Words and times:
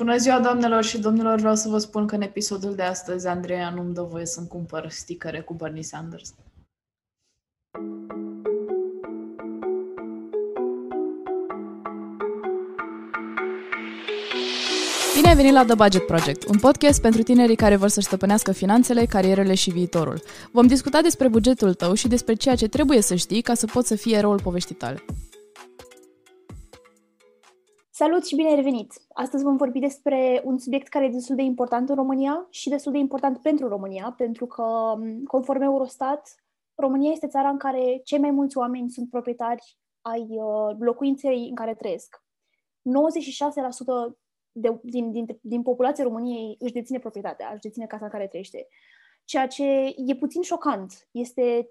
Bună 0.00 0.16
ziua, 0.16 0.40
doamnelor 0.40 0.84
și 0.84 0.98
domnilor! 0.98 1.38
Vreau 1.38 1.54
să 1.54 1.68
vă 1.68 1.78
spun 1.78 2.06
că 2.06 2.14
în 2.14 2.22
episodul 2.22 2.74
de 2.74 2.82
astăzi 2.82 3.26
Andreea 3.26 3.70
nu-mi 3.70 3.94
dă 3.94 4.02
voie 4.02 4.26
să-mi 4.26 4.46
cumpăr 4.46 4.88
sticăre 4.88 5.40
cu 5.40 5.54
Bernie 5.54 5.82
Sanders. 5.82 6.34
Bine 15.14 15.28
ai 15.28 15.34
venit 15.34 15.52
la 15.52 15.64
The 15.64 15.74
Budget 15.74 16.06
Project, 16.06 16.48
un 16.48 16.58
podcast 16.58 17.00
pentru 17.00 17.22
tinerii 17.22 17.56
care 17.56 17.76
vor 17.76 17.88
să 17.88 18.00
stăpânească 18.00 18.52
finanțele, 18.52 19.04
carierele 19.04 19.54
și 19.54 19.70
viitorul. 19.70 20.22
Vom 20.52 20.66
discuta 20.66 21.00
despre 21.00 21.28
bugetul 21.28 21.74
tău 21.74 21.94
și 21.94 22.08
despre 22.08 22.34
ceea 22.34 22.54
ce 22.54 22.68
trebuie 22.68 23.00
să 23.00 23.14
știi 23.14 23.42
ca 23.42 23.54
să 23.54 23.66
poți 23.66 23.88
să 23.88 23.96
fii 23.96 24.14
eroul 24.14 24.40
poveștii 24.40 24.74
tale. 24.74 25.04
Salut 28.00 28.26
și 28.26 28.34
bine 28.34 28.48
ai 28.48 28.54
revenit! 28.54 28.92
Astăzi 29.12 29.44
vom 29.44 29.56
vorbi 29.56 29.78
despre 29.78 30.40
un 30.44 30.58
subiect 30.58 30.88
care 30.88 31.04
e 31.04 31.08
destul 31.08 31.36
de 31.36 31.42
important 31.42 31.88
în 31.88 31.94
România 31.94 32.46
și 32.50 32.68
destul 32.68 32.92
de 32.92 32.98
important 32.98 33.38
pentru 33.38 33.68
România, 33.68 34.14
pentru 34.16 34.46
că, 34.46 34.94
conform 35.26 35.60
Eurostat, 35.60 36.34
România 36.74 37.10
este 37.10 37.26
țara 37.26 37.48
în 37.48 37.58
care 37.58 38.00
cei 38.04 38.18
mai 38.18 38.30
mulți 38.30 38.56
oameni 38.56 38.90
sunt 38.90 39.10
proprietari 39.10 39.78
ai 40.00 40.26
uh, 40.28 40.76
locuinței 40.78 41.46
în 41.48 41.54
care 41.54 41.74
trăiesc. 41.74 42.24
96% 44.12 44.14
de, 44.52 44.78
din, 44.82 45.12
din, 45.12 45.26
din 45.40 45.62
populația 45.62 46.04
României 46.04 46.56
își 46.58 46.72
deține 46.72 46.98
proprietatea, 46.98 47.50
își 47.52 47.62
deține 47.62 47.86
casa 47.86 48.04
în 48.04 48.10
care 48.10 48.26
trăiește. 48.26 48.66
Ceea 49.24 49.46
ce 49.46 49.94
e 49.96 50.14
puțin 50.18 50.42
șocant. 50.42 51.08
Este, 51.10 51.70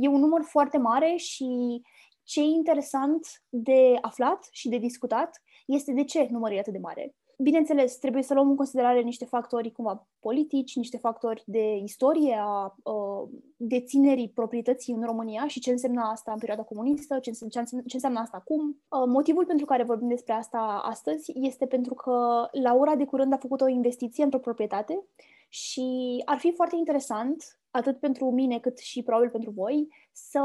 e 0.00 0.08
un 0.08 0.20
număr 0.20 0.42
foarte 0.42 0.78
mare 0.78 1.14
și 1.16 1.80
ce 2.22 2.40
e 2.40 2.44
interesant 2.44 3.26
de 3.48 3.98
aflat 4.00 4.48
și 4.50 4.68
de 4.68 4.76
discutat 4.76 5.42
este 5.68 5.92
de 5.92 6.04
ce 6.04 6.28
numărul 6.30 6.56
e 6.56 6.58
atât 6.58 6.72
de 6.72 6.78
mare. 6.78 7.14
Bineînțeles, 7.38 7.96
trebuie 7.96 8.22
să 8.22 8.34
luăm 8.34 8.48
în 8.48 8.56
considerare 8.56 9.00
niște 9.00 9.24
factori 9.24 9.72
cumva 9.72 10.08
politici, 10.20 10.76
niște 10.76 10.96
factori 10.96 11.42
de 11.46 11.76
istorie 11.76 12.36
a 12.40 12.74
uh, 12.82 13.28
deținerii 13.56 14.28
proprietății 14.28 14.94
în 14.94 15.02
România 15.02 15.46
și 15.46 15.60
ce 15.60 15.70
însemna 15.70 16.10
asta 16.10 16.32
în 16.32 16.38
perioada 16.38 16.62
comunistă, 16.62 17.18
ce, 17.18 17.30
înseamnă, 17.40 17.82
ce 17.86 17.94
înseamnă 17.94 18.18
asta 18.18 18.36
acum. 18.36 18.68
Uh, 18.68 19.04
motivul 19.06 19.44
pentru 19.46 19.66
care 19.66 19.82
vorbim 19.82 20.08
despre 20.08 20.32
asta 20.32 20.80
astăzi 20.84 21.32
este 21.34 21.66
pentru 21.66 21.94
că 21.94 22.48
Laura 22.52 22.96
de 22.96 23.04
curând 23.04 23.32
a 23.32 23.36
făcut 23.36 23.60
o 23.60 23.68
investiție 23.68 24.24
într-o 24.24 24.38
proprietate 24.38 25.04
și 25.48 26.22
ar 26.24 26.38
fi 26.38 26.52
foarte 26.52 26.76
interesant, 26.76 27.60
atât 27.70 27.98
pentru 27.98 28.30
mine 28.30 28.58
cât 28.58 28.78
și 28.78 29.02
probabil 29.02 29.30
pentru 29.30 29.50
voi, 29.50 29.88
să 30.12 30.40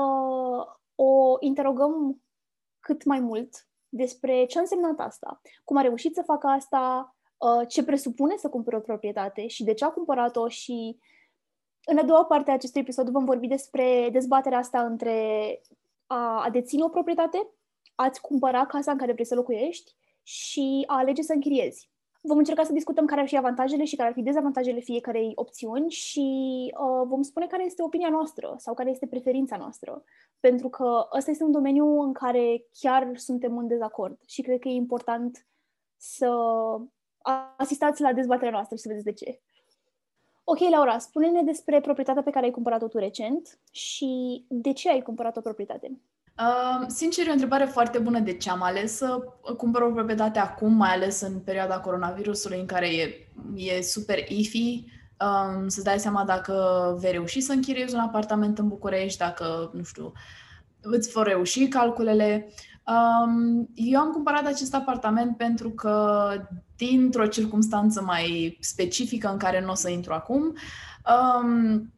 o 0.96 1.36
interogăm 1.40 2.22
cât 2.80 3.06
mai 3.06 3.20
mult 3.20 3.68
despre 3.96 4.46
ce 4.46 4.58
a 4.58 4.62
însemnat 4.62 5.00
asta, 5.00 5.42
cum 5.64 5.78
a 5.78 5.82
reușit 5.82 6.16
să 6.16 6.22
facă 6.22 6.48
asta, 6.48 7.16
uh, 7.38 7.68
ce 7.68 7.84
presupune 7.84 8.38
să 8.38 8.50
cumpere 8.50 8.76
o 8.76 8.80
proprietate 8.80 9.48
și 9.48 9.64
de 9.64 9.74
ce 9.74 9.86
a 9.86 9.90
cumpărat-o 9.90 10.48
și 10.48 10.98
în 11.86 11.98
a 11.98 12.04
doua 12.04 12.26
parte 12.26 12.52
a 12.52 12.54
acestui 12.54 12.82
episod 12.82 13.10
vom 13.10 13.26
vorbi 13.26 13.48
despre 13.48 14.10
dezbaterea 14.12 14.58
asta 14.58 14.86
între 14.86 15.62
a, 16.08 16.44
a 16.44 16.50
deține 16.50 16.84
o 16.84 16.90
proprietate, 16.90 17.48
a-ți 17.96 18.22
cumpăra 18.22 18.66
casa 18.66 18.92
în 18.92 18.98
care 18.98 19.12
vrei 19.12 19.26
să 19.26 19.36
locuiești 19.36 19.96
și 20.24 20.84
a 20.88 20.98
alege 20.98 21.22
să 21.22 21.34
închiriezi. 21.34 21.92
Vom 22.26 22.38
încerca 22.38 22.64
să 22.64 22.74
discutăm 22.74 23.06
care 23.06 23.22
ar 23.22 23.28
fi 23.28 23.38
avantajele 23.38 23.84
și 23.84 23.96
care 23.96 24.08
ar 24.08 24.14
fi 24.14 24.22
dezavantajele 24.22 24.80
fiecarei 24.80 25.32
opțiuni 25.36 25.90
și 25.90 26.22
uh, 26.80 27.08
vom 27.08 27.22
spune 27.22 27.48
care 27.48 27.66
este 27.66 27.84
opinia 27.84 28.10
noastră 28.10 28.56
sau 28.58 28.74
care 28.74 28.90
este 28.90 29.08
preferința 29.08 29.58
noastră. 29.58 30.04
Pentru 30.40 30.70
că 30.70 31.08
ăsta 31.18 31.32
este 31.32 31.44
un 31.44 31.52
domeniu 31.52 32.02
în 32.02 32.14
care 32.14 32.66
chiar 32.80 33.18
suntem 33.18 33.58
în 33.58 33.68
dezacord 33.68 34.20
și 34.28 34.42
cred 34.42 34.60
că 34.60 34.68
e 34.68 34.74
important 34.74 35.46
să 35.98 36.30
asistați 37.58 38.02
la 38.02 38.14
dezbaterea 38.14 38.52
noastră 38.52 38.76
și 38.76 38.82
să 38.82 38.88
vedeți 38.88 39.06
de 39.06 39.14
ce. 39.14 39.42
Ok, 40.44 40.60
Laura, 40.60 40.98
spune-ne 40.98 41.42
despre 41.42 41.82
proprietatea 41.82 42.24
pe 42.24 42.30
care 42.30 42.46
ai 42.46 42.52
cumpărat-o 42.52 42.88
tu 42.88 42.98
recent 42.98 43.60
și 43.72 44.44
de 44.50 44.74
ce 44.74 44.90
ai 44.90 45.02
cumpărat 45.02 45.38
o 45.38 45.42
proprietate. 45.42 46.02
Uh, 46.40 46.86
sincer, 46.88 47.26
e 47.28 47.30
o 47.30 47.34
întrebare 47.34 47.66
foarte 47.66 47.98
bună 47.98 48.20
de 48.20 48.34
ce 48.34 48.50
am 48.50 48.62
ales 48.62 48.96
să 48.96 49.20
cumpăr 49.58 49.82
o 49.82 49.92
proprietate 49.92 50.40
acum, 50.40 50.74
mai 50.74 50.90
ales 50.90 51.22
în 51.22 51.40
perioada 51.40 51.80
coronavirusului 51.80 52.60
în 52.60 52.66
care 52.66 52.96
e, 52.96 53.28
e 53.56 53.82
super 53.82 54.32
iffy 54.32 54.84
um, 55.24 55.68
să-ți 55.68 55.86
dai 55.86 56.00
seama 56.00 56.24
dacă 56.24 56.54
vei 57.00 57.12
reuși 57.12 57.42
să 57.42 57.52
închiriezi 57.52 57.94
un 57.94 58.00
apartament 58.00 58.58
în 58.58 58.68
București, 58.68 59.18
dacă, 59.18 59.72
nu 59.74 59.84
știu, 59.84 60.12
îți 60.82 61.12
vor 61.12 61.28
reuși 61.28 61.68
calculele. 61.68 62.54
Um, 62.88 63.70
eu 63.74 64.00
am 64.00 64.12
cumpărat 64.12 64.46
acest 64.46 64.76
apartament 64.76 65.38
pentru 65.38 65.70
că, 65.70 66.28
dintr-o 66.76 67.28
circunstanță 67.28 68.02
mai 68.02 68.58
specifică 68.62 69.30
în 69.32 69.38
care 69.38 69.62
nu 69.62 69.72
o 69.72 69.76
să 69.76 69.90
intru 69.90 70.14
acum, 70.14 70.56
um, 71.42 71.94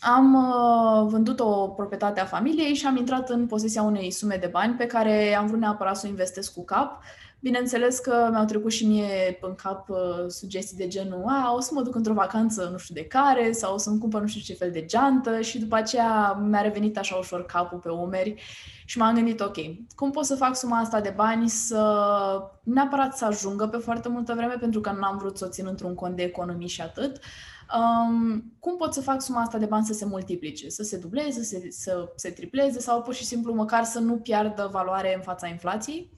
am 0.00 0.34
uh, 0.34 1.10
vândut 1.10 1.40
o 1.40 1.68
proprietate 1.68 2.20
a 2.20 2.24
familiei 2.24 2.74
și 2.74 2.86
am 2.86 2.96
intrat 2.96 3.30
în 3.30 3.46
posesia 3.46 3.82
unei 3.82 4.10
sume 4.10 4.36
de 4.36 4.46
bani 4.46 4.74
pe 4.74 4.86
care 4.86 5.34
am 5.34 5.46
vrut 5.46 5.60
neapărat 5.60 5.96
să 5.96 6.06
o 6.06 6.08
investesc 6.08 6.52
cu 6.52 6.64
cap. 6.64 7.02
Bineînțeles 7.40 7.98
că 7.98 8.28
mi-au 8.30 8.44
trecut 8.44 8.72
și 8.72 8.86
mie 8.86 9.38
în 9.40 9.54
cap 9.54 9.88
uh, 9.88 9.96
sugestii 10.28 10.76
de 10.76 10.88
genul 10.88 11.24
a, 11.26 11.54
o 11.54 11.60
să 11.60 11.70
mă 11.74 11.82
duc 11.82 11.94
într-o 11.94 12.12
vacanță 12.12 12.68
nu 12.72 12.78
știu 12.78 12.94
de 12.94 13.04
care 13.04 13.52
sau 13.52 13.74
o 13.74 13.78
să-mi 13.78 13.98
cumpăr 13.98 14.20
nu 14.20 14.26
știu 14.26 14.40
ce 14.40 14.54
fel 14.54 14.70
de 14.70 14.84
geantă. 14.84 15.40
Și 15.40 15.58
după 15.58 15.74
aceea 15.74 16.32
mi-a 16.32 16.60
revenit 16.60 16.98
așa 16.98 17.16
ușor 17.16 17.46
capul 17.46 17.78
pe 17.78 17.88
umeri 17.88 18.42
și 18.84 18.98
m-am 18.98 19.14
gândit, 19.14 19.40
ok, 19.40 19.56
cum 19.94 20.10
pot 20.10 20.24
să 20.24 20.36
fac 20.36 20.56
suma 20.56 20.78
asta 20.78 21.00
de 21.00 21.12
bani 21.16 21.48
să 21.48 22.02
neapărat 22.62 23.16
să 23.16 23.24
ajungă 23.24 23.66
pe 23.66 23.76
foarte 23.76 24.08
multă 24.08 24.34
vreme 24.34 24.54
pentru 24.60 24.80
că 24.80 24.90
n-am 24.90 25.18
vrut 25.18 25.38
să 25.38 25.44
o 25.44 25.48
țin 25.48 25.66
într-un 25.66 25.94
cont 25.94 26.16
de 26.16 26.22
economii 26.22 26.68
și 26.68 26.80
atât, 26.80 27.16
uh, 27.16 27.22
Um, 27.76 28.52
cum 28.58 28.76
pot 28.76 28.94
să 28.94 29.00
fac 29.00 29.22
suma 29.22 29.40
asta 29.40 29.58
de 29.58 29.66
bani 29.66 29.84
să 29.84 29.92
se 29.92 30.04
multiplice, 30.04 30.68
să 30.68 30.82
se 30.82 30.96
dubleze, 30.96 31.42
să 31.42 31.58
se, 31.60 31.70
să 31.70 32.12
se 32.16 32.30
tripleze 32.30 32.80
sau 32.80 33.02
pur 33.02 33.14
și 33.14 33.24
simplu 33.24 33.52
măcar 33.52 33.84
să 33.84 33.98
nu 33.98 34.16
piardă 34.16 34.68
valoare 34.72 35.14
în 35.14 35.22
fața 35.22 35.46
inflației? 35.46 36.10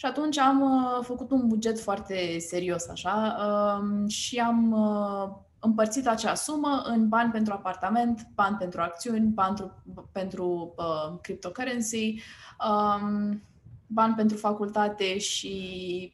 Și 0.00 0.06
atunci 0.06 0.38
am 0.38 0.60
uh, 0.60 1.04
făcut 1.04 1.30
un 1.30 1.46
buget 1.46 1.80
foarte 1.80 2.38
serios 2.38 2.88
așa 2.88 3.36
um, 3.80 4.08
și 4.08 4.38
am 4.38 4.72
uh, 4.72 5.30
împărțit 5.58 6.06
acea 6.06 6.34
sumă 6.34 6.82
în 6.84 7.08
bani 7.08 7.30
pentru 7.30 7.52
apartament, 7.52 8.26
bani 8.34 8.56
pentru 8.56 8.80
acțiuni, 8.80 9.26
bani 9.26 9.56
pentru, 9.56 9.82
pentru 10.12 10.74
uh, 10.76 11.18
cryptocurrency, 11.20 12.22
um, 12.68 13.42
bani 13.86 14.14
pentru 14.14 14.36
facultate 14.36 15.18
și 15.18 16.12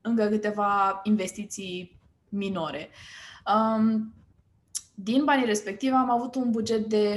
încă 0.00 0.26
câteva 0.26 1.00
investiții 1.02 2.00
minore. 2.28 2.88
Um, 3.54 4.14
din 4.94 5.24
banii 5.24 5.46
respectivi 5.46 5.94
am 5.94 6.10
avut 6.10 6.34
un 6.34 6.50
buget 6.50 6.86
de 6.86 7.14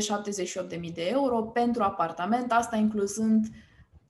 78.000 0.79 0.93
de 0.93 1.07
euro 1.07 1.41
pentru 1.41 1.83
apartament, 1.83 2.51
asta 2.51 2.75
incluzând 2.75 3.47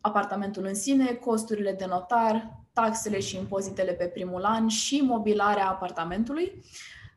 apartamentul 0.05 0.65
în 0.65 0.75
sine, 0.75 1.05
costurile 1.05 1.71
de 1.71 1.85
notar, 1.85 2.59
taxele 2.73 3.19
și 3.19 3.37
impozitele 3.37 3.91
pe 3.91 4.05
primul 4.05 4.43
an 4.43 4.67
și 4.67 5.01
mobilarea 5.03 5.69
apartamentului. 5.69 6.63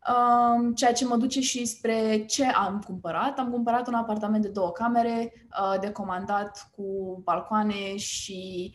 Um, 0.09 0.75
ceea 0.75 0.93
ce 0.93 1.07
mă 1.07 1.17
duce 1.17 1.41
și 1.41 1.65
spre 1.65 2.25
ce 2.25 2.47
am 2.47 2.83
cumpărat. 2.87 3.39
Am 3.39 3.51
cumpărat 3.51 3.89
un 3.89 3.95
apartament 3.95 4.43
de 4.43 4.49
două 4.49 4.71
camere, 4.71 5.33
uh, 5.61 5.81
de 5.81 5.91
comandat 5.91 6.71
cu 6.77 7.21
balcoane 7.25 7.97
și 7.97 8.73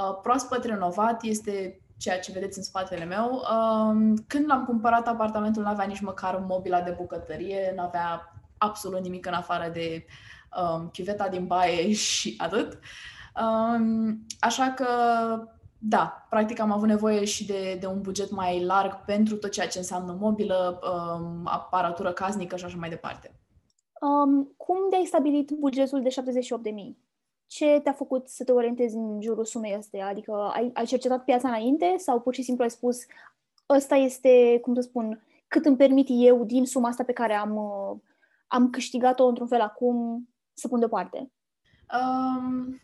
uh, 0.00 0.18
proaspăt 0.22 0.64
renovat. 0.64 1.22
Este 1.22 1.80
ceea 1.96 2.18
ce 2.18 2.32
vedeți 2.32 2.58
în 2.58 2.64
spatele 2.64 3.04
meu. 3.04 3.42
Um, 3.56 4.14
când 4.26 4.46
l-am 4.46 4.64
cumpărat, 4.64 5.08
apartamentul 5.08 5.62
nu 5.62 5.68
avea 5.68 5.84
nici 5.84 6.00
măcar 6.00 6.44
mobila 6.48 6.80
de 6.80 6.94
bucătărie, 6.96 7.72
nu 7.76 7.82
avea 7.82 8.32
absolut 8.58 9.00
nimic 9.00 9.26
în 9.26 9.32
afară 9.32 9.70
de 9.72 10.04
um, 10.60 10.88
chiveta 10.88 11.28
din 11.28 11.46
baie 11.46 11.92
și 12.08 12.34
atât. 12.38 12.72
Um, 12.72 12.80
așa 14.40 14.74
că, 14.76 14.86
da, 15.78 16.26
practic 16.30 16.60
am 16.60 16.70
avut 16.70 16.88
nevoie 16.88 17.24
și 17.24 17.46
de, 17.46 17.76
de 17.80 17.86
un 17.86 18.00
buget 18.00 18.30
mai 18.30 18.64
larg 18.64 19.04
pentru 19.04 19.36
tot 19.36 19.50
ceea 19.50 19.68
ce 19.68 19.78
înseamnă 19.78 20.16
mobilă, 20.20 20.80
um, 20.82 21.40
aparatură 21.44 22.12
casnică 22.12 22.56
și 22.56 22.64
așa 22.64 22.76
mai 22.78 22.88
departe. 22.88 23.40
Um, 24.00 24.54
cum 24.56 24.76
de-ai 24.90 25.04
stabilit 25.04 25.50
bugetul 25.50 26.02
de 26.02 26.08
78.000? 26.08 27.06
ce 27.46 27.80
te-a 27.82 27.92
făcut 27.92 28.28
să 28.28 28.44
te 28.44 28.52
orientezi 28.52 28.96
în 28.96 29.20
jurul 29.20 29.44
sumei 29.44 29.74
astea? 29.74 30.06
Adică 30.06 30.32
ai, 30.54 30.70
ai 30.74 30.84
cercetat 30.84 31.24
piața 31.24 31.48
înainte 31.48 31.94
sau 31.98 32.20
pur 32.20 32.34
și 32.34 32.42
simplu 32.42 32.64
ai 32.64 32.70
spus 32.70 32.98
ăsta 33.68 33.94
este, 33.94 34.58
cum 34.62 34.74
să 34.74 34.80
spun, 34.80 35.22
cât 35.48 35.64
îmi 35.64 35.76
permit 35.76 36.06
eu 36.10 36.44
din 36.44 36.64
suma 36.64 36.88
asta 36.88 37.04
pe 37.04 37.12
care 37.12 37.34
am, 37.34 37.56
uh, 37.56 37.96
am 38.46 38.70
câștigat-o 38.70 39.26
într-un 39.26 39.46
fel 39.46 39.60
acum 39.60 40.28
să 40.52 40.68
pun 40.68 40.78
deoparte? 40.78 41.30
Um, 41.92 42.80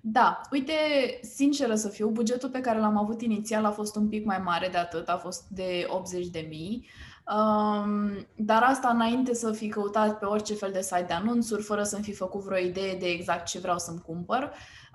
da, 0.00 0.40
uite, 0.50 0.72
sinceră 1.22 1.74
să 1.74 1.88
fiu, 1.88 2.08
bugetul 2.08 2.48
pe 2.48 2.60
care 2.60 2.78
l-am 2.78 2.96
avut 2.96 3.22
inițial 3.22 3.64
a 3.64 3.70
fost 3.70 3.96
un 3.96 4.08
pic 4.08 4.24
mai 4.24 4.38
mare 4.44 4.68
de 4.68 4.78
atât, 4.78 5.08
a 5.08 5.16
fost 5.16 5.48
de 5.48 5.86
80 5.88 6.26
de 6.26 6.46
mii. 6.48 6.88
Um, 7.34 8.26
dar 8.36 8.62
asta 8.62 8.88
înainte 8.88 9.34
să 9.34 9.52
fi 9.52 9.68
căutat 9.68 10.18
pe 10.18 10.24
orice 10.24 10.54
fel 10.54 10.70
de 10.72 10.80
site 10.80 11.04
de 11.06 11.12
anunțuri, 11.12 11.62
fără 11.62 11.82
să-mi 11.82 12.02
fi 12.02 12.12
făcut 12.12 12.40
vreo 12.40 12.58
idee 12.58 12.98
de 12.98 13.06
exact 13.06 13.46
ce 13.46 13.58
vreau 13.58 13.78
să-mi 13.78 14.00
cumpăr. 14.00 14.52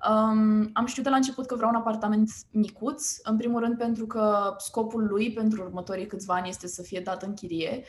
Um, 0.10 0.70
am 0.74 0.86
știut 0.86 1.06
de 1.06 1.10
la 1.10 1.16
început 1.16 1.46
că 1.46 1.56
vreau 1.56 1.70
un 1.70 1.76
apartament 1.76 2.32
micuț, 2.52 3.16
în 3.24 3.38
primul 3.38 3.60
rând 3.60 3.78
pentru 3.78 4.06
că 4.06 4.56
scopul 4.58 5.08
lui 5.08 5.34
pentru 5.34 5.62
următorii 5.64 6.08
câțiva 6.08 6.34
ani 6.34 6.50
este 6.50 6.68
să 6.68 6.82
fie 6.82 7.00
dat 7.00 7.24
în 7.24 7.34
chirie 7.34 7.84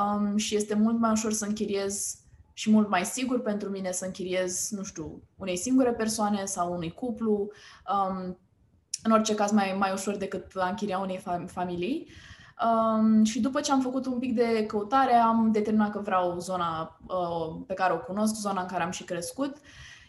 um, 0.00 0.36
și 0.36 0.56
este 0.56 0.74
mult 0.74 0.98
mai 0.98 1.10
ușor 1.10 1.32
să 1.32 1.44
închiriez 1.44 2.18
și 2.60 2.70
mult 2.70 2.88
mai 2.88 3.04
sigur 3.04 3.40
pentru 3.40 3.68
mine 3.68 3.92
să 3.92 4.04
închiriez, 4.04 4.70
nu 4.70 4.82
știu, 4.82 5.22
unei 5.36 5.56
singure 5.56 5.92
persoane 5.92 6.44
sau 6.44 6.72
unui 6.72 6.92
cuplu, 6.92 7.50
um, 7.92 8.38
în 9.02 9.12
orice 9.12 9.34
caz 9.34 9.50
mai, 9.50 9.74
mai 9.78 9.92
ușor 9.92 10.16
decât 10.16 10.52
a 10.54 10.68
închiria 10.68 10.98
unei 10.98 11.18
fam- 11.18 11.46
familii. 11.46 12.10
Um, 12.66 13.24
și 13.24 13.40
după 13.40 13.60
ce 13.60 13.72
am 13.72 13.80
făcut 13.80 14.06
un 14.06 14.18
pic 14.18 14.34
de 14.34 14.64
căutare, 14.66 15.14
am 15.14 15.50
determinat 15.52 15.90
că 15.90 15.98
vreau 15.98 16.38
zona 16.38 16.98
uh, 17.06 17.62
pe 17.66 17.74
care 17.74 17.92
o 17.92 17.98
cunosc, 17.98 18.34
zona 18.34 18.60
în 18.60 18.66
care 18.66 18.82
am 18.82 18.90
și 18.90 19.04
crescut. 19.04 19.56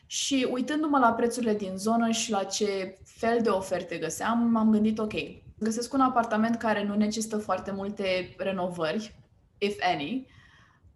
Și 0.05 0.47
uitându-mă 0.51 0.97
la 0.97 1.13
prețurile 1.13 1.53
din 1.53 1.77
zonă 1.77 2.09
și 2.09 2.31
la 2.31 2.43
ce 2.43 2.97
fel 3.03 3.41
de 3.41 3.49
oferte 3.49 3.97
găseam, 3.97 4.49
m-am 4.49 4.71
gândit, 4.71 4.99
ok, 4.99 5.13
găsesc 5.59 5.93
un 5.93 6.01
apartament 6.01 6.55
care 6.55 6.83
nu 6.83 6.95
necesită 6.95 7.37
foarte 7.37 7.71
multe 7.71 8.35
renovări, 8.37 9.15
if 9.57 9.77
any, 9.93 10.27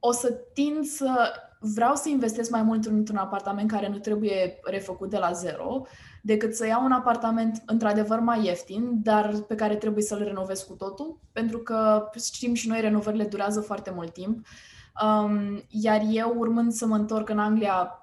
o 0.08 0.12
să 0.12 0.32
tind 0.54 0.86
să 0.86 1.32
vreau 1.60 1.96
să 1.96 2.10
investesc 2.10 2.50
mai 2.50 2.62
mult 2.62 2.86
într-un 2.86 3.18
apartament 3.18 3.72
care 3.72 3.88
nu 3.88 3.98
trebuie 3.98 4.60
refăcut 4.64 5.10
de 5.10 5.18
la 5.18 5.32
zero, 5.32 5.86
decât 6.22 6.56
să 6.56 6.68
iau 6.68 6.84
un 6.84 6.92
apartament 6.92 7.64
într-adevăr 7.66 8.20
mai 8.20 8.46
ieftin, 8.46 9.02
dar 9.04 9.36
pe 9.48 9.56
care 9.56 9.76
trebuie 9.76 10.04
să-l 10.04 10.24
renovez 10.24 10.62
cu 10.62 10.74
totul, 10.74 11.20
pentru 11.32 11.58
că 11.58 12.10
știm 12.34 12.54
și 12.54 12.68
noi, 12.68 12.82
renovările 12.82 13.24
durează 13.24 13.62
foarte 13.62 13.92
mult 13.96 14.14
timp. 14.14 14.46
Um, 15.04 15.64
iar 15.70 16.02
eu, 16.10 16.34
urmând 16.38 16.72
să 16.72 16.86
mă 16.86 16.96
întorc 16.96 17.30
în 17.30 17.40
Anglia 17.40 18.00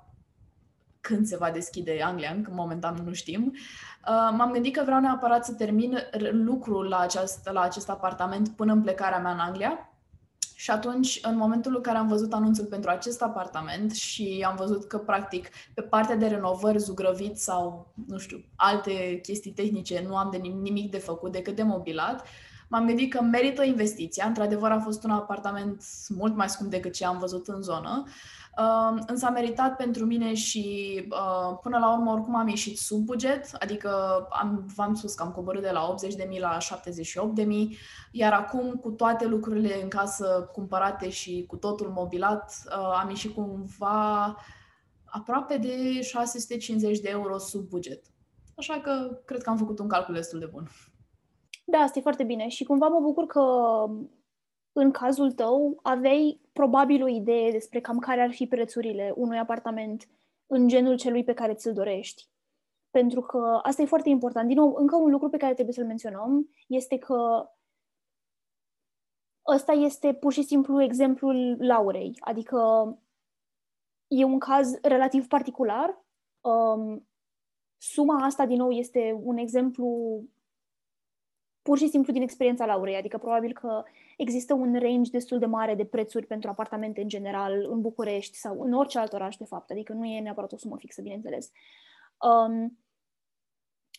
când 1.01 1.27
se 1.27 1.37
va 1.37 1.51
deschide 1.51 2.03
Anglia, 2.03 2.31
încă 2.31 2.51
momentan 2.55 3.03
nu 3.05 3.13
știm, 3.13 3.53
uh, 3.55 4.35
m-am 4.37 4.51
gândit 4.53 4.77
că 4.77 4.83
vreau 4.85 5.01
neapărat 5.01 5.45
să 5.45 5.53
termin 5.53 5.99
lucrul 6.31 6.89
la 6.89 6.99
acest, 6.99 7.49
la 7.53 7.61
acest 7.61 7.91
apartament 7.91 8.49
până 8.49 8.73
în 8.73 8.83
plecarea 8.83 9.19
mea 9.19 9.33
în 9.33 9.39
Anglia, 9.39 9.92
și 10.63 10.71
atunci, 10.71 11.19
în 11.23 11.37
momentul 11.37 11.75
în 11.77 11.83
care 11.83 11.99
am 11.99 12.09
văzut 12.09 12.33
anunțul 12.33 12.65
pentru 12.65 12.91
acest 12.91 13.23
apartament 13.23 13.93
și 13.95 14.45
am 14.49 14.57
văzut 14.57 14.85
că, 14.85 14.99
practic, 14.99 15.49
pe 15.75 15.83
partea 15.83 16.17
de 16.17 16.27
renovări, 16.27 16.79
zugrăvit 16.79 17.39
sau, 17.39 17.93
nu 18.07 18.19
știu, 18.19 18.45
alte 18.57 19.19
chestii 19.23 19.51
tehnice, 19.51 20.05
nu 20.07 20.17
am 20.17 20.29
de 20.31 20.37
nimic 20.37 20.91
de 20.91 20.99
făcut 20.99 21.33
decât 21.33 21.57
de 21.57 21.63
mobilat, 21.63 22.27
m-am 22.69 22.87
gândit 22.87 23.13
că 23.13 23.23
merită 23.23 23.63
investiția. 23.65 24.27
Într-adevăr, 24.27 24.71
a 24.71 24.79
fost 24.81 25.05
un 25.05 25.11
apartament 25.11 25.85
mult 26.09 26.37
mai 26.37 26.49
scump 26.49 26.71
decât 26.71 26.93
ce 26.93 27.05
am 27.05 27.19
văzut 27.19 27.49
în 27.49 27.63
zonă. 27.63 28.05
Uh, 28.07 28.13
însă 29.07 29.27
a 29.27 29.31
meritat 29.31 29.77
pentru 29.77 30.05
mine 30.05 30.35
și 30.35 30.95
uh, 31.11 31.59
până 31.63 31.79
la 31.79 31.93
urmă 31.93 32.13
oricum 32.13 32.37
am 32.37 32.49
ieșit 32.49 32.79
sub 32.79 33.05
buget, 33.05 33.51
adică 33.59 33.91
am, 34.31 34.67
v-am 34.75 34.95
spus 34.95 35.15
că 35.15 35.23
am 35.23 35.33
coborât 35.33 35.63
de 35.63 35.71
la 35.71 35.95
80.000 36.35 36.39
la 36.39 36.57
78.000, 36.59 37.47
iar 38.13 38.33
acum 38.33 38.73
cu 38.73 38.91
toate 38.91 39.27
lucrurile 39.27 39.83
în 39.83 39.89
casă 39.89 40.51
cumpărate 40.53 41.09
și 41.11 41.45
cu 41.49 41.57
totul 41.57 41.89
mobilat, 41.89 42.55
uh, 42.67 42.99
am 43.03 43.09
ieșit 43.09 43.35
cumva 43.35 44.37
aproape 45.05 45.57
de 45.57 46.01
650 46.01 47.01
de 47.01 47.09
euro 47.09 47.39
sub 47.39 47.69
buget. 47.69 48.05
Așa 48.57 48.81
că 48.81 49.21
cred 49.25 49.43
că 49.43 49.51
am 49.51 49.57
făcut 49.57 49.79
un 49.79 49.89
calcul 49.89 50.15
destul 50.15 50.39
de 50.39 50.49
bun. 50.53 50.69
Da, 51.65 51.79
asta 51.79 51.99
e 51.99 52.03
foarte 52.03 52.25
bine 52.25 52.49
și 52.49 52.65
cumva 52.65 52.87
mă 52.87 53.01
bucur 53.01 53.27
că 53.27 53.43
în 54.73 54.91
cazul 54.91 55.33
tău 55.33 55.79
aveai 55.83 56.41
probabil 56.53 57.03
o 57.03 57.09
idee 57.09 57.51
despre 57.51 57.81
cam 57.81 57.99
care 57.99 58.21
ar 58.21 58.33
fi 58.33 58.47
prețurile 58.47 59.13
unui 59.17 59.39
apartament 59.39 60.09
în 60.47 60.69
genul 60.69 60.97
celui 60.97 61.25
pe 61.25 61.35
care 61.35 61.55
ți-l 61.55 61.73
dorești. 61.73 62.31
Pentru 62.91 63.21
că 63.21 63.61
asta 63.63 63.83
e 63.83 63.87
foarte 63.87 64.09
important. 64.09 64.47
Din 64.49 64.57
nou, 64.57 64.75
încă 64.75 64.97
un 64.97 65.11
lucru 65.11 65.29
pe 65.29 65.37
care 65.37 65.53
trebuie 65.53 65.75
să-l 65.75 65.87
menționăm 65.87 66.49
este 66.69 66.99
că 66.99 67.51
ăsta 69.47 69.73
este 69.73 70.15
pur 70.15 70.33
și 70.33 70.43
simplu 70.43 70.83
exemplul 70.83 71.57
Laurei. 71.59 72.17
Adică 72.21 72.59
e 74.07 74.25
un 74.25 74.39
caz 74.39 74.79
relativ 74.83 75.27
particular. 75.27 76.05
Um, 76.41 77.09
suma 77.77 78.25
asta, 78.25 78.47
din 78.47 78.57
nou, 78.57 78.71
este 78.71 79.21
un 79.23 79.37
exemplu 79.37 80.21
pur 81.63 81.79
și 81.79 81.89
simplu 81.89 82.13
din 82.13 82.23
experiența 82.23 82.67
Laurei, 82.67 82.97
adică 82.97 83.19
probabil 83.19 83.53
că 83.53 83.83
există 84.17 84.55
un 84.55 84.79
range 84.79 85.11
destul 85.11 85.39
de 85.39 85.47
mare 85.47 85.75
de 85.75 85.85
prețuri 85.85 86.27
pentru 86.27 86.51
apartamente 86.51 87.01
în 87.01 87.09
general 87.09 87.67
în 87.71 87.81
București 87.81 88.37
sau 88.37 88.61
în 88.61 88.73
orice 88.73 88.99
alt 88.99 89.13
oraș, 89.13 89.37
de 89.37 89.45
fapt, 89.45 89.71
adică 89.71 89.93
nu 89.93 90.05
e 90.05 90.21
neapărat 90.21 90.53
o 90.53 90.57
sumă 90.57 90.77
fixă, 90.79 91.03
bineînțeles. 91.03 91.51
Um, 92.19 92.79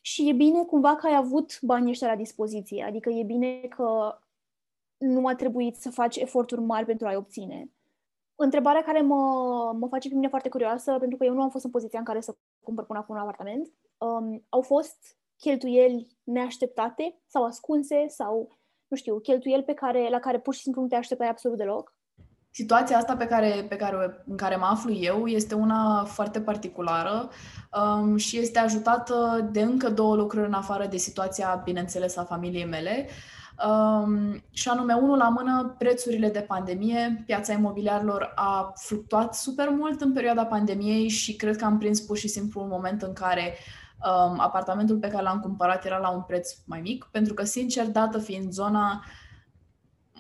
și 0.01 0.29
e 0.29 0.33
bine 0.33 0.63
cumva 0.63 0.95
că 0.95 1.07
ai 1.07 1.15
avut 1.15 1.59
banii 1.61 1.89
ăștia 1.89 2.07
la 2.07 2.15
dispoziție, 2.15 2.83
adică 2.83 3.09
e 3.09 3.23
bine 3.23 3.61
că 3.61 4.17
nu 4.97 5.27
a 5.27 5.35
trebuit 5.35 5.75
să 5.75 5.91
faci 5.91 6.15
eforturi 6.15 6.61
mari 6.61 6.85
pentru 6.85 7.07
a-i 7.07 7.15
obține. 7.15 7.71
Întrebarea 8.35 8.83
care 8.83 9.01
mă, 9.01 9.15
mă 9.79 9.87
face 9.87 10.09
pe 10.09 10.15
mine 10.15 10.27
foarte 10.27 10.49
curioasă, 10.49 10.95
pentru 10.99 11.17
că 11.17 11.25
eu 11.25 11.33
nu 11.33 11.41
am 11.41 11.49
fost 11.49 11.65
în 11.65 11.71
poziția 11.71 11.99
în 11.99 12.05
care 12.05 12.21
să 12.21 12.35
cumpăr 12.63 12.85
până 12.85 12.99
acum 12.99 13.15
un 13.15 13.21
apartament, 13.21 13.71
um, 13.97 14.45
au 14.49 14.61
fost 14.61 15.17
cheltuieli 15.43 16.07
neașteptate 16.23 17.21
sau 17.27 17.43
ascunse 17.45 18.05
sau, 18.07 18.57
nu 18.87 18.97
știu, 18.97 19.19
cheltuieli 19.19 19.63
pe 19.63 19.73
care, 19.73 20.09
la 20.09 20.19
care 20.19 20.39
pur 20.39 20.53
și 20.53 20.61
simplu 20.61 20.81
nu 20.81 20.87
te 20.87 20.95
așteptai 20.95 21.29
absolut 21.29 21.57
deloc? 21.57 21.95
Situația 22.51 22.97
asta 22.97 23.15
pe 23.15 23.25
care, 23.25 23.65
pe 23.69 23.75
care, 23.75 24.23
în 24.27 24.37
care 24.37 24.55
mă 24.55 24.65
aflu 24.65 24.93
eu 24.93 25.27
este 25.27 25.55
una 25.55 26.03
foarte 26.03 26.41
particulară 26.41 27.29
um, 27.79 28.17
și 28.17 28.39
este 28.39 28.59
ajutată 28.59 29.49
de 29.51 29.61
încă 29.61 29.89
două 29.89 30.15
lucruri 30.15 30.47
în 30.47 30.53
afară 30.53 30.85
de 30.85 30.97
situația, 30.97 31.61
bineînțeles, 31.63 32.17
a 32.17 32.23
familiei 32.23 32.65
mele. 32.65 33.07
Um, 33.67 34.43
și 34.51 34.69
anume, 34.69 34.93
unul 34.93 35.17
la 35.17 35.29
mână, 35.29 35.75
prețurile 35.77 36.29
de 36.29 36.39
pandemie. 36.39 37.23
Piața 37.25 37.53
imobiliarilor 37.53 38.31
a 38.35 38.73
fluctuat 38.75 39.35
super 39.35 39.69
mult 39.69 40.01
în 40.01 40.13
perioada 40.13 40.45
pandemiei 40.45 41.07
și 41.07 41.35
cred 41.35 41.55
că 41.55 41.65
am 41.65 41.77
prins 41.77 41.99
pur 42.01 42.17
și 42.17 42.27
simplu 42.27 42.61
un 42.61 42.67
moment 42.67 43.01
în 43.01 43.13
care 43.13 43.55
um, 44.03 44.39
apartamentul 44.39 44.97
pe 44.97 45.07
care 45.07 45.23
l-am 45.23 45.39
cumpărat 45.39 45.85
era 45.85 45.97
la 45.97 46.09
un 46.09 46.21
preț 46.21 46.51
mai 46.65 46.81
mic, 46.81 47.07
pentru 47.11 47.33
că, 47.33 47.43
sincer, 47.43 47.87
dată 47.87 48.17
fiind 48.17 48.51
zona, 48.51 49.03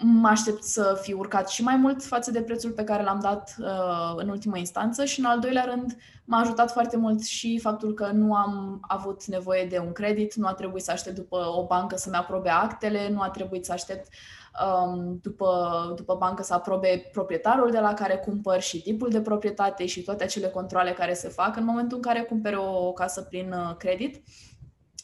mă 0.01 0.27
aștept 0.27 0.63
să 0.63 0.99
fi 1.01 1.13
urcat 1.13 1.49
și 1.49 1.63
mai 1.63 1.75
mult 1.75 2.03
față 2.03 2.31
de 2.31 2.41
prețul 2.41 2.71
pe 2.71 2.83
care 2.83 3.03
l-am 3.03 3.19
dat 3.19 3.55
uh, 3.59 4.13
în 4.15 4.29
ultima 4.29 4.57
instanță 4.57 5.05
și, 5.05 5.19
în 5.19 5.25
al 5.25 5.39
doilea 5.39 5.63
rând, 5.63 5.97
m-a 6.25 6.39
ajutat 6.39 6.71
foarte 6.71 6.97
mult 6.97 7.23
și 7.23 7.59
faptul 7.59 7.93
că 7.93 8.11
nu 8.11 8.33
am 8.35 8.79
avut 8.81 9.25
nevoie 9.25 9.65
de 9.65 9.77
un 9.77 9.91
credit, 9.91 10.35
nu 10.35 10.47
a 10.47 10.53
trebuit 10.53 10.83
să 10.83 10.91
aștept 10.91 11.15
după 11.15 11.37
o 11.55 11.65
bancă 11.65 11.95
să-mi 11.97 12.15
aprobe 12.15 12.49
actele, 12.49 13.09
nu 13.09 13.21
a 13.21 13.29
trebuit 13.29 13.65
să 13.65 13.71
aștept 13.71 14.07
um, 14.07 14.11
după, 15.21 15.93
după 15.95 16.15
bancă 16.19 16.43
să 16.43 16.53
aprobe 16.53 17.09
proprietarul 17.11 17.71
de 17.71 17.79
la 17.79 17.93
care 17.93 18.15
cumpăr 18.15 18.61
și 18.61 18.81
tipul 18.81 19.09
de 19.09 19.21
proprietate 19.21 19.85
și 19.85 20.01
toate 20.01 20.23
acele 20.23 20.47
controle 20.47 20.91
care 20.91 21.13
se 21.13 21.27
fac 21.27 21.55
în 21.55 21.65
momentul 21.65 21.97
în 21.97 22.03
care 22.03 22.21
cumperi 22.21 22.55
o 22.55 22.91
casă 22.91 23.21
prin 23.21 23.51
uh, 23.51 23.75
credit. 23.77 24.23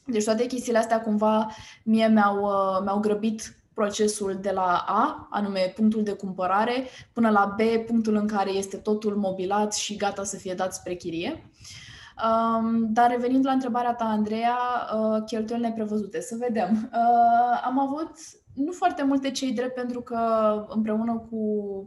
Deci 0.06 0.24
toate 0.24 0.46
chestiile 0.46 0.78
astea 0.78 1.02
cumva 1.02 1.48
mie 1.84 2.08
mi-au, 2.08 2.44
uh, 2.44 2.82
mi-au 2.84 3.00
grăbit 3.00 3.60
procesul 3.74 4.38
de 4.42 4.52
la 4.52 4.84
A, 4.88 5.28
anume 5.30 5.74
punctul 5.76 6.04
de 6.04 6.12
cumpărare, 6.12 6.84
până 7.14 7.30
la 7.30 7.56
B, 7.58 7.86
punctul 7.86 8.16
în 8.16 8.28
care 8.28 8.50
este 8.50 8.78
totul 8.78 9.16
mobilat 9.16 9.74
și 9.74 9.96
gata 9.96 10.24
să 10.24 10.38
fie 10.38 10.54
dat 10.54 10.74
spre 10.74 10.94
chirie. 10.94 11.50
Um, 12.26 12.94
dar 12.94 13.10
revenind 13.10 13.46
la 13.46 13.52
întrebarea 13.52 13.94
ta, 13.94 14.06
Andreea, 14.06 14.58
uh, 14.96 15.24
cheltuieli 15.26 15.64
neprevăzute, 15.64 16.22
să 16.22 16.36
vedem. 16.40 16.90
Uh, 16.94 17.62
am 17.64 17.80
avut 17.80 18.12
nu 18.60 18.72
foarte 18.72 19.04
multe 19.04 19.32
cei 19.32 19.52
drept 19.52 19.74
pentru 19.74 20.02
că 20.02 20.20
împreună 20.68 21.28
cu, 21.30 21.36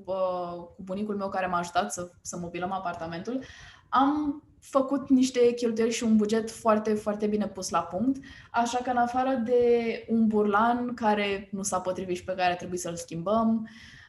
uh, 0.04 0.54
cu 0.76 0.82
bunicul 0.82 1.16
meu 1.16 1.28
care 1.28 1.46
m-a 1.46 1.58
ajutat 1.58 1.92
să, 1.92 2.10
să 2.20 2.38
mobilăm 2.40 2.72
apartamentul, 2.72 3.42
am 3.88 4.42
făcut 4.60 5.08
niște 5.08 5.52
cheltuieli 5.52 5.92
și 5.92 6.04
un 6.04 6.16
buget 6.16 6.50
foarte, 6.50 6.94
foarte 6.94 7.26
bine 7.26 7.46
pus 7.46 7.70
la 7.70 7.80
punct, 7.80 8.24
așa 8.50 8.78
că 8.78 8.90
în 8.90 8.96
afară 8.96 9.42
de 9.44 10.04
un 10.08 10.26
burlan 10.26 10.94
care 10.94 11.48
nu 11.52 11.62
s-a 11.62 11.80
potrivit 11.80 12.16
și 12.16 12.24
pe 12.24 12.34
care 12.34 12.54
trebuie 12.54 12.78
să-l 12.78 12.96
schimbăm, 12.96 13.60
uh, 13.62 14.01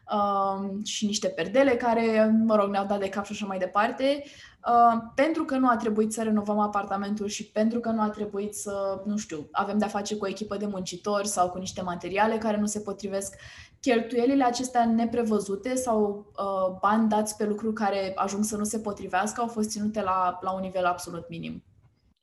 și 0.84 1.06
niște 1.06 1.28
perdele 1.28 1.76
care, 1.76 2.36
mă 2.44 2.56
rog, 2.56 2.70
ne-au 2.70 2.86
dat 2.86 3.00
de 3.00 3.10
cap 3.10 3.26
și 3.26 3.32
așa 3.32 3.46
mai 3.46 3.58
departe, 3.58 4.24
Uh, 4.68 5.02
pentru 5.16 5.44
că 5.44 5.58
nu 5.58 5.70
a 5.70 5.76
trebuit 5.76 6.14
să 6.14 6.24
renovăm 6.24 6.60
apartamentul 6.60 7.28
și 7.28 7.52
pentru 7.52 7.80
că 7.80 7.90
nu 7.90 8.02
a 8.02 8.10
trebuit 8.10 8.56
să, 8.56 9.02
nu 9.06 9.18
știu, 9.18 9.48
avem 9.52 9.78
de-a 9.78 9.88
face 9.88 10.18
cu 10.18 10.26
o 10.26 10.28
echipă 10.28 10.58
de 10.58 10.66
muncitori 10.66 11.28
sau 11.28 11.50
cu 11.50 11.58
niște 11.58 11.82
materiale 11.82 12.38
care 12.38 12.58
nu 12.58 12.66
se 12.66 12.80
potrivesc, 12.80 13.36
cheltuielile 13.80 14.44
acestea 14.44 14.86
neprevăzute 14.86 15.76
sau 15.76 16.26
uh, 16.38 16.78
bani 16.82 17.10
dați 17.10 17.38
pe 17.38 17.46
lucruri 17.46 17.74
care 17.74 18.12
ajung 18.16 18.44
să 18.44 18.58
nu 18.58 18.64
se 18.64 18.80
potrivească 18.80 19.42
au 19.42 19.48
fost 19.48 19.70
ținute 19.70 20.02
la, 20.02 20.38
la 20.42 20.54
un 20.54 20.62
nivel 20.62 20.86
absolut 20.86 21.30
minim. 21.30 21.64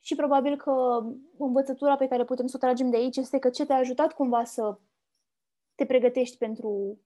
Și 0.00 0.14
probabil 0.14 0.56
că 0.56 0.72
învățătura 1.38 1.96
pe 1.96 2.06
care 2.06 2.24
putem 2.24 2.46
să 2.46 2.56
o 2.56 2.64
tragem 2.64 2.90
de 2.90 2.96
aici 2.96 3.16
este 3.16 3.38
că 3.38 3.48
ce 3.48 3.64
te-a 3.64 3.76
ajutat 3.76 4.12
cumva 4.12 4.44
să 4.44 4.78
te 5.74 5.86
pregătești 5.86 6.36
pentru 6.36 6.98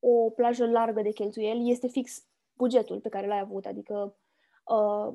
o 0.00 0.30
plajă 0.30 0.66
largă 0.66 1.02
de 1.02 1.10
cheltuieli 1.10 1.70
este 1.70 1.88
fix 1.88 2.24
bugetul 2.52 3.00
pe 3.00 3.08
care 3.08 3.26
l-ai 3.26 3.38
avut, 3.38 3.64
adică 3.64 4.16
uh, 4.64 5.14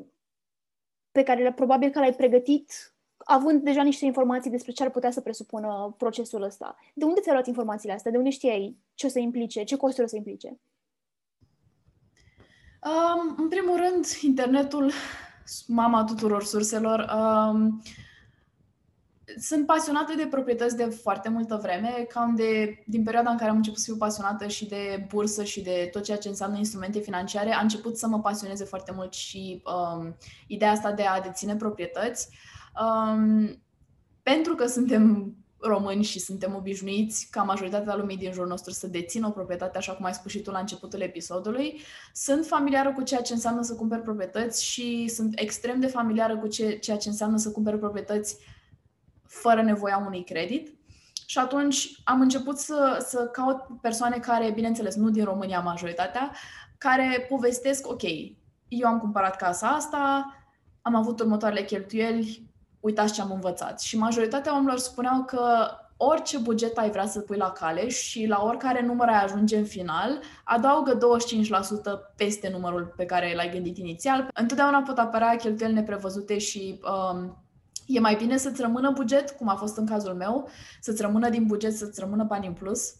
pe 1.11 1.23
care 1.23 1.53
probabil 1.53 1.89
că 1.89 1.99
l-ai 1.99 2.13
pregătit 2.15 2.95
având 3.17 3.61
deja 3.61 3.83
niște 3.83 4.05
informații 4.05 4.51
despre 4.51 4.71
ce 4.71 4.83
ar 4.83 4.89
putea 4.89 5.11
să 5.11 5.21
presupună 5.21 5.95
procesul 5.97 6.41
ăsta. 6.41 6.75
De 6.93 7.05
unde 7.05 7.19
ți-ai 7.21 7.33
luat 7.33 7.47
informațiile 7.47 7.93
astea? 7.93 8.11
De 8.11 8.17
unde 8.17 8.29
știai 8.29 8.77
ce 8.93 9.05
o 9.05 9.09
să 9.09 9.19
implice, 9.19 9.63
ce 9.63 9.77
costuri 9.77 10.05
o 10.05 10.09
să 10.09 10.15
implice? 10.15 10.59
Um, 12.85 13.35
în 13.37 13.47
primul 13.47 13.75
rând, 13.77 14.05
internetul, 14.21 14.91
mama 15.67 16.03
tuturor 16.03 16.43
surselor. 16.43 16.99
Um, 16.99 17.81
sunt 19.39 19.65
pasionată 19.65 20.13
de 20.15 20.27
proprietăți 20.29 20.75
de 20.75 20.83
foarte 20.83 21.29
multă 21.29 21.59
vreme, 21.61 22.05
cam 22.09 22.35
de, 22.35 22.83
din 22.85 23.03
perioada 23.03 23.29
în 23.29 23.37
care 23.37 23.49
am 23.49 23.55
început 23.55 23.79
să 23.79 23.85
fiu 23.85 23.97
pasionată 23.97 24.47
și 24.47 24.67
de 24.67 25.05
bursă 25.07 25.43
și 25.43 25.61
de 25.61 25.89
tot 25.91 26.03
ceea 26.03 26.17
ce 26.17 26.27
înseamnă 26.27 26.57
instrumente 26.57 26.99
financiare, 26.99 27.53
a 27.53 27.61
început 27.61 27.97
să 27.97 28.07
mă 28.07 28.19
pasioneze 28.19 28.63
foarte 28.63 28.91
mult 28.95 29.13
și 29.13 29.61
um, 29.65 30.15
ideea 30.47 30.71
asta 30.71 30.91
de 30.91 31.03
a 31.03 31.21
deține 31.21 31.55
proprietăți. 31.55 32.29
Um, 32.81 33.63
pentru 34.23 34.55
că 34.55 34.65
suntem 34.65 35.35
români 35.59 36.03
și 36.03 36.19
suntem 36.19 36.55
obișnuiți 36.55 37.27
ca 37.31 37.43
majoritatea 37.43 37.95
lumii 37.95 38.17
din 38.17 38.31
jurul 38.31 38.47
nostru 38.47 38.71
să 38.71 38.87
dețină 38.87 39.27
o 39.27 39.31
proprietate, 39.31 39.77
așa 39.77 39.93
cum 39.93 40.05
ai 40.05 40.13
spus 40.13 40.31
și 40.31 40.41
tu 40.41 40.51
la 40.51 40.59
începutul 40.59 41.01
episodului. 41.01 41.81
Sunt 42.13 42.45
familiară 42.45 42.93
cu 42.93 43.01
ceea 43.01 43.21
ce 43.21 43.33
înseamnă 43.33 43.61
să 43.61 43.75
cumperi 43.75 44.01
proprietăți 44.01 44.65
și 44.65 45.07
sunt 45.07 45.39
extrem 45.39 45.79
de 45.79 45.87
familiară 45.87 46.37
cu 46.37 46.47
ce, 46.47 46.77
ceea 46.77 46.97
ce 46.97 47.09
înseamnă 47.09 47.37
să 47.37 47.51
cumperi 47.51 47.79
proprietăți 47.79 48.37
fără 49.27 49.61
nevoia 49.61 50.03
unui 50.05 50.23
credit. 50.23 50.73
Și 51.25 51.37
atunci 51.37 52.01
am 52.03 52.21
început 52.21 52.57
să, 52.57 53.05
să 53.07 53.25
caut 53.25 53.61
persoane 53.81 54.17
care, 54.17 54.51
bineînțeles, 54.51 54.95
nu 54.95 55.09
din 55.09 55.23
România 55.23 55.59
majoritatea, 55.59 56.31
care 56.77 57.25
povestesc, 57.29 57.87
ok, 57.87 58.01
eu 58.67 58.87
am 58.87 58.99
cumpărat 58.99 59.35
casa 59.35 59.67
asta, 59.67 60.33
am 60.81 60.95
avut 60.95 61.19
următoarele 61.19 61.63
cheltuieli, 61.63 62.49
uitați 62.79 63.13
ce 63.13 63.21
am 63.21 63.31
învățat. 63.31 63.81
Și 63.81 63.97
majoritatea 63.97 64.51
oamenilor 64.51 64.79
spuneau 64.79 65.23
că 65.23 65.69
orice 65.97 66.37
buget 66.37 66.77
ai 66.77 66.89
vrea 66.89 67.07
să 67.07 67.19
pui 67.19 67.37
la 67.37 67.51
cale 67.51 67.89
și 67.89 68.25
la 68.25 68.43
oricare 68.43 68.85
număr 68.85 69.07
ai 69.07 69.23
ajunge 69.23 69.57
în 69.57 69.65
final, 69.65 70.19
adaugă 70.43 70.97
25% 70.97 70.97
peste 72.15 72.49
numărul 72.49 72.93
pe 72.95 73.05
care 73.05 73.33
l-ai 73.35 73.49
gândit 73.49 73.77
inițial. 73.77 74.29
Întotdeauna 74.33 74.81
pot 74.81 74.97
apărea 74.97 75.35
cheltuieli 75.35 75.73
neprevăzute 75.73 76.37
și 76.37 76.79
um, 76.83 77.44
e 77.85 77.99
mai 77.99 78.15
bine 78.15 78.37
să-ți 78.37 78.61
rămână 78.61 78.91
buget, 78.91 79.29
cum 79.29 79.47
a 79.47 79.55
fost 79.55 79.77
în 79.77 79.85
cazul 79.85 80.13
meu, 80.13 80.49
să-ți 80.81 81.01
rămână 81.01 81.29
din 81.29 81.45
buget, 81.45 81.73
să-ți 81.73 81.99
rămână 81.99 82.23
bani 82.23 82.47
în 82.47 82.53
plus, 82.53 82.93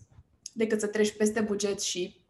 decât 0.54 0.80
să 0.80 0.88
treci 0.88 1.18
peste 1.18 1.42
buget 1.42 1.82
și 1.82 2.26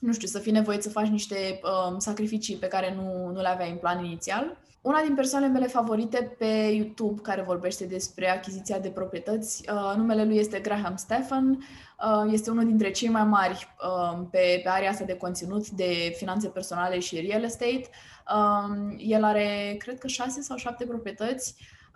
nu 0.00 0.12
știu, 0.12 0.28
să 0.28 0.38
fii 0.38 0.52
nevoit 0.52 0.82
să 0.82 0.90
faci 0.90 1.08
niște 1.08 1.60
um, 1.62 1.98
sacrificii 1.98 2.56
pe 2.56 2.66
care 2.66 2.94
nu, 2.94 3.30
nu 3.32 3.40
le 3.40 3.48
aveai 3.48 3.70
în 3.70 3.76
plan 3.76 4.04
inițial. 4.04 4.56
Una 4.80 5.00
din 5.00 5.14
persoanele 5.14 5.52
mele 5.52 5.66
favorite 5.66 6.34
pe 6.38 6.44
YouTube 6.74 7.20
care 7.20 7.42
vorbește 7.42 7.84
despre 7.84 8.30
achiziția 8.30 8.78
de 8.78 8.88
proprietăți, 8.88 9.64
uh, 9.72 9.96
numele 9.96 10.24
lui 10.24 10.36
este 10.36 10.58
Graham 10.58 10.96
Stephan, 10.96 11.48
uh, 11.48 12.32
este 12.32 12.50
unul 12.50 12.64
dintre 12.64 12.90
cei 12.90 13.08
mai 13.08 13.24
mari 13.24 13.74
uh, 13.82 14.26
pe, 14.30 14.60
pe 14.62 14.68
area 14.68 14.90
asta 14.90 15.04
de 15.04 15.16
conținut 15.16 15.68
de 15.68 16.14
finanțe 16.16 16.48
personale 16.48 16.98
și 16.98 17.26
real 17.28 17.42
estate. 17.42 17.88
Uh, 18.34 18.94
el 18.98 19.24
are, 19.24 19.74
cred 19.78 19.98
că, 19.98 20.06
șase 20.06 20.40
sau 20.40 20.56
șapte 20.56 20.84
proprietăți 20.84 21.54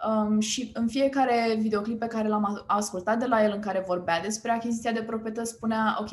um, 0.08 0.40
și 0.40 0.70
în 0.74 0.88
fiecare 0.88 1.56
videoclip 1.58 1.98
pe 1.98 2.06
care 2.06 2.28
l-am 2.28 2.64
ascultat 2.66 3.18
de 3.18 3.26
la 3.26 3.44
el 3.44 3.52
în 3.54 3.60
care 3.60 3.84
vorbea 3.86 4.20
despre 4.20 4.50
achiziția 4.50 4.92
de 4.92 5.02
proprietăți 5.02 5.50
spunea, 5.50 5.96
ok, 6.00 6.10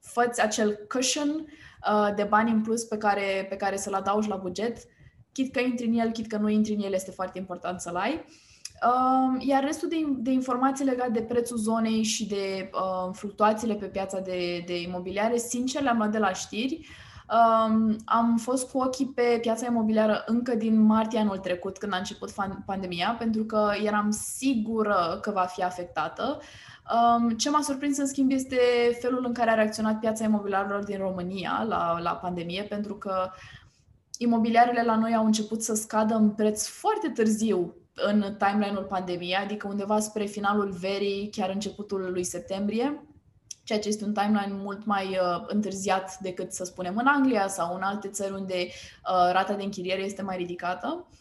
fă 0.00 0.30
acel 0.42 0.78
cushion 0.88 1.28
uh, 1.28 2.14
de 2.16 2.22
bani 2.22 2.50
în 2.50 2.62
plus 2.62 2.84
pe 2.84 2.96
care, 2.96 3.46
pe 3.48 3.56
care 3.56 3.76
să-l 3.76 3.94
adaugi 3.94 4.28
la 4.28 4.36
buget, 4.36 4.78
chit 5.32 5.52
că 5.52 5.60
intri 5.60 5.86
în 5.86 5.98
el, 5.98 6.10
chit 6.10 6.26
că 6.26 6.36
nu 6.36 6.48
intri 6.48 6.74
în 6.74 6.82
el, 6.82 6.92
este 6.92 7.10
foarte 7.10 7.38
important 7.38 7.80
să-l 7.80 7.96
ai. 7.96 8.24
Uh, 8.86 9.46
iar 9.46 9.64
restul 9.64 9.88
de, 9.88 9.96
de 10.16 10.30
informații 10.30 10.84
legate 10.84 11.10
de 11.10 11.22
prețul 11.22 11.56
zonei 11.56 12.02
și 12.02 12.26
de 12.26 12.70
uh, 12.72 13.10
fluctuațiile 13.12 13.74
pe 13.74 13.86
piața 13.86 14.20
de, 14.20 14.62
de 14.66 14.80
imobiliare, 14.80 15.36
sincer, 15.36 15.82
le-am 15.82 15.96
luat 15.96 16.10
de 16.10 16.18
la 16.18 16.32
știri. 16.32 16.88
Um, 17.30 17.96
am 18.04 18.36
fost 18.36 18.70
cu 18.70 18.78
ochii 18.78 19.06
pe 19.06 19.38
piața 19.40 19.66
imobiliară 19.66 20.22
încă 20.26 20.54
din 20.54 20.80
martie 20.80 21.18
anul 21.18 21.38
trecut, 21.38 21.78
când 21.78 21.92
a 21.92 21.96
început 21.96 22.30
fan- 22.30 22.64
pandemia, 22.66 23.16
pentru 23.18 23.44
că 23.44 23.70
eram 23.84 24.10
sigură 24.10 25.18
că 25.22 25.30
va 25.30 25.42
fi 25.44 25.62
afectată. 25.62 26.40
Um, 27.18 27.30
ce 27.30 27.50
m-a 27.50 27.60
surprins, 27.60 27.98
în 27.98 28.06
schimb, 28.06 28.30
este 28.30 28.58
felul 29.00 29.24
în 29.26 29.32
care 29.32 29.50
a 29.50 29.54
reacționat 29.54 29.98
piața 29.98 30.24
imobiliarilor 30.24 30.84
din 30.84 30.98
România 30.98 31.64
la, 31.68 31.98
la 32.00 32.10
pandemie, 32.10 32.62
pentru 32.62 32.94
că 32.94 33.30
imobiliarele 34.18 34.82
la 34.82 34.96
noi 34.96 35.14
au 35.14 35.24
început 35.24 35.62
să 35.62 35.74
scadă 35.74 36.14
în 36.14 36.30
preț 36.30 36.66
foarte 36.66 37.08
târziu 37.08 37.74
în 37.94 38.36
timeline-ul 38.38 38.86
pandemiei, 38.88 39.34
adică 39.34 39.68
undeva 39.68 40.00
spre 40.00 40.24
finalul 40.24 40.70
verii, 40.80 41.30
chiar 41.32 41.50
începutul 41.50 42.08
lui 42.12 42.24
septembrie, 42.24 43.02
ceea 43.68 43.80
ce 43.80 43.88
este 43.88 44.04
un 44.04 44.12
timeline 44.12 44.62
mult 44.62 44.84
mai 44.84 45.06
uh, 45.06 45.44
întârziat 45.46 46.18
decât, 46.18 46.52
să 46.52 46.64
spunem, 46.64 46.96
în 46.96 47.06
Anglia 47.06 47.48
sau 47.48 47.74
în 47.74 47.82
alte 47.82 48.08
țări 48.08 48.32
unde 48.32 48.54
uh, 48.54 49.32
rata 49.32 49.54
de 49.54 49.62
închiriere 49.62 50.02
este 50.02 50.22
mai 50.22 50.36
ridicată. 50.36 51.06
Uh, 51.10 51.16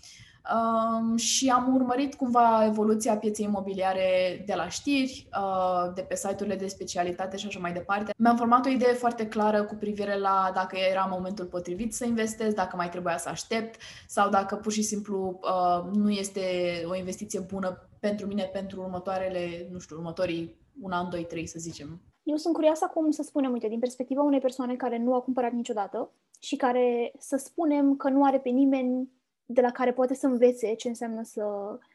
Um, 0.54 1.18
și 1.18 1.50
am 1.50 1.76
urmărit 1.76 2.16
cumva 2.16 2.66
evoluția 2.66 3.18
pieței 3.18 3.46
imobiliare 3.46 4.44
de 4.46 4.54
la 4.54 4.70
știri, 4.70 5.28
uh, 5.38 5.92
de 5.94 6.02
pe 6.02 6.16
site-urile 6.16 6.56
de 6.56 6.68
specialitate 6.68 7.38
și 7.38 7.48
așa 7.48 7.60
mai 7.60 7.74
departe. 7.74 8.14
Mi-am 8.18 8.38
format 8.38 8.66
o 8.66 8.70
idee 8.70 8.94
foarte 8.94 9.28
clară 9.28 9.64
cu 9.64 9.76
privire 9.76 10.18
la 10.20 10.52
dacă 10.54 10.78
era 10.92 11.08
momentul 11.12 11.46
potrivit 11.46 11.94
să 11.94 12.06
investesc, 12.06 12.56
dacă 12.56 12.76
mai 12.76 12.90
trebuia 12.90 13.18
să 13.18 13.30
aștept 13.30 13.82
sau 14.08 14.30
dacă 14.30 14.56
pur 14.56 14.72
și 14.72 14.82
simplu 14.82 15.40
uh, 15.42 15.92
nu 15.94 16.10
este 16.10 16.42
o 16.86 16.96
investiție 16.96 17.40
bună 17.40 17.90
pentru 18.00 18.28
mine 18.28 18.44
pentru 18.44 18.82
următoarele, 18.82 19.68
nu 19.72 19.80
știu, 19.80 19.96
următorii 19.96 20.56
un 20.82 20.92
an, 20.92 21.10
doi, 21.10 21.26
trei, 21.26 21.48
să 21.48 21.60
zicem. 21.60 22.02
Eu 22.28 22.36
sunt 22.36 22.54
curioasă 22.54 22.86
acum 22.86 23.12
să 23.12 23.24
spunem, 23.24 23.52
uite, 23.52 23.68
din 23.68 23.80
perspectiva 23.80 24.22
unei 24.22 24.40
persoane 24.40 24.76
care 24.76 24.98
nu 24.98 25.14
a 25.14 25.22
cumpărat 25.22 25.52
niciodată 25.52 26.12
și 26.40 26.56
care, 26.56 27.12
să 27.18 27.38
spunem, 27.38 27.96
că 27.96 28.10
nu 28.10 28.24
are 28.24 28.40
pe 28.40 28.50
nimeni 28.50 29.12
de 29.46 29.62
la 29.62 29.72
care 29.72 29.94
poate 29.94 30.14
să 30.14 30.26
învețe 30.26 30.74
ce 30.74 30.88
înseamnă 30.88 31.24
să, 31.24 31.44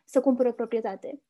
să 0.04 0.20
cumpere 0.20 0.48
o 0.48 0.52
proprietate. 0.52 1.22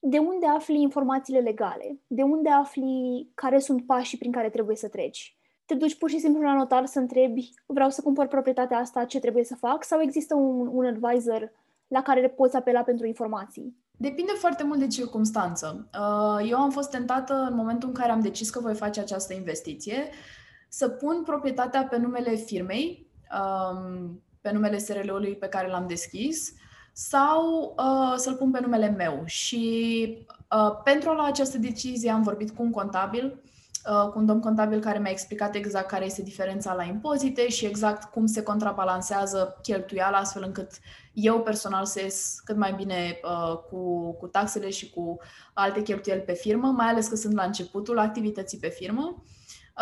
De 0.00 0.18
unde 0.18 0.46
afli 0.46 0.80
informațiile 0.80 1.40
legale? 1.40 2.00
De 2.06 2.22
unde 2.22 2.48
afli 2.48 3.30
care 3.34 3.58
sunt 3.58 3.86
pașii 3.86 4.18
prin 4.18 4.32
care 4.32 4.50
trebuie 4.50 4.76
să 4.76 4.88
treci? 4.88 5.38
Te 5.64 5.74
duci 5.74 5.98
pur 5.98 6.10
și 6.10 6.18
simplu 6.18 6.42
la 6.42 6.54
notar 6.54 6.86
să 6.86 6.98
întrebi, 6.98 7.50
vreau 7.66 7.90
să 7.90 8.02
cumpăr 8.02 8.26
proprietatea 8.26 8.78
asta, 8.78 9.04
ce 9.04 9.20
trebuie 9.20 9.44
să 9.44 9.56
fac? 9.56 9.84
Sau 9.84 10.00
există 10.00 10.34
un, 10.34 10.66
un 10.66 10.84
advisor 10.84 11.52
la 11.86 12.02
care 12.02 12.28
poți 12.28 12.56
apela 12.56 12.82
pentru 12.82 13.06
informații? 13.06 13.76
Depinde 13.96 14.32
foarte 14.32 14.64
mult 14.64 14.78
de 14.78 14.86
circunstanță. 14.86 15.88
Uh, 15.92 16.48
eu 16.50 16.58
am 16.58 16.70
fost 16.70 16.90
tentată 16.90 17.34
în 17.34 17.54
momentul 17.54 17.88
în 17.88 17.94
care 17.94 18.10
am 18.10 18.20
decis 18.20 18.50
că 18.50 18.60
voi 18.60 18.74
face 18.74 19.00
această 19.00 19.34
investiție 19.34 20.08
să 20.68 20.88
pun 20.88 21.22
proprietatea 21.22 21.84
pe 21.84 21.96
numele 21.96 22.34
firmei, 22.34 23.10
um, 23.40 24.22
pe 24.40 24.52
numele 24.52 24.78
SRL-ului 24.78 25.36
pe 25.36 25.46
care 25.46 25.68
l-am 25.68 25.86
deschis 25.86 26.52
sau 26.92 27.74
uh, 27.78 28.14
să-l 28.16 28.34
pun 28.34 28.50
pe 28.50 28.60
numele 28.60 28.88
meu. 28.88 29.22
Și 29.24 30.26
uh, 30.28 30.80
pentru 30.84 31.10
a 31.10 31.14
lua 31.14 31.26
această 31.26 31.58
decizie 31.58 32.10
am 32.10 32.22
vorbit 32.22 32.50
cu 32.50 32.62
un 32.62 32.70
contabil, 32.70 33.42
uh, 33.90 34.10
cu 34.10 34.18
un 34.18 34.26
domn 34.26 34.40
contabil 34.40 34.80
care 34.80 34.98
mi-a 34.98 35.10
explicat 35.10 35.54
exact 35.54 35.86
care 35.86 36.04
este 36.04 36.22
diferența 36.22 36.74
la 36.74 36.82
impozite 36.82 37.48
și 37.48 37.66
exact 37.66 38.10
cum 38.10 38.26
se 38.26 38.42
contrabalansează 38.42 39.58
cheltuiala 39.62 40.16
astfel 40.16 40.42
încât 40.46 40.70
eu 41.12 41.40
personal 41.40 41.84
să 41.84 42.00
ies 42.00 42.40
cât 42.44 42.56
mai 42.56 42.72
bine 42.72 43.20
uh, 43.24 43.58
cu, 43.70 44.12
cu 44.12 44.26
taxele 44.26 44.70
și 44.70 44.90
cu 44.90 45.16
alte 45.52 45.82
cheltuieli 45.82 46.20
pe 46.20 46.32
firmă, 46.32 46.66
mai 46.66 46.86
ales 46.86 47.08
că 47.08 47.16
sunt 47.16 47.34
la 47.34 47.42
începutul 47.42 47.98
activității 47.98 48.58
pe 48.58 48.68
firmă. 48.68 49.22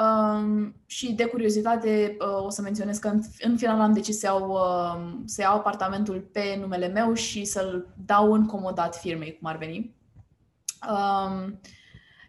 Um, 0.02 0.74
și 0.86 1.12
de 1.12 1.24
curiozitate 1.24 2.16
uh, 2.20 2.44
o 2.44 2.50
să 2.50 2.62
menționez 2.62 2.98
că 2.98 3.08
în, 3.08 3.20
în 3.40 3.56
final 3.56 3.80
am 3.80 3.92
decis 3.92 4.18
să 4.18 4.26
iau, 4.26 4.50
uh, 4.50 5.22
să 5.24 5.40
iau 5.40 5.56
apartamentul 5.56 6.28
pe 6.32 6.56
numele 6.60 6.86
meu 6.86 7.12
și 7.12 7.44
să-l 7.44 7.94
dau 8.06 8.32
în 8.32 8.46
comodat 8.46 8.96
firmei, 8.96 9.38
cum 9.38 9.48
ar 9.48 9.56
veni. 9.56 9.94
Um, 10.88 11.60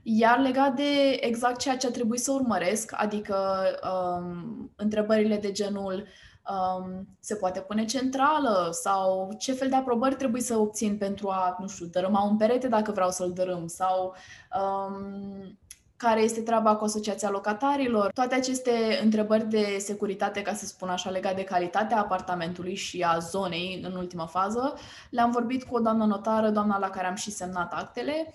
iar 0.07 0.39
legat 0.39 0.75
de 0.75 1.17
exact 1.19 1.59
ceea 1.59 1.77
ce 1.77 1.87
a 1.87 1.91
trebuit 1.91 2.19
să 2.19 2.31
urmăresc, 2.31 2.91
adică 2.95 3.65
um, 3.83 4.71
întrebările 4.75 5.37
de 5.37 5.51
genul 5.51 6.07
um, 6.49 7.07
se 7.19 7.35
poate 7.35 7.59
pune 7.59 7.85
centrală 7.85 8.69
sau 8.71 9.33
ce 9.39 9.53
fel 9.53 9.69
de 9.69 9.75
aprobări 9.75 10.15
trebuie 10.15 10.41
să 10.41 10.57
obțin 10.57 10.97
pentru 10.97 11.29
a, 11.29 11.55
nu 11.59 11.67
știu, 11.67 11.85
dărâma 11.85 12.23
un 12.23 12.37
perete 12.37 12.67
dacă 12.67 12.91
vreau 12.91 13.09
să-l 13.09 13.31
dărâm 13.33 13.67
sau 13.67 14.15
um, 14.59 15.57
care 15.97 16.21
este 16.21 16.41
treaba 16.41 16.75
cu 16.75 16.83
Asociația 16.83 17.29
Locatarilor. 17.29 18.11
Toate 18.11 18.35
aceste 18.35 18.99
întrebări 19.03 19.49
de 19.49 19.77
securitate, 19.79 20.41
ca 20.41 20.53
să 20.53 20.65
spun 20.65 20.89
așa, 20.89 21.09
legate 21.09 21.35
de 21.35 21.43
calitatea 21.43 21.99
apartamentului 21.99 22.75
și 22.75 23.01
a 23.01 23.17
zonei 23.17 23.81
în 23.83 23.95
ultima 23.95 24.25
fază, 24.25 24.73
le-am 25.09 25.31
vorbit 25.31 25.63
cu 25.63 25.75
o 25.75 25.79
doamnă 25.79 26.05
notară, 26.05 26.49
doamna 26.49 26.77
la 26.77 26.89
care 26.89 27.07
am 27.07 27.15
și 27.15 27.31
semnat 27.31 27.73
actele, 27.73 28.33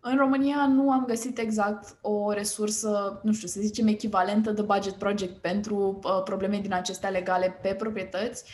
În 0.00 0.16
România 0.16 0.66
nu 0.66 0.90
am 0.90 1.04
găsit 1.04 1.38
exact 1.38 1.96
o 2.00 2.32
resursă, 2.32 3.20
nu 3.22 3.32
știu, 3.32 3.48
să 3.48 3.60
zicem, 3.60 3.86
echivalentă 3.86 4.50
de 4.50 4.62
budget 4.62 4.92
project 4.92 5.40
pentru 5.40 5.98
uh, 6.02 6.22
probleme 6.24 6.58
din 6.58 6.72
acestea 6.72 7.08
legale 7.08 7.58
pe 7.62 7.74
proprietăți. 7.74 8.44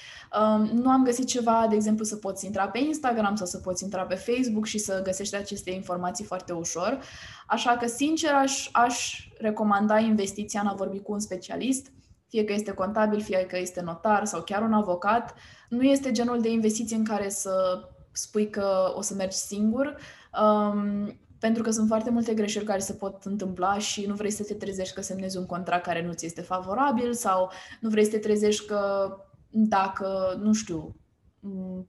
Um, 0.40 0.70
nu 0.72 0.90
am 0.90 1.04
găsit 1.04 1.26
ceva, 1.26 1.66
de 1.68 1.74
exemplu, 1.74 2.04
să 2.04 2.16
poți 2.16 2.46
intra 2.46 2.68
pe 2.68 2.78
Instagram 2.78 3.34
sau 3.34 3.46
să 3.46 3.58
poți 3.58 3.84
intra 3.84 4.02
pe 4.02 4.14
Facebook 4.14 4.66
și 4.66 4.78
să 4.78 5.02
găsești 5.02 5.36
aceste 5.36 5.70
informații 5.70 6.24
foarte 6.24 6.52
ușor. 6.52 6.98
Așa 7.46 7.76
că, 7.76 7.86
sincer, 7.86 8.32
aș, 8.34 8.68
aș 8.72 9.26
recomanda 9.38 9.98
investiția 9.98 10.60
în 10.60 10.66
a 10.66 10.74
vorbi 10.74 10.98
cu 10.98 11.12
un 11.12 11.20
specialist, 11.20 11.92
fie 12.28 12.44
că 12.44 12.52
este 12.52 12.72
contabil, 12.72 13.20
fie 13.20 13.46
că 13.48 13.58
este 13.58 13.80
notar 13.80 14.24
sau 14.24 14.42
chiar 14.42 14.62
un 14.62 14.72
avocat. 14.72 15.34
Nu 15.68 15.82
este 15.82 16.10
genul 16.10 16.40
de 16.40 16.50
investiție 16.50 16.96
în 16.96 17.04
care 17.04 17.28
să 17.28 17.84
spui 18.12 18.50
că 18.50 18.92
o 18.94 19.00
să 19.00 19.14
mergi 19.14 19.36
singur. 19.36 19.96
Um, 20.42 21.20
pentru 21.42 21.62
că 21.62 21.70
sunt 21.70 21.88
foarte 21.88 22.10
multe 22.10 22.34
greșeli 22.34 22.64
care 22.64 22.78
se 22.78 22.92
pot 22.92 23.24
întâmpla 23.24 23.78
și 23.78 24.06
nu 24.06 24.14
vrei 24.14 24.30
să 24.30 24.42
te 24.42 24.54
trezești 24.54 24.94
că 24.94 25.02
semnezi 25.02 25.36
un 25.36 25.46
contract 25.46 25.84
care 25.84 26.06
nu 26.06 26.12
ți 26.12 26.26
este 26.26 26.40
favorabil 26.40 27.12
sau 27.12 27.50
nu 27.80 27.88
vrei 27.88 28.04
să 28.04 28.10
te 28.10 28.18
trezești 28.18 28.66
că 28.66 29.12
dacă, 29.50 30.38
nu 30.42 30.52
știu, 30.52 30.96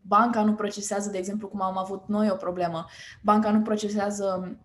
banca 0.01 0.43
nu 0.43 0.53
procesează, 0.53 1.09
de 1.09 1.17
exemplu, 1.17 1.47
cum 1.47 1.61
am 1.61 1.77
avut 1.77 2.07
noi 2.07 2.29
o 2.29 2.35
problemă, 2.35 2.85
banca 3.21 3.51
nu 3.51 3.61
procesează 3.61 4.41
Uh, 4.41 4.57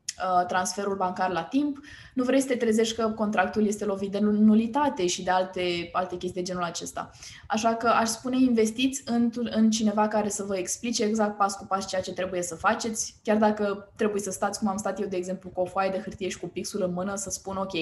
transferul 0.46 0.96
bancar 0.96 1.30
la 1.30 1.42
timp, 1.42 1.78
nu 2.14 2.24
vrei 2.24 2.40
să 2.40 2.46
te 2.46 2.56
trezești 2.56 2.94
că 2.94 3.08
contractul 3.08 3.66
este 3.66 3.84
lovit 3.84 4.10
de 4.10 4.18
nulitate 4.18 5.06
și 5.06 5.22
de 5.22 5.30
alte, 5.30 5.88
alte 5.92 6.16
chestii 6.16 6.42
de 6.42 6.46
genul 6.46 6.62
acesta. 6.62 7.10
Așa 7.46 7.74
că 7.74 7.86
aș 7.86 8.08
spune 8.08 8.36
investiți 8.40 9.02
în, 9.04 9.30
în 9.50 9.70
cineva 9.70 10.08
care 10.08 10.28
să 10.28 10.42
vă 10.42 10.56
explice 10.56 11.04
exact 11.04 11.36
pas 11.36 11.54
cu 11.54 11.66
pas 11.66 11.88
ceea 11.88 12.00
ce 12.00 12.12
trebuie 12.12 12.42
să 12.42 12.54
faceți, 12.54 13.14
chiar 13.22 13.36
dacă 13.36 13.92
trebuie 13.96 14.20
să 14.20 14.30
stați 14.30 14.58
cum 14.58 14.68
am 14.68 14.76
stat 14.76 15.00
eu, 15.00 15.08
de 15.08 15.16
exemplu, 15.16 15.48
cu 15.48 15.60
o 15.60 15.64
foaie 15.64 15.90
de 15.90 16.00
hârtie 16.04 16.28
și 16.28 16.38
cu 16.38 16.48
pixul 16.48 16.82
în 16.82 16.92
mână, 16.92 17.14
să 17.14 17.30
spun, 17.30 17.56
ok, 17.56 17.72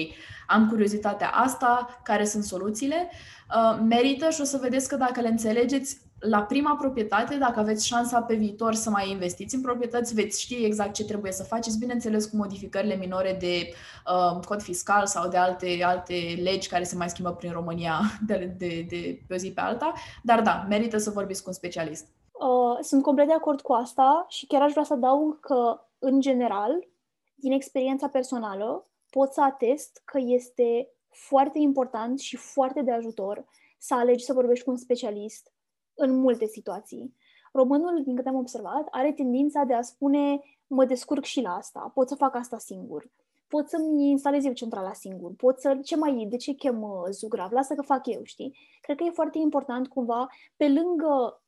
am 0.47 0.69
curiozitatea 0.69 1.29
asta, 1.29 1.99
care 2.03 2.25
sunt 2.25 2.43
soluțiile, 2.43 3.09
uh, 3.55 3.79
merită 3.87 4.29
și 4.29 4.41
o 4.41 4.43
să 4.43 4.57
vedeți 4.61 4.87
că 4.87 4.95
dacă 4.95 5.21
le 5.21 5.27
înțelegeți, 5.27 6.05
la 6.19 6.43
prima 6.43 6.75
proprietate, 6.75 7.35
dacă 7.35 7.59
aveți 7.59 7.87
șansa 7.87 8.21
pe 8.21 8.35
viitor 8.35 8.73
să 8.73 8.89
mai 8.89 9.09
investiți 9.09 9.55
în 9.55 9.61
proprietăți, 9.61 10.13
veți 10.13 10.41
ști 10.41 10.65
exact 10.65 10.93
ce 10.93 11.05
trebuie 11.05 11.31
să 11.31 11.43
faceți, 11.43 11.79
bineînțeles 11.79 12.25
cu 12.25 12.35
modificările 12.35 12.95
minore 12.95 13.37
de 13.39 13.73
uh, 14.05 14.45
cod 14.45 14.61
fiscal 14.61 15.05
sau 15.05 15.29
de 15.29 15.37
alte, 15.37 15.79
alte 15.83 16.39
legi 16.41 16.67
care 16.67 16.83
se 16.83 16.95
mai 16.95 17.09
schimbă 17.09 17.31
prin 17.31 17.51
România 17.51 17.99
de, 18.27 18.55
de, 18.57 18.85
de 18.89 19.19
pe 19.27 19.33
o 19.33 19.37
zi 19.37 19.51
pe 19.51 19.61
alta, 19.61 19.93
dar 20.23 20.41
da, 20.41 20.65
merită 20.69 20.97
să 20.97 21.09
vorbiți 21.09 21.41
cu 21.41 21.49
un 21.49 21.55
specialist. 21.55 22.07
Uh, 22.31 22.83
sunt 22.83 23.03
complet 23.03 23.27
de 23.27 23.33
acord 23.33 23.61
cu 23.61 23.73
asta 23.73 24.25
și 24.29 24.45
chiar 24.47 24.61
aș 24.61 24.71
vrea 24.71 24.83
să 24.83 24.93
adaug 24.93 25.39
că, 25.39 25.79
în 25.99 26.19
general, 26.19 26.87
din 27.35 27.51
experiența 27.51 28.07
personală, 28.07 28.87
pot 29.09 29.33
să 29.33 29.41
atest 29.41 30.01
că 30.05 30.19
este 30.21 30.89
foarte 31.09 31.59
important 31.59 32.19
și 32.19 32.35
foarte 32.35 32.81
de 32.81 32.91
ajutor 32.91 33.45
să 33.77 33.93
alegi 33.93 34.23
să 34.23 34.33
vorbești 34.33 34.63
cu 34.63 34.71
un 34.71 34.77
specialist 34.77 35.51
în 35.97 36.15
multe 36.19 36.45
situații. 36.45 37.15
Românul, 37.51 38.03
din 38.03 38.15
câte 38.15 38.29
am 38.29 38.35
observat, 38.35 38.87
are 38.91 39.13
tendința 39.13 39.63
de 39.63 39.73
a 39.73 39.81
spune 39.81 40.41
mă 40.67 40.85
descurc 40.85 41.23
și 41.23 41.41
la 41.41 41.55
asta, 41.55 41.91
pot 41.93 42.07
să 42.07 42.15
fac 42.15 42.35
asta 42.35 42.57
singur, 42.57 43.09
pot 43.47 43.69
să-mi 43.69 44.09
instalez 44.09 44.45
eu 44.45 44.53
centrala 44.53 44.93
singur, 44.93 45.31
pot 45.35 45.59
să, 45.59 45.79
ce 45.83 45.95
mai 45.95 46.21
e, 46.21 46.25
de 46.25 46.37
ce 46.37 46.53
chem 46.53 46.81
uh, 46.81 47.03
Zugrav, 47.09 47.51
lasă 47.51 47.75
că 47.75 47.81
fac 47.81 48.07
eu, 48.07 48.23
știi? 48.23 48.57
Cred 48.81 48.97
că 48.97 49.03
e 49.03 49.09
foarte 49.09 49.37
important 49.37 49.87
cumva, 49.87 50.27
pe 50.57 50.69
lângă 50.69 51.41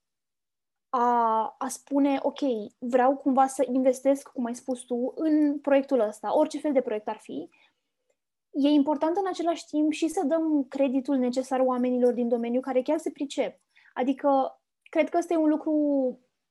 a, 0.89 1.55
a 1.57 1.67
spune, 1.67 2.19
ok, 2.21 2.39
vreau 2.77 3.15
cumva 3.15 3.47
să 3.47 3.65
investesc, 3.71 4.27
cum 4.27 4.45
ai 4.45 4.55
spus 4.55 4.81
tu, 4.81 5.13
în 5.15 5.59
proiectul 5.59 5.99
ăsta, 5.99 6.37
orice 6.37 6.59
fel 6.59 6.73
de 6.73 6.81
proiect 6.81 7.07
ar 7.07 7.17
fi, 7.17 7.49
e 8.51 8.67
important 8.67 9.17
în 9.17 9.27
același 9.27 9.65
timp 9.65 9.91
și 9.91 10.07
să 10.07 10.25
dăm 10.25 10.63
creditul 10.63 11.15
necesar 11.15 11.59
oamenilor 11.59 12.13
din 12.13 12.27
domeniu 12.27 12.59
care 12.59 12.81
chiar 12.81 12.97
se 12.97 13.11
pricep. 13.11 13.59
Adică, 13.99 14.61
cred 14.89 15.09
că 15.09 15.17
ăsta 15.17 15.33
e 15.33 15.37
un 15.37 15.49
lucru 15.49 15.73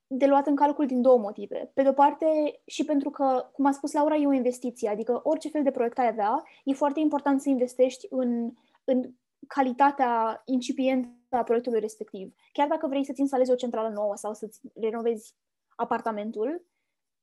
de 0.07 0.26
luat 0.26 0.47
în 0.47 0.57
calcul 0.57 0.87
din 0.87 1.02
două 1.02 1.19
motive. 1.19 1.71
Pe 1.75 1.83
de-o 1.83 1.93
parte, 1.93 2.26
și 2.67 2.85
pentru 2.85 3.11
că, 3.11 3.49
cum 3.52 3.67
a 3.67 3.71
spus 3.71 3.93
Laura, 3.93 4.14
e 4.17 4.26
o 4.26 4.33
investiție, 4.33 4.88
adică 4.88 5.21
orice 5.23 5.49
fel 5.49 5.62
de 5.62 5.71
proiect 5.71 5.99
ai 5.99 6.07
avea, 6.07 6.43
e 6.64 6.73
foarte 6.73 7.00
important 7.00 7.40
să 7.40 7.49
investești 7.49 8.06
în, 8.11 8.50
în 8.84 9.11
calitatea 9.47 10.43
incipientă 10.45 11.37
a 11.37 11.43
proiectului 11.43 11.80
respectiv. 11.80 12.34
Chiar 12.52 12.69
dacă 12.69 12.87
vrei 12.87 13.04
să-ți 13.04 13.21
instalezi 13.21 13.50
o 13.50 13.54
centrală 13.54 13.89
nouă 13.89 14.17
sau 14.17 14.34
să-ți 14.34 14.61
renovezi 14.75 15.34
apartamentul, 15.76 16.65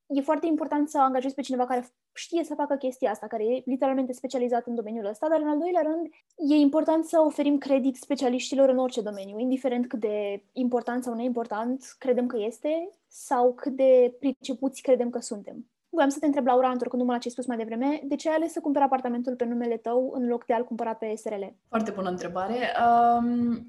e 0.08 0.22
foarte 0.22 0.46
important 0.46 0.90
să 0.90 1.00
angajezi 1.00 1.34
pe 1.34 1.42
cineva 1.42 1.66
care 1.66 1.88
știe 2.14 2.44
să 2.44 2.56
facă 2.56 2.76
chestia 2.76 3.12
asta, 3.12 3.28
care 3.28 3.44
e 3.44 3.62
literalmente 3.66 4.14
specializat 4.14 4.68
în 4.68 4.76
domeniul 4.76 5.06
ăsta, 5.06 5.28
dar 5.30 5.40
în 5.40 5.48
al 5.48 5.58
doilea 5.58 5.82
rând 5.82 6.08
e 6.52 6.56
important 6.56 7.06
să 7.06 7.22
oferim 7.26 7.58
credit 7.58 7.96
specialiștilor 7.96 8.70
în 8.70 8.78
orice 8.78 9.02
domeniu, 9.02 9.40
indiferent 9.40 9.88
cât 9.88 10.00
de 10.00 10.44
important 10.52 11.04
sau 11.04 11.14
neimportant 11.14 11.96
credem 11.98 12.28
că 12.28 12.38
este 12.40 12.90
sau 13.08 13.54
cât 13.54 13.76
de 13.76 14.16
pricepuți 14.20 14.82
credem 14.82 15.10
că 15.10 15.20
suntem. 15.20 15.66
Voiam 15.90 16.10
să 16.10 16.20
te 16.20 16.26
întreb, 16.26 16.46
Laura, 16.46 16.70
întorcându-mă 16.70 17.12
la 17.12 17.18
ce 17.18 17.28
ai 17.28 17.34
spus 17.34 17.46
mai 17.46 17.58
devreme, 17.58 18.02
de 18.04 18.16
ce 18.16 18.30
ai 18.30 18.36
ales 18.36 18.52
să 18.52 18.60
cumperi 18.60 18.86
apartamentul 18.86 19.36
pe 19.36 19.46
numele 19.46 19.78
tău 19.78 20.12
în 20.16 20.28
loc 20.28 20.46
de 20.46 20.54
a-l 20.54 20.64
cumpăra 20.64 20.94
pe 20.94 21.16
SRL? 21.16 21.44
Foarte 21.68 21.92
bună 21.92 22.10
întrebare. 22.10 22.56
Um, 22.56 23.68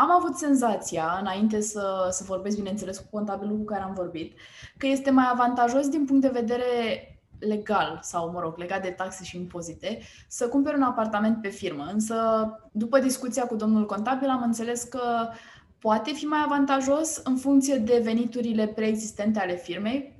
am 0.00 0.10
avut 0.10 0.36
senzația, 0.36 1.16
înainte 1.20 1.60
să, 1.60 2.08
să 2.10 2.24
vorbesc, 2.26 2.56
bineînțeles, 2.56 2.98
cu 2.98 3.06
contabilul 3.10 3.56
cu 3.56 3.64
care 3.64 3.82
am 3.82 3.94
vorbit, 3.94 4.38
că 4.76 4.86
este 4.86 5.10
mai 5.10 5.28
avantajos 5.32 5.88
din 5.88 6.04
punct 6.04 6.22
de 6.22 6.40
vedere 6.40 6.64
legal 7.38 7.98
sau, 8.02 8.30
mă 8.30 8.40
rog, 8.40 8.56
legat 8.56 8.82
de 8.82 8.90
taxe 8.90 9.24
și 9.24 9.36
impozite, 9.36 9.98
să 10.28 10.48
cumperi 10.48 10.76
un 10.76 10.82
apartament 10.82 11.42
pe 11.42 11.48
firmă. 11.48 11.88
Însă, 11.92 12.16
după 12.72 12.98
discuția 12.98 13.46
cu 13.46 13.56
domnul 13.56 13.86
contabil, 13.86 14.28
am 14.28 14.42
înțeles 14.42 14.82
că 14.82 15.28
poate 15.78 16.12
fi 16.12 16.24
mai 16.24 16.40
avantajos 16.44 17.20
în 17.24 17.36
funcție 17.36 17.76
de 17.76 18.00
veniturile 18.04 18.66
preexistente 18.66 19.38
ale 19.38 19.56
firmei, 19.56 20.17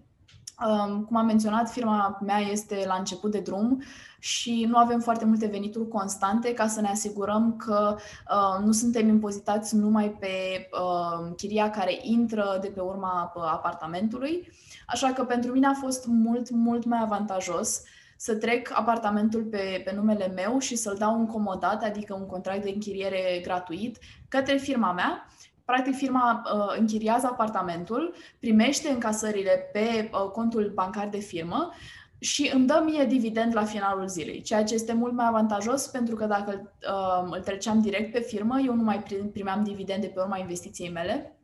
cum 1.07 1.17
am 1.17 1.27
menționat, 1.27 1.71
firma 1.71 2.19
mea 2.25 2.39
este 2.39 2.85
la 2.87 2.95
început 2.95 3.31
de 3.31 3.41
drum 3.41 3.83
și 4.19 4.67
nu 4.69 4.77
avem 4.77 5.01
foarte 5.01 5.25
multe 5.25 5.47
venituri 5.47 5.89
constante 5.89 6.55
ca 6.55 6.67
să 6.67 6.81
ne 6.81 6.89
asigurăm 6.89 7.57
că 7.57 7.97
uh, 7.97 8.65
nu 8.65 8.73
suntem 8.73 9.09
impozitați 9.09 9.77
numai 9.77 10.11
pe 10.11 10.69
uh, 10.73 11.33
chiria 11.37 11.71
care 11.71 11.99
intră 12.03 12.59
de 12.61 12.69
pe 12.69 12.81
urma 12.81 13.33
uh, 13.35 13.43
apartamentului. 13.43 14.49
Așa 14.87 15.13
că 15.13 15.25
pentru 15.25 15.53
mine 15.53 15.67
a 15.67 15.75
fost 15.75 16.07
mult, 16.07 16.51
mult 16.51 16.85
mai 16.85 16.99
avantajos 17.03 17.83
să 18.17 18.35
trec 18.35 18.71
apartamentul 18.75 19.43
pe, 19.43 19.83
pe 19.85 19.93
numele 19.95 20.27
meu 20.27 20.59
și 20.59 20.77
să-l 20.77 20.97
dau 20.99 21.19
un 21.19 21.27
comodat, 21.27 21.83
adică 21.83 22.15
un 22.15 22.27
contract 22.27 22.63
de 22.63 22.71
închiriere 22.71 23.41
gratuit, 23.43 23.99
către 24.29 24.57
firma 24.57 24.93
mea 24.93 25.27
Practic, 25.73 25.95
firma 25.95 26.43
uh, 26.55 26.77
închiriază 26.79 27.27
apartamentul, 27.27 28.15
primește 28.39 28.89
încasările 28.91 29.69
pe 29.73 30.11
uh, 30.13 30.31
contul 30.31 30.71
bancar 30.75 31.09
de 31.09 31.19
firmă 31.19 31.73
și 32.19 32.51
îmi 32.55 32.67
dă 32.67 32.83
mie 32.85 33.05
dividend 33.05 33.55
la 33.55 33.65
finalul 33.65 34.09
zilei, 34.09 34.43
ceea 34.43 34.65
ce 34.65 34.75
este 34.75 34.93
mult 34.93 35.13
mai 35.13 35.27
avantajos 35.27 35.87
pentru 35.87 36.15
că 36.15 36.27
dacă 36.27 36.73
uh, 36.89 37.29
îl 37.31 37.41
treceam 37.41 37.81
direct 37.81 38.13
pe 38.13 38.21
firmă, 38.21 38.61
eu 38.61 38.75
nu 38.75 38.83
mai 38.83 39.03
primeam 39.33 39.65
dividende 39.65 40.07
pe 40.07 40.21
urma 40.21 40.39
investiției 40.39 40.91
mele, 40.91 41.38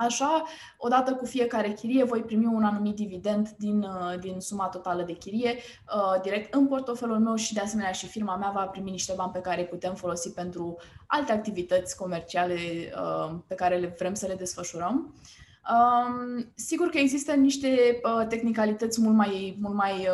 Așa, 0.00 0.44
odată 0.76 1.14
cu 1.14 1.24
fiecare 1.24 1.72
chirie, 1.72 2.04
voi 2.04 2.22
primi 2.22 2.46
un 2.46 2.64
anumit 2.64 2.94
dividend 2.94 3.48
din, 3.48 3.82
uh, 3.82 4.18
din 4.20 4.40
suma 4.40 4.68
totală 4.68 5.02
de 5.02 5.12
chirie 5.12 5.54
uh, 5.54 6.20
direct 6.22 6.54
în 6.54 6.66
portofelul 6.66 7.18
meu 7.18 7.34
și, 7.34 7.54
de 7.54 7.60
asemenea, 7.60 7.92
și 7.92 8.06
firma 8.06 8.36
mea 8.36 8.50
va 8.54 8.66
primi 8.66 8.90
niște 8.90 9.12
bani 9.16 9.32
pe 9.32 9.40
care 9.40 9.60
îi 9.60 9.66
putem 9.66 9.94
folosi 9.94 10.32
pentru 10.32 10.76
alte 11.06 11.32
activități 11.32 11.96
comerciale 11.96 12.54
uh, 12.54 13.38
pe 13.46 13.54
care 13.54 13.76
le 13.76 13.94
vrem 13.98 14.14
să 14.14 14.26
le 14.26 14.34
desfășurăm. 14.34 15.14
Um, 15.70 16.52
sigur 16.54 16.88
că 16.88 16.98
există 16.98 17.32
niște 17.32 18.00
tehnicalități 18.28 19.00
mult 19.00 19.14
mai, 19.14 19.58
mult 19.60 19.74
mai 19.74 20.08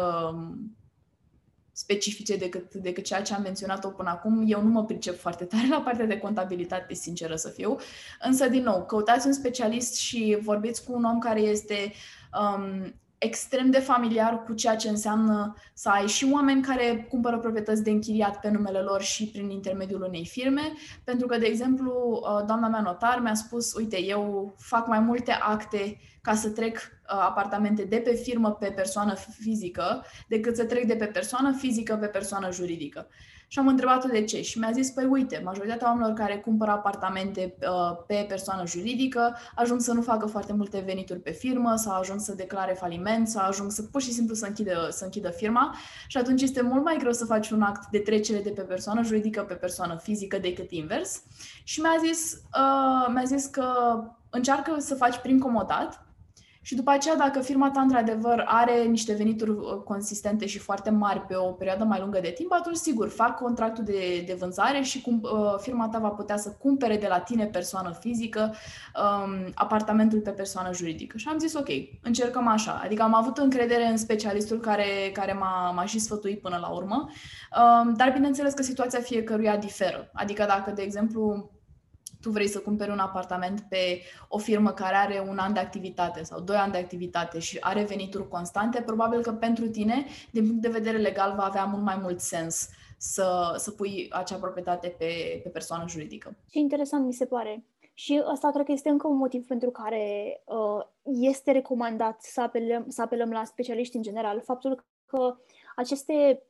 specifice 1.76 2.37
decât, 2.37 2.74
decât 2.74 3.04
ceea 3.04 3.22
ce 3.22 3.34
am 3.34 3.42
menționat-o 3.42 3.88
până 3.88 4.10
acum. 4.10 4.44
Eu 4.46 4.62
nu 4.62 4.70
mă 4.70 4.84
pricep 4.84 5.18
foarte 5.18 5.44
tare 5.44 5.68
la 5.68 5.80
partea 5.80 6.06
de 6.06 6.18
contabilitate, 6.18 6.94
sinceră 6.94 7.37
să 7.37 7.48
fiu. 7.48 7.76
Însă, 8.22 8.48
din 8.48 8.62
nou, 8.62 8.84
căutați 8.84 9.26
un 9.26 9.32
specialist 9.32 9.96
și 9.96 10.38
vorbiți 10.42 10.84
cu 10.84 10.92
un 10.92 11.04
om 11.04 11.18
care 11.18 11.40
este 11.40 11.92
um, 12.40 12.94
extrem 13.24 13.70
de 13.70 13.78
familiar 13.78 14.42
cu 14.44 14.52
ceea 14.52 14.76
ce 14.76 14.88
înseamnă 14.88 15.54
să 15.74 15.88
ai 15.88 16.06
și 16.06 16.28
oameni 16.32 16.62
care 16.62 17.06
cumpără 17.10 17.38
proprietăți 17.38 17.82
de 17.82 17.90
închiriat 17.90 18.40
pe 18.40 18.50
numele 18.50 18.78
lor 18.78 19.02
și 19.02 19.28
prin 19.28 19.50
intermediul 19.50 20.02
unei 20.02 20.26
firme, 20.26 20.72
pentru 21.04 21.26
că, 21.26 21.38
de 21.38 21.46
exemplu, 21.46 22.22
uh, 22.22 22.46
doamna 22.46 22.68
mea 22.68 22.80
notar 22.80 23.20
mi-a 23.22 23.34
spus, 23.34 23.72
uite, 23.72 24.02
eu 24.02 24.54
fac 24.58 24.87
mai 24.87 24.98
multe 24.98 25.32
acte 25.32 26.00
ca 26.22 26.34
să 26.34 26.50
trec 26.50 26.76
uh, 26.76 27.18
apartamente 27.20 27.82
de 27.82 27.96
pe 27.96 28.14
firmă 28.14 28.52
pe 28.52 28.66
persoană 28.66 29.14
fizică, 29.14 30.04
decât 30.28 30.56
să 30.56 30.64
trec 30.64 30.84
de 30.84 30.96
pe 30.96 31.04
persoană 31.06 31.52
fizică 31.52 31.96
pe 31.96 32.06
persoană 32.06 32.52
juridică. 32.52 33.06
Și 33.54 33.60
am 33.60 33.68
întrebat-o 33.68 34.08
de 34.08 34.24
ce 34.24 34.42
și 34.42 34.58
mi-a 34.58 34.70
zis, 34.72 34.90
păi 34.90 35.04
uite, 35.04 35.40
majoritatea 35.44 35.86
oamenilor 35.86 36.16
care 36.16 36.36
cumpără 36.36 36.70
apartamente 36.70 37.54
uh, 37.60 37.96
pe 38.06 38.24
persoană 38.28 38.66
juridică 38.66 39.36
ajung 39.54 39.80
să 39.80 39.92
nu 39.92 40.02
facă 40.02 40.26
foarte 40.26 40.52
multe 40.52 40.82
venituri 40.86 41.20
pe 41.20 41.30
firmă 41.30 41.76
sau 41.76 41.98
ajung 41.98 42.20
să 42.20 42.34
declare 42.34 42.72
faliment 42.72 43.28
sau 43.28 43.46
ajung 43.46 43.70
să 43.70 43.82
pur 43.82 44.02
și 44.02 44.12
simplu 44.12 44.34
să 44.34 44.46
închidă, 44.46 44.88
să 44.90 45.04
închidă 45.04 45.28
firma 45.30 45.74
și 46.06 46.16
atunci 46.16 46.42
este 46.42 46.62
mult 46.62 46.84
mai 46.84 46.96
greu 46.98 47.12
să 47.12 47.24
faci 47.24 47.50
un 47.50 47.62
act 47.62 47.90
de 47.90 47.98
trecere 47.98 48.40
de 48.40 48.50
pe 48.50 48.62
persoană 48.62 49.02
juridică 49.02 49.42
pe 49.42 49.54
persoană 49.54 49.96
fizică 50.02 50.38
decât 50.38 50.70
invers. 50.70 51.22
Și 51.64 51.80
mi-a 51.80 51.96
zis, 52.06 52.32
uh, 52.32 53.12
mi-a 53.12 53.24
zis 53.24 53.46
că 53.46 53.66
încearcă 54.30 54.76
să 54.78 54.94
faci 54.94 55.16
prin 55.16 55.38
comodat 55.38 56.03
și 56.66 56.74
după 56.74 56.90
aceea, 56.90 57.16
dacă 57.16 57.40
firma 57.40 57.70
ta 57.70 57.81
într-adevăr 57.81 58.44
are 58.46 58.83
niște 58.83 59.14
venituri 59.14 59.50
uh, 59.50 59.59
consistente 59.85 60.46
și 60.46 60.59
foarte 60.59 60.90
mari 60.90 61.20
pe 61.20 61.35
o 61.35 61.50
perioadă 61.50 61.85
mai 61.85 62.00
lungă 62.00 62.20
de 62.20 62.31
timp, 62.31 62.53
atunci 62.53 62.77
sigur, 62.77 63.09
fac 63.09 63.37
contractul 63.37 63.85
de, 63.85 64.24
de 64.27 64.37
vânzare 64.38 64.81
și 64.83 65.00
cum, 65.00 65.20
uh, 65.22 65.55
firma 65.59 65.88
ta 65.88 65.98
va 65.98 66.09
putea 66.09 66.37
să 66.37 66.57
cumpere 66.59 66.96
de 66.96 67.07
la 67.09 67.18
tine 67.18 67.44
persoană 67.44 67.96
fizică 68.00 68.55
um, 68.94 69.50
apartamentul 69.55 70.20
pe 70.20 70.31
persoană 70.31 70.72
juridică. 70.72 71.16
Și 71.16 71.29
am 71.29 71.38
zis, 71.38 71.55
ok, 71.55 71.68
încercăm 72.03 72.48
așa. 72.48 72.81
Adică 72.85 73.03
am 73.03 73.14
avut 73.14 73.38
încredere 73.38 73.87
în 73.87 73.96
specialistul 73.96 74.61
care, 74.61 75.11
care 75.12 75.33
m-a, 75.33 75.70
m-a 75.70 75.85
și 75.85 75.98
sfătuit 75.98 76.40
până 76.40 76.59
la 76.61 76.68
urmă, 76.68 77.09
um, 77.09 77.94
dar 77.94 78.12
bineînțeles 78.12 78.55
că 78.55 78.62
situația 78.62 79.00
fiecăruia 79.00 79.57
diferă. 79.57 80.11
Adică 80.12 80.44
dacă, 80.48 80.70
de 80.70 80.83
exemplu, 80.83 81.50
tu 82.24 82.30
vrei 82.30 82.48
să 82.48 82.60
cumperi 82.60 82.90
un 82.90 82.98
apartament 82.98 83.60
pe 83.68 84.00
o 84.28 84.38
firmă 84.38 84.72
care 84.72 84.96
are 84.96 85.24
un 85.28 85.38
an 85.38 85.52
de 85.52 85.60
activitate 85.60 86.22
sau 86.22 86.40
doi 86.40 86.56
ani 86.56 86.72
de 86.72 86.78
activitate 86.78 87.38
și 87.38 87.56
are 87.60 87.84
venituri 87.84 88.28
constante, 88.28 88.82
probabil 88.82 89.22
că 89.22 89.32
pentru 89.32 89.68
tine, 89.68 90.04
din 90.30 90.46
punct 90.46 90.60
de 90.62 90.68
vedere 90.68 90.98
legal, 90.98 91.34
va 91.37 91.44
avea 91.44 91.64
mult 91.64 91.82
mai 91.82 91.98
mult 92.02 92.20
sens 92.20 92.68
să, 92.98 93.54
să 93.56 93.70
pui 93.70 94.08
acea 94.10 94.37
proprietate 94.37 94.88
pe, 94.98 95.40
pe 95.42 95.48
persoană 95.48 95.84
juridică. 95.88 96.37
Ce 96.50 96.58
interesant 96.58 97.06
mi 97.06 97.12
se 97.12 97.26
pare. 97.26 97.64
Și 97.94 98.22
asta 98.24 98.50
cred 98.50 98.64
că 98.64 98.72
este 98.72 98.88
încă 98.88 99.06
un 99.06 99.16
motiv 99.16 99.46
pentru 99.46 99.70
care 99.70 100.04
uh, 100.44 100.84
este 101.04 101.52
recomandat 101.52 102.22
să 102.22 102.40
apelăm, 102.40 102.84
să 102.88 103.02
apelăm 103.02 103.30
la 103.30 103.44
specialiști 103.44 103.96
în 103.96 104.02
general. 104.02 104.40
Faptul 104.40 104.84
că 105.06 105.37
aceste 105.76 106.42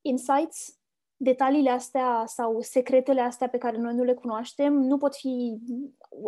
insights 0.00 0.77
detaliile 1.20 1.70
astea 1.70 2.22
sau 2.26 2.60
secretele 2.60 3.20
astea 3.20 3.48
pe 3.48 3.58
care 3.58 3.76
noi 3.76 3.94
nu 3.94 4.02
le 4.02 4.14
cunoaștem 4.14 4.72
nu 4.72 4.98
pot 4.98 5.16
fi 5.16 5.58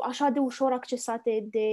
așa 0.02 0.28
de 0.28 0.38
ușor 0.38 0.72
accesate 0.72 1.46
de 1.50 1.68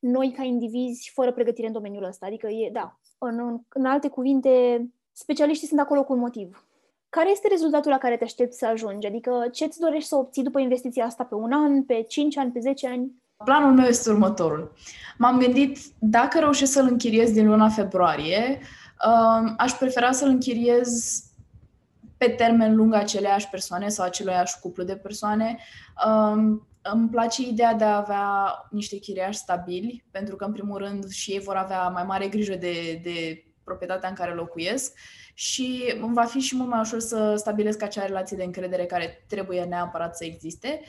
noi 0.00 0.32
ca 0.36 0.42
indivizi 0.42 1.10
fără 1.14 1.32
pregătire 1.32 1.66
în 1.66 1.72
domeniul 1.72 2.04
ăsta. 2.04 2.26
Adică, 2.26 2.46
e, 2.46 2.70
da, 2.72 2.98
în, 3.18 3.60
în 3.68 3.84
alte 3.84 4.08
cuvinte, 4.08 4.84
specialiștii 5.12 5.68
sunt 5.68 5.80
acolo 5.80 6.04
cu 6.04 6.12
un 6.12 6.18
motiv. 6.18 6.66
Care 7.08 7.30
este 7.30 7.48
rezultatul 7.48 7.90
la 7.90 7.98
care 7.98 8.16
te 8.16 8.24
aștepți 8.24 8.58
să 8.58 8.66
ajungi? 8.66 9.06
Adică 9.06 9.48
ce 9.52 9.64
îți 9.64 9.80
dorești 9.80 10.08
să 10.08 10.16
obții 10.16 10.42
după 10.42 10.58
investiția 10.60 11.04
asta 11.04 11.24
pe 11.24 11.34
un 11.34 11.52
an, 11.52 11.82
pe 11.82 12.02
5 12.02 12.36
ani, 12.36 12.52
pe 12.52 12.60
10 12.60 12.88
ani? 12.88 13.10
Planul 13.44 13.72
meu 13.72 13.86
este 13.86 14.10
următorul. 14.10 14.72
M-am 15.18 15.38
gândit, 15.38 15.78
dacă 15.98 16.38
reușesc 16.38 16.72
să-l 16.72 16.86
închiriez 16.90 17.32
din 17.32 17.46
luna 17.46 17.68
februarie, 17.68 18.60
um, 19.06 19.54
aș 19.56 19.72
prefera 19.72 20.12
să-l 20.12 20.28
închiriez 20.28 21.20
pe 22.16 22.28
termen 22.28 22.74
lung 22.74 22.94
aceleași 22.94 23.48
persoane 23.48 23.88
sau 23.88 24.04
aceluiași 24.04 24.60
cuplu 24.60 24.84
de 24.84 24.96
persoane. 24.96 25.58
Um, 26.06 26.68
îmi 26.92 27.08
place 27.08 27.42
ideea 27.42 27.74
de 27.74 27.84
a 27.84 27.96
avea 27.96 28.52
niște 28.70 28.96
chiriași 28.96 29.38
stabili, 29.38 30.04
pentru 30.10 30.36
că, 30.36 30.44
în 30.44 30.52
primul 30.52 30.78
rând, 30.78 31.08
și 31.08 31.30
ei 31.30 31.40
vor 31.40 31.56
avea 31.56 31.88
mai 31.88 32.04
mare 32.04 32.28
grijă 32.28 32.54
de, 32.54 33.00
de 33.02 33.44
proprietatea 33.64 34.08
în 34.08 34.14
care 34.14 34.34
locuiesc 34.34 34.92
și 35.34 35.94
îmi 36.00 36.14
va 36.14 36.24
fi 36.24 36.38
și 36.38 36.56
mult 36.56 36.68
mai 36.68 36.80
ușor 36.80 36.98
să 36.98 37.34
stabilesc 37.36 37.82
acea 37.82 38.06
relație 38.06 38.36
de 38.36 38.44
încredere 38.44 38.86
care 38.86 39.24
trebuie 39.28 39.62
neapărat 39.62 40.16
să 40.16 40.24
existe. 40.24 40.80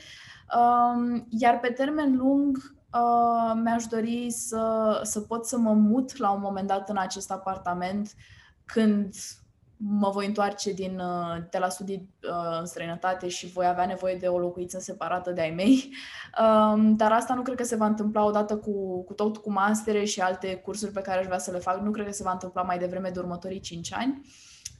Um, 0.56 1.26
iar 1.30 1.60
pe 1.60 1.68
termen 1.68 2.16
lung, 2.16 2.56
uh, 2.92 3.60
mi-aș 3.62 3.84
dori 3.84 4.30
să, 4.30 5.00
să 5.02 5.20
pot 5.20 5.46
să 5.46 5.58
mă 5.58 5.72
mut 5.72 6.16
la 6.16 6.30
un 6.30 6.40
moment 6.40 6.66
dat 6.66 6.88
în 6.88 6.96
acest 6.96 7.30
apartament 7.30 8.12
când 8.64 9.14
mă 9.78 10.10
voi 10.10 10.26
întoarce 10.26 10.72
din, 10.72 10.98
uh, 10.98 11.42
de 11.50 11.58
la 11.58 11.68
studii 11.68 12.14
uh, 12.22 12.58
în 12.60 12.66
străinătate 12.66 13.28
și 13.28 13.46
voi 13.46 13.66
avea 13.66 13.86
nevoie 13.86 14.14
de 14.14 14.26
o 14.26 14.38
locuință 14.38 14.78
separată 14.78 15.30
de 15.30 15.40
ai 15.40 15.50
mei. 15.50 15.88
Um, 16.38 16.96
dar 16.96 17.12
asta 17.12 17.34
nu 17.34 17.42
cred 17.42 17.56
că 17.56 17.64
se 17.64 17.76
va 17.76 17.86
întâmpla 17.86 18.24
odată 18.24 18.56
cu, 18.56 19.04
cu 19.04 19.12
tot 19.12 19.36
cu 19.36 19.52
mastere 19.52 20.04
și 20.04 20.20
alte 20.20 20.56
cursuri 20.56 20.92
pe 20.92 21.00
care 21.00 21.18
aș 21.18 21.26
vrea 21.26 21.38
să 21.38 21.50
le 21.50 21.58
fac. 21.58 21.80
Nu 21.80 21.90
cred 21.90 22.06
că 22.06 22.12
se 22.12 22.22
va 22.22 22.32
întâmpla 22.32 22.62
mai 22.62 22.78
devreme 22.78 23.08
de 23.08 23.18
următorii 23.18 23.60
5 23.60 23.94
ani. 23.94 24.22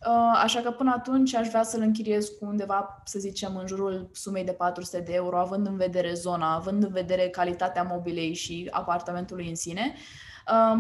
Uh, 0.07 0.41
așa 0.43 0.61
că 0.61 0.71
până 0.71 0.93
atunci 0.97 1.35
aș 1.35 1.49
vrea 1.49 1.63
să-l 1.63 1.81
închiriez 1.81 2.29
cu 2.29 2.45
undeva, 2.45 3.03
să 3.05 3.19
zicem, 3.19 3.57
în 3.57 3.67
jurul 3.67 4.11
sumei 4.13 4.45
de 4.45 4.53
400 4.53 5.01
de 5.01 5.13
euro, 5.15 5.39
având 5.39 5.67
în 5.67 5.77
vedere 5.77 6.13
zona, 6.13 6.55
având 6.55 6.83
în 6.83 6.93
vedere 6.93 7.29
calitatea 7.29 7.83
mobilei 7.83 8.35
și 8.35 8.69
apartamentului 8.71 9.49
în 9.49 9.55
sine. 9.55 9.95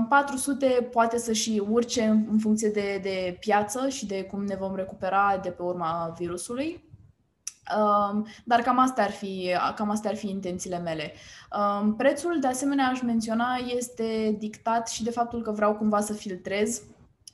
400 0.08 0.66
poate 0.92 1.18
să 1.18 1.32
și 1.32 1.62
urce 1.68 2.02
în 2.30 2.38
funcție 2.38 2.68
de, 2.68 3.00
de 3.02 3.36
piață 3.40 3.88
și 3.88 4.06
de 4.06 4.24
cum 4.24 4.44
ne 4.44 4.56
vom 4.56 4.74
recupera 4.74 5.38
de 5.42 5.50
pe 5.50 5.62
urma 5.62 6.14
virusului. 6.18 6.88
Um, 7.76 8.26
dar 8.44 8.60
cam 8.60 8.78
astea, 8.78 9.04
ar 9.04 9.10
fi, 9.10 9.50
cam 9.74 9.90
astea 9.90 10.10
ar 10.10 10.16
fi 10.16 10.28
intențiile 10.28 10.78
mele. 10.78 11.12
Um, 11.80 11.96
prețul, 11.96 12.40
de 12.40 12.46
asemenea, 12.46 12.86
aș 12.86 13.00
menționa, 13.00 13.54
este 13.76 14.36
dictat 14.38 14.88
și 14.88 15.04
de 15.04 15.10
faptul 15.10 15.42
că 15.42 15.50
vreau 15.50 15.74
cumva 15.74 16.00
să 16.00 16.12
filtrez 16.12 16.82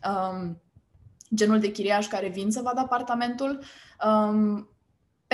um, 0.09 0.63
genul 1.35 1.59
de 1.59 1.71
chiriaș 1.71 2.07
care 2.07 2.29
vin 2.29 2.51
să 2.51 2.61
vadă 2.63 2.81
apartamentul. 2.81 3.63
Um, 4.07 4.69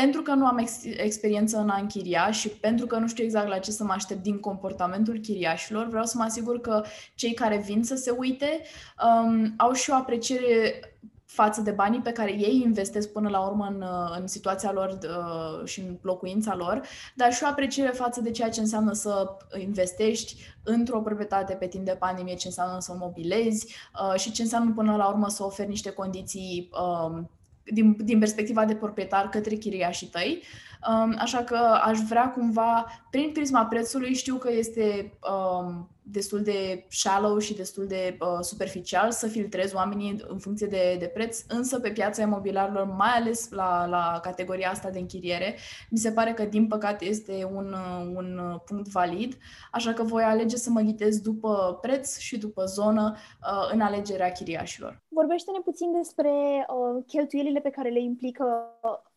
pentru 0.00 0.22
că 0.22 0.34
nu 0.34 0.46
am 0.46 0.58
ex- 0.58 0.84
experiență 0.84 1.58
în 1.58 1.68
a 1.68 1.78
închiria 1.80 2.30
și 2.30 2.48
pentru 2.48 2.86
că 2.86 2.96
nu 2.96 3.08
știu 3.08 3.24
exact 3.24 3.48
la 3.48 3.58
ce 3.58 3.70
să 3.70 3.84
mă 3.84 3.92
aștept 3.92 4.22
din 4.22 4.38
comportamentul 4.38 5.18
chiriașilor, 5.18 5.86
vreau 5.86 6.04
să 6.04 6.14
mă 6.16 6.24
asigur 6.24 6.60
că 6.60 6.82
cei 7.14 7.34
care 7.34 7.56
vin 7.56 7.84
să 7.84 7.94
se 7.94 8.10
uite 8.10 8.60
um, 9.04 9.54
au 9.56 9.72
și 9.72 9.90
o 9.90 9.94
apreciere 9.94 10.80
față 11.24 11.60
de 11.60 11.70
banii 11.70 12.00
pe 12.00 12.12
care 12.12 12.30
ei 12.30 12.60
investesc 12.64 13.12
până 13.12 13.28
la 13.28 13.40
urmă 13.40 13.66
în, 13.66 13.84
în 14.20 14.26
situația 14.26 14.72
lor 14.72 14.98
uh, 15.02 15.68
și 15.68 15.80
în 15.80 15.98
locuința 16.02 16.56
lor, 16.56 16.82
dar 17.14 17.32
și 17.32 17.42
o 17.44 17.46
apreciere 17.46 17.90
față 17.90 18.20
de 18.20 18.30
ceea 18.30 18.50
ce 18.50 18.60
înseamnă 18.60 18.92
să 18.92 19.36
investești 19.58 20.36
într-o 20.62 21.00
proprietate 21.00 21.54
pe 21.54 21.66
timp 21.66 21.84
de 21.84 21.96
pandemie, 21.98 22.34
ce 22.34 22.46
înseamnă 22.46 22.80
să 22.80 22.92
o 22.92 22.98
mobilezi 22.98 23.74
uh, 23.94 24.20
și 24.20 24.32
ce 24.32 24.42
înseamnă 24.42 24.72
până 24.74 24.96
la 24.96 25.08
urmă 25.08 25.28
să 25.28 25.44
oferi 25.44 25.68
niște 25.68 25.90
condiții 25.90 26.70
uh, 26.72 27.22
din, 27.64 27.96
din 28.04 28.18
perspectiva 28.18 28.64
de 28.64 28.74
proprietar 28.74 29.28
către 29.28 29.54
chiriașii 29.54 30.06
tăi. 30.06 30.42
Um, 30.88 31.14
așa 31.18 31.38
că 31.38 31.56
aș 31.84 31.98
vrea 31.98 32.30
cumva, 32.30 32.86
prin 33.10 33.30
prisma 33.32 33.64
prețului, 33.64 34.14
știu 34.14 34.34
că 34.34 34.52
este 34.52 35.12
um, 35.30 35.88
destul 36.12 36.42
de 36.42 36.86
shallow 36.88 37.38
și 37.38 37.54
destul 37.54 37.86
de 37.86 38.16
uh, 38.20 38.38
superficial 38.40 39.10
să 39.10 39.26
filtrez 39.26 39.72
oamenii 39.72 40.24
în 40.28 40.38
funcție 40.38 40.66
de, 40.66 40.96
de 40.98 41.06
preț, 41.06 41.42
însă 41.48 41.80
pe 41.80 41.90
piața 41.90 42.22
imobiliarilor, 42.22 42.84
mai 42.84 43.12
ales 43.14 43.50
la, 43.50 43.86
la 43.86 44.20
categoria 44.22 44.70
asta 44.70 44.90
de 44.90 44.98
închiriere, 44.98 45.56
mi 45.90 45.98
se 45.98 46.12
pare 46.12 46.32
că 46.32 46.44
din 46.44 46.66
păcate 46.66 47.04
este 47.04 47.50
un, 47.54 47.74
un 48.14 48.58
punct 48.64 48.88
valid, 48.88 49.36
așa 49.72 49.92
că 49.92 50.02
voi 50.02 50.22
alege 50.22 50.56
să 50.56 50.70
mă 50.70 50.80
ghitez 50.80 51.20
după 51.20 51.78
preț 51.80 52.18
și 52.18 52.38
după 52.38 52.64
zonă 52.64 53.14
uh, 53.16 53.70
în 53.72 53.80
alegerea 53.80 54.32
chiriașilor. 54.32 55.02
Vorbește-ne 55.08 55.58
puțin 55.58 55.92
despre 55.92 56.30
uh, 56.30 57.04
cheltuielile 57.06 57.60
pe 57.60 57.70
care 57.70 57.88
le 57.88 58.00
implică 58.00 58.44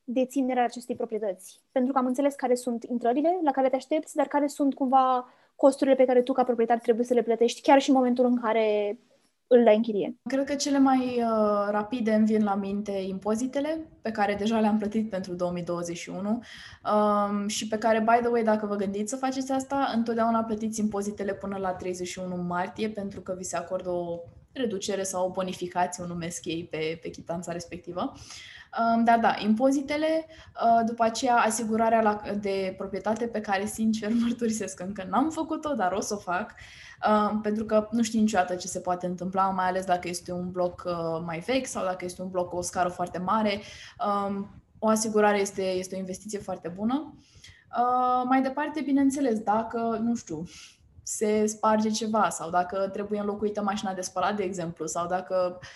deținerea 0.03 0.63
acestei 0.63 0.95
proprietăți. 0.95 1.61
Pentru 1.71 1.93
că 1.93 1.99
am 1.99 2.05
înțeles 2.05 2.35
care 2.35 2.55
sunt 2.55 2.83
intrările 2.83 3.39
la 3.43 3.51
care 3.51 3.69
te 3.69 3.75
aștepți, 3.75 4.15
dar 4.15 4.27
care 4.27 4.47
sunt 4.47 4.73
cumva 4.73 5.27
costurile 5.55 5.95
pe 5.95 6.05
care 6.05 6.21
tu 6.21 6.33
ca 6.33 6.43
proprietar 6.43 6.79
trebuie 6.79 7.05
să 7.05 7.13
le 7.13 7.21
plătești 7.21 7.61
chiar 7.61 7.81
și 7.81 7.89
în 7.89 7.95
momentul 7.95 8.25
în 8.25 8.41
care 8.41 8.97
îl 9.47 9.63
dai 9.63 9.75
în 9.75 9.81
chirie. 9.81 10.15
Cred 10.29 10.45
că 10.45 10.55
cele 10.55 10.79
mai 10.79 10.97
uh, 10.97 11.67
rapide 11.69 12.13
îmi 12.13 12.25
vin 12.25 12.43
la 12.43 12.55
minte 12.55 12.91
impozitele, 12.91 13.87
pe 14.01 14.11
care 14.11 14.35
deja 14.35 14.59
le-am 14.59 14.77
plătit 14.77 15.09
pentru 15.09 15.33
2021 15.33 16.19
um, 16.29 17.47
și 17.47 17.67
pe 17.67 17.77
care, 17.77 17.99
by 17.99 18.19
the 18.19 18.27
way, 18.27 18.43
dacă 18.43 18.65
vă 18.65 18.75
gândiți 18.75 19.09
să 19.09 19.15
faceți 19.15 19.51
asta, 19.51 19.91
întotdeauna 19.95 20.43
plătiți 20.43 20.79
impozitele 20.79 21.33
până 21.33 21.57
la 21.57 21.73
31 21.73 22.35
martie, 22.35 22.89
pentru 22.89 23.21
că 23.21 23.35
vi 23.37 23.43
se 23.43 23.57
acordă 23.57 23.89
o 23.89 24.19
reducere 24.51 25.03
sau 25.03 25.27
o 25.27 25.31
bonificație, 25.31 26.03
o 26.03 26.07
numesc 26.07 26.45
ei, 26.45 26.67
pe, 26.71 26.99
pe 27.01 27.09
chitanța 27.09 27.51
respectivă. 27.51 28.11
Uh, 28.13 28.21
dar 29.03 29.19
da, 29.19 29.35
impozitele, 29.39 30.25
uh, 30.63 30.85
după 30.85 31.03
aceea 31.03 31.35
asigurarea 31.35 32.21
de 32.39 32.73
proprietate 32.77 33.27
pe 33.27 33.41
care, 33.41 33.65
sincer, 33.65 34.11
mărturisesc 34.21 34.79
încă 34.79 35.05
n-am 35.09 35.29
făcut-o, 35.29 35.73
dar 35.73 35.91
o 35.91 35.99
să 35.99 36.13
o 36.13 36.17
fac, 36.17 36.53
uh, 37.07 37.39
pentru 37.41 37.65
că 37.65 37.87
nu 37.91 38.03
știu 38.03 38.19
niciodată 38.19 38.55
ce 38.55 38.67
se 38.67 38.79
poate 38.79 39.05
întâmpla, 39.05 39.49
mai 39.49 39.67
ales 39.67 39.85
dacă 39.85 40.07
este 40.07 40.31
un 40.31 40.51
bloc 40.51 40.83
uh, 40.85 41.23
mai 41.25 41.39
vechi 41.39 41.65
sau 41.65 41.83
dacă 41.83 42.05
este 42.05 42.21
un 42.21 42.29
bloc 42.29 42.49
cu 42.49 42.55
o 42.55 42.61
scară 42.61 42.89
foarte 42.89 43.17
mare. 43.17 43.61
Um, 44.27 44.61
o 44.79 44.87
asigurare 44.87 45.39
este, 45.39 45.63
este 45.63 45.95
o 45.95 45.99
investiție 45.99 46.39
foarte 46.39 46.67
bună. 46.67 47.13
Mai 48.23 48.41
departe, 48.41 48.81
bineînțeles, 48.81 49.39
dacă, 49.39 49.99
nu 50.01 50.15
știu, 50.15 50.43
se 51.03 51.45
sparge 51.45 51.89
ceva 51.89 52.29
sau 52.29 52.49
dacă 52.49 52.89
trebuie 52.91 53.19
înlocuită 53.19 53.61
mașina 53.61 53.93
de 53.93 54.01
spălat, 54.01 54.35
de 54.35 54.43
exemplu, 54.43 54.85
sau 54.85 55.07
dacă 55.07 55.57
uh, 55.61 55.67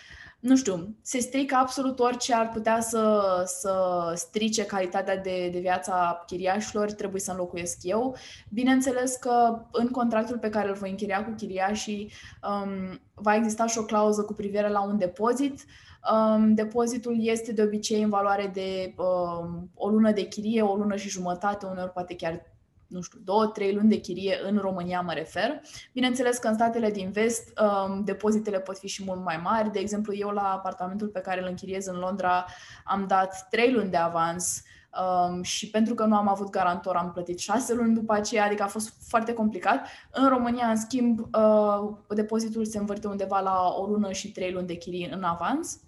nu 0.48 0.56
știu, 0.56 0.96
se 1.02 1.20
strică 1.20 1.56
absolut 1.56 2.00
orice 2.00 2.34
ar 2.34 2.50
putea 2.50 2.80
să, 2.80 3.24
să 3.46 3.74
strice 4.16 4.66
calitatea 4.66 5.18
de, 5.18 5.50
de 5.52 5.60
viața 5.60 6.24
chiriașilor, 6.26 6.92
trebuie 6.92 7.22
să 7.22 7.32
înlocuiesc 7.32 7.78
eu. 7.82 8.16
Bineînțeles 8.50 9.16
că 9.16 9.62
în 9.72 9.88
contractul 9.88 10.38
pe 10.38 10.50
care 10.50 10.70
îl 10.70 10.76
voi 10.76 10.90
închiria 10.90 11.26
cu 11.26 11.32
chiriașii 11.32 12.12
um, 12.50 13.00
va 13.14 13.36
exista 13.36 13.66
și 13.66 13.78
o 13.78 13.86
clauză 13.86 14.22
cu 14.22 14.34
privire 14.34 14.70
la 14.70 14.84
un 14.84 14.98
depozit. 14.98 15.66
Um, 16.14 16.54
depozitul 16.54 17.16
este 17.20 17.52
de 17.52 17.64
obicei 17.64 18.02
în 18.02 18.10
valoare 18.10 18.52
de 18.54 18.94
um, 18.98 19.70
o 19.74 19.90
lună 19.90 20.12
de 20.12 20.28
chirie, 20.28 20.62
o 20.62 20.76
lună 20.76 20.96
și 20.96 21.10
jumătate, 21.10 21.66
uneori 21.66 21.92
poate 21.92 22.16
chiar 22.16 22.42
nu 22.88 23.02
știu, 23.02 23.20
două, 23.24 23.48
trei 23.48 23.74
luni 23.74 23.90
de 23.90 24.00
chirie 24.00 24.40
în 24.44 24.58
România 24.58 25.02
mă 25.02 25.14
refer. 25.14 25.62
Bineînțeles 25.94 26.38
că 26.38 26.48
în 26.48 26.54
statele 26.54 26.92
din 26.92 27.12
vest 27.12 27.60
um, 27.60 28.04
depozitele 28.04 28.60
pot 28.60 28.78
fi 28.78 28.88
și 28.88 29.04
mult 29.06 29.24
mai 29.24 29.40
mari. 29.44 29.72
De 29.72 29.80
exemplu, 29.80 30.16
eu 30.16 30.30
la 30.30 30.52
apartamentul 30.52 31.08
pe 31.08 31.20
care 31.20 31.42
îl 31.42 31.48
închiriez 31.48 31.86
în 31.86 31.96
Londra 31.96 32.46
am 32.84 33.06
dat 33.08 33.48
trei 33.50 33.72
luni 33.72 33.90
de 33.90 33.98
avans 33.98 34.64
um, 35.02 35.42
și 35.42 35.70
pentru 35.70 35.94
că 35.94 36.06
nu 36.06 36.16
am 36.16 36.28
avut 36.28 36.50
garantor 36.50 36.96
am 36.96 37.12
plătit 37.12 37.40
șase 37.40 37.74
luni 37.74 37.94
după 37.94 38.14
aceea, 38.14 38.46
adică 38.46 38.64
a 38.64 38.68
fost 38.68 38.94
foarte 39.08 39.34
complicat. 39.34 39.88
În 40.12 40.30
România, 40.30 40.68
în 40.68 40.78
schimb, 40.78 41.20
uh, 41.20 42.16
depozitul 42.16 42.66
se 42.66 42.78
învârte 42.78 43.08
undeva 43.08 43.40
la 43.40 43.74
o 43.78 43.86
lună 43.86 44.12
și 44.12 44.32
trei 44.32 44.52
luni 44.52 44.68
de 44.68 44.76
chirie 44.76 45.10
în 45.14 45.24
avans. 45.24 45.80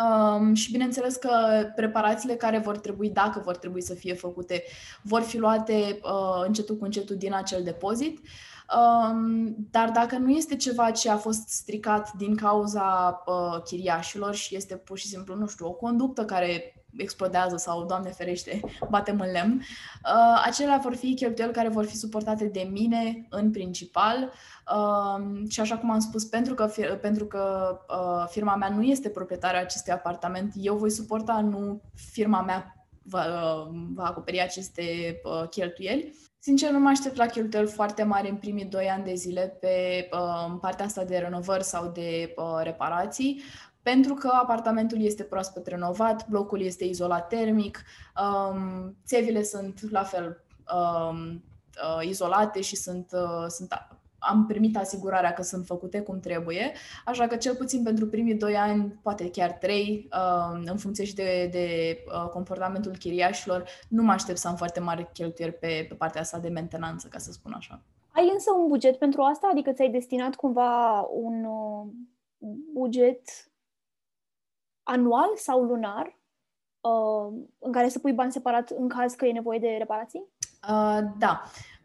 Um, 0.00 0.54
și 0.54 0.70
bineînțeles 0.70 1.16
că 1.16 1.30
preparațiile 1.74 2.34
care 2.34 2.58
vor 2.58 2.78
trebui, 2.78 3.10
dacă 3.10 3.40
vor 3.44 3.56
trebui 3.56 3.82
să 3.82 3.94
fie 3.94 4.14
făcute, 4.14 4.62
vor 5.02 5.20
fi 5.20 5.38
luate 5.38 5.98
uh, 6.02 6.44
încetul 6.46 6.76
cu 6.76 6.84
încetul 6.84 7.16
din 7.16 7.34
acel 7.34 7.62
depozit. 7.62 8.20
Um, 8.76 9.56
dar 9.70 9.90
dacă 9.90 10.16
nu 10.16 10.30
este 10.30 10.56
ceva 10.56 10.90
ce 10.90 11.10
a 11.10 11.16
fost 11.16 11.48
stricat 11.48 12.12
din 12.12 12.36
cauza 12.36 13.22
uh, 13.26 13.62
chiriașilor 13.64 14.34
și 14.34 14.56
este 14.56 14.76
pur 14.76 14.98
și 14.98 15.06
simplu, 15.06 15.34
nu 15.34 15.46
știu, 15.46 15.66
o 15.66 15.72
conductă 15.72 16.24
care 16.24 16.79
explodează 16.96 17.56
sau, 17.56 17.84
Doamne 17.84 18.10
ferește, 18.10 18.60
batem 18.90 19.20
în 19.20 19.30
lemn, 19.30 19.54
uh, 19.54 20.42
acelea 20.44 20.80
vor 20.82 20.94
fi 20.94 21.14
cheltuieli 21.14 21.52
care 21.52 21.68
vor 21.68 21.84
fi 21.84 21.96
suportate 21.96 22.44
de 22.44 22.68
mine 22.70 23.26
în 23.30 23.50
principal. 23.50 24.32
Uh, 24.74 25.48
și 25.48 25.60
așa 25.60 25.78
cum 25.78 25.90
am 25.90 25.98
spus, 25.98 26.24
pentru 26.24 26.54
că, 26.54 26.70
pentru 27.00 27.26
că 27.26 27.76
uh, 27.88 28.26
firma 28.28 28.56
mea 28.56 28.68
nu 28.68 28.82
este 28.82 29.08
proprietară 29.08 29.56
acestui 29.56 29.92
apartament, 29.92 30.52
eu 30.56 30.76
voi 30.76 30.90
suporta, 30.90 31.40
nu 31.40 31.80
firma 31.94 32.42
mea 32.42 32.74
va, 33.02 33.24
uh, 33.24 33.68
va 33.94 34.04
acoperi 34.04 34.40
aceste 34.40 34.82
uh, 35.24 35.48
cheltuieli. 35.48 36.14
Sincer, 36.42 36.70
nu 36.70 36.78
mă 36.78 36.88
aștept 36.88 37.16
la 37.16 37.26
cheltuieli 37.26 37.68
foarte 37.68 38.02
mari 38.02 38.28
în 38.28 38.36
primii 38.36 38.64
doi 38.64 38.88
ani 38.88 39.04
de 39.04 39.14
zile 39.14 39.56
pe 39.60 40.08
uh, 40.12 40.56
partea 40.60 40.84
asta 40.84 41.04
de 41.04 41.18
renovări 41.18 41.64
sau 41.64 41.90
de 41.94 42.34
uh, 42.36 42.60
reparații 42.62 43.42
pentru 43.82 44.14
că 44.14 44.30
apartamentul 44.42 45.02
este 45.02 45.22
proaspăt 45.22 45.66
renovat, 45.66 46.28
blocul 46.28 46.60
este 46.60 46.84
izolat 46.84 47.28
termic, 47.28 47.82
um, 48.22 48.96
țevile 49.06 49.42
sunt 49.42 49.90
la 49.90 50.02
fel 50.02 50.44
um, 50.74 51.44
uh, 51.98 52.06
izolate 52.08 52.60
și 52.60 52.76
sunt, 52.76 53.10
uh, 53.12 53.46
sunt 53.48 53.72
am 54.20 54.46
primit 54.46 54.76
asigurarea 54.76 55.32
că 55.32 55.42
sunt 55.42 55.66
făcute 55.66 56.00
cum 56.00 56.20
trebuie, 56.20 56.72
așa 57.04 57.26
că 57.26 57.36
cel 57.36 57.54
puțin 57.54 57.82
pentru 57.82 58.06
primii 58.06 58.34
doi 58.34 58.56
ani, 58.56 58.98
poate 59.02 59.30
chiar 59.30 59.52
trei, 59.52 60.08
uh, 60.12 60.60
în 60.64 60.76
funcție 60.76 61.04
și 61.04 61.14
de, 61.14 61.48
de 61.52 61.96
uh, 62.06 62.28
comportamentul 62.28 62.96
chiriașilor, 62.96 63.64
nu 63.88 64.02
mă 64.02 64.12
aștept 64.12 64.38
să 64.38 64.48
am 64.48 64.56
foarte 64.56 64.80
mari 64.80 65.08
cheltuieli 65.12 65.54
pe, 65.54 65.86
pe 65.88 65.94
partea 65.94 66.20
asta 66.20 66.38
de 66.38 66.48
mentenanță, 66.48 67.08
ca 67.08 67.18
să 67.18 67.32
spun 67.32 67.52
așa. 67.56 67.82
Ai 68.10 68.30
însă 68.32 68.50
un 68.60 68.68
buget 68.68 68.96
pentru 68.98 69.22
asta? 69.22 69.48
Adică 69.52 69.72
ți-ai 69.72 69.90
destinat 69.90 70.34
cumva 70.34 71.00
un 71.00 71.44
uh, 71.44 71.86
buget 72.72 73.49
anual 74.90 75.30
sau 75.36 75.62
lunar 75.62 76.18
uh, 76.80 77.42
în 77.58 77.72
care 77.72 77.88
să 77.88 77.98
pui 77.98 78.12
bani 78.12 78.32
separat 78.32 78.70
în 78.70 78.88
caz 78.88 79.14
că 79.14 79.26
e 79.26 79.32
nevoie 79.32 79.58
de 79.58 79.76
reparații? 79.78 80.24
Uh, 80.68 80.98
da. 81.18 81.42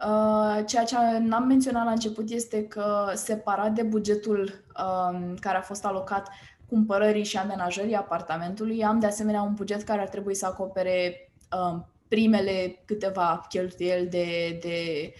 Uh, 0.07 0.65
ceea 0.65 0.83
ce 0.83 0.95
n-am 1.19 1.47
menționat 1.47 1.85
la 1.85 1.91
început 1.91 2.29
este 2.29 2.67
că 2.67 3.11
separat 3.13 3.71
de 3.71 3.83
bugetul 3.83 4.41
uh, 4.77 5.33
care 5.39 5.57
a 5.57 5.61
fost 5.61 5.85
alocat 5.85 6.29
cumpărării 6.69 7.23
și 7.23 7.37
amenajării 7.37 7.95
apartamentului, 7.95 8.83
am 8.83 8.99
de 8.99 9.05
asemenea 9.05 9.41
un 9.41 9.53
buget 9.53 9.81
care 9.81 10.01
ar 10.01 10.07
trebui 10.07 10.35
să 10.35 10.45
acopere 10.45 11.31
uh, 11.51 11.79
primele 12.07 12.81
câteva 12.85 13.45
cheltuieli 13.49 14.07
de, 14.07 14.59
de 14.61 15.13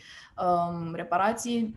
um, 0.43 0.93
reparații. 0.93 1.75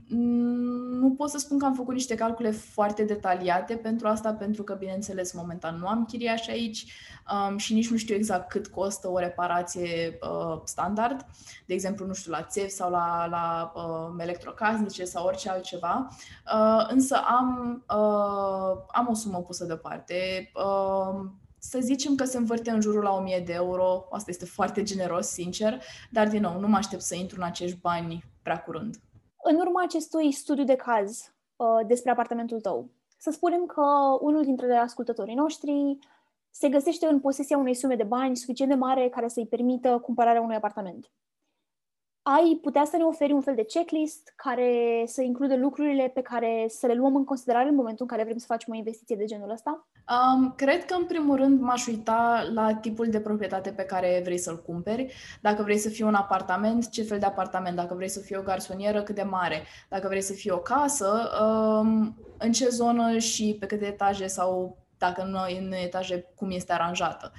Nu 1.00 1.10
pot 1.10 1.30
să 1.30 1.38
spun 1.38 1.58
că 1.58 1.64
am 1.64 1.74
făcut 1.74 1.94
niște 1.94 2.14
calcule 2.14 2.50
foarte 2.50 3.04
detaliate 3.04 3.74
pentru 3.74 4.08
asta, 4.08 4.32
pentru 4.32 4.62
că, 4.62 4.74
bineînțeles, 4.74 5.32
momentan 5.32 5.78
nu 5.78 5.86
am 5.86 6.04
chiriaș 6.04 6.48
aici 6.48 6.86
um, 7.32 7.56
și 7.56 7.74
nici 7.74 7.90
nu 7.90 7.96
știu 7.96 8.14
exact 8.14 8.48
cât 8.48 8.66
costă 8.66 9.08
o 9.08 9.18
reparație 9.18 10.18
uh, 10.22 10.60
standard, 10.64 11.26
de 11.66 11.74
exemplu, 11.74 12.06
nu 12.06 12.14
știu, 12.14 12.30
la 12.30 12.42
țevi 12.42 12.68
sau 12.68 12.90
la, 12.90 13.26
la 13.30 13.72
uh, 13.74 14.14
electrocasnice 14.18 15.04
sau 15.04 15.26
orice 15.26 15.50
altceva, 15.50 16.08
uh, 16.54 16.86
însă 16.90 17.16
am, 17.16 17.82
uh, 17.88 18.82
am 18.88 19.06
o 19.10 19.14
sumă 19.14 19.38
pusă 19.38 19.64
deoparte. 19.64 20.50
Uh, 20.54 21.30
să 21.60 21.78
zicem 21.80 22.14
că 22.14 22.24
se 22.24 22.36
învârte 22.36 22.70
în 22.70 22.80
jurul 22.80 23.02
la 23.02 23.12
1000 23.12 23.42
de 23.46 23.52
euro, 23.52 24.04
asta 24.10 24.30
este 24.30 24.44
foarte 24.44 24.82
generos, 24.82 25.26
sincer, 25.26 25.82
dar 26.10 26.28
din 26.28 26.40
nou, 26.40 26.60
nu 26.60 26.68
mă 26.68 26.76
aștept 26.76 27.02
să 27.02 27.14
intru 27.14 27.36
în 27.40 27.46
acești 27.46 27.78
bani 27.80 28.24
prea 28.48 28.62
curând. 28.62 28.94
În 29.42 29.56
urma 29.56 29.82
acestui 29.82 30.32
studiu 30.32 30.64
de 30.64 30.76
caz 30.76 31.34
uh, 31.56 31.86
despre 31.86 32.10
apartamentul 32.10 32.60
tău, 32.60 32.90
să 33.18 33.30
spunem 33.30 33.66
că 33.66 33.82
unul 34.20 34.42
dintre 34.42 34.76
ascultătorii 34.76 35.34
noștri 35.34 35.98
se 36.50 36.68
găsește 36.68 37.06
în 37.06 37.20
posesia 37.20 37.58
unei 37.58 37.74
sume 37.74 37.96
de 37.96 38.02
bani 38.02 38.36
suficient 38.36 38.70
de 38.70 38.76
mare 38.76 39.08
care 39.08 39.28
să-i 39.28 39.46
permită 39.46 39.98
cumpărarea 39.98 40.40
unui 40.40 40.56
apartament 40.56 41.10
ai 42.22 42.58
putea 42.62 42.84
să 42.84 42.96
ne 42.96 43.02
oferi 43.04 43.32
un 43.32 43.40
fel 43.40 43.54
de 43.54 43.64
checklist 43.64 44.32
care 44.36 45.02
să 45.06 45.22
includă 45.22 45.56
lucrurile 45.56 46.10
pe 46.14 46.20
care 46.20 46.66
să 46.68 46.86
le 46.86 46.94
luăm 46.94 47.16
în 47.16 47.24
considerare 47.24 47.68
în 47.68 47.74
momentul 47.74 48.06
în 48.08 48.16
care 48.16 48.24
vrem 48.24 48.38
să 48.38 48.46
facem 48.48 48.72
o 48.72 48.76
investiție 48.76 49.16
de 49.16 49.24
genul 49.24 49.50
ăsta? 49.50 49.88
Um, 50.08 50.52
cred 50.56 50.84
că, 50.84 50.94
în 50.94 51.04
primul 51.04 51.36
rând, 51.36 51.60
m-aș 51.60 51.86
uita 51.86 52.48
la 52.52 52.74
tipul 52.74 53.06
de 53.10 53.20
proprietate 53.20 53.70
pe 53.70 53.82
care 53.82 54.20
vrei 54.24 54.38
să-l 54.38 54.62
cumperi. 54.62 55.12
Dacă 55.40 55.62
vrei 55.62 55.78
să 55.78 55.88
fie 55.88 56.04
un 56.04 56.14
apartament, 56.14 56.90
ce 56.90 57.02
fel 57.02 57.18
de 57.18 57.26
apartament? 57.26 57.76
Dacă 57.76 57.94
vrei 57.94 58.08
să 58.08 58.20
fie 58.20 58.36
o 58.36 58.42
garsonieră, 58.42 59.02
cât 59.02 59.14
de 59.14 59.22
mare? 59.22 59.62
Dacă 59.88 60.08
vrei 60.08 60.20
să 60.20 60.32
fie 60.32 60.52
o 60.52 60.58
casă, 60.58 61.30
um, 61.42 62.16
în 62.38 62.52
ce 62.52 62.68
zonă 62.68 63.18
și 63.18 63.56
pe 63.60 63.66
câte 63.66 63.86
etaje 63.86 64.26
sau, 64.26 64.76
dacă 64.98 65.22
nu 65.22 65.38
în 65.58 65.72
etaje, 65.72 66.32
cum 66.34 66.50
este 66.50 66.72
aranjată. 66.72 67.32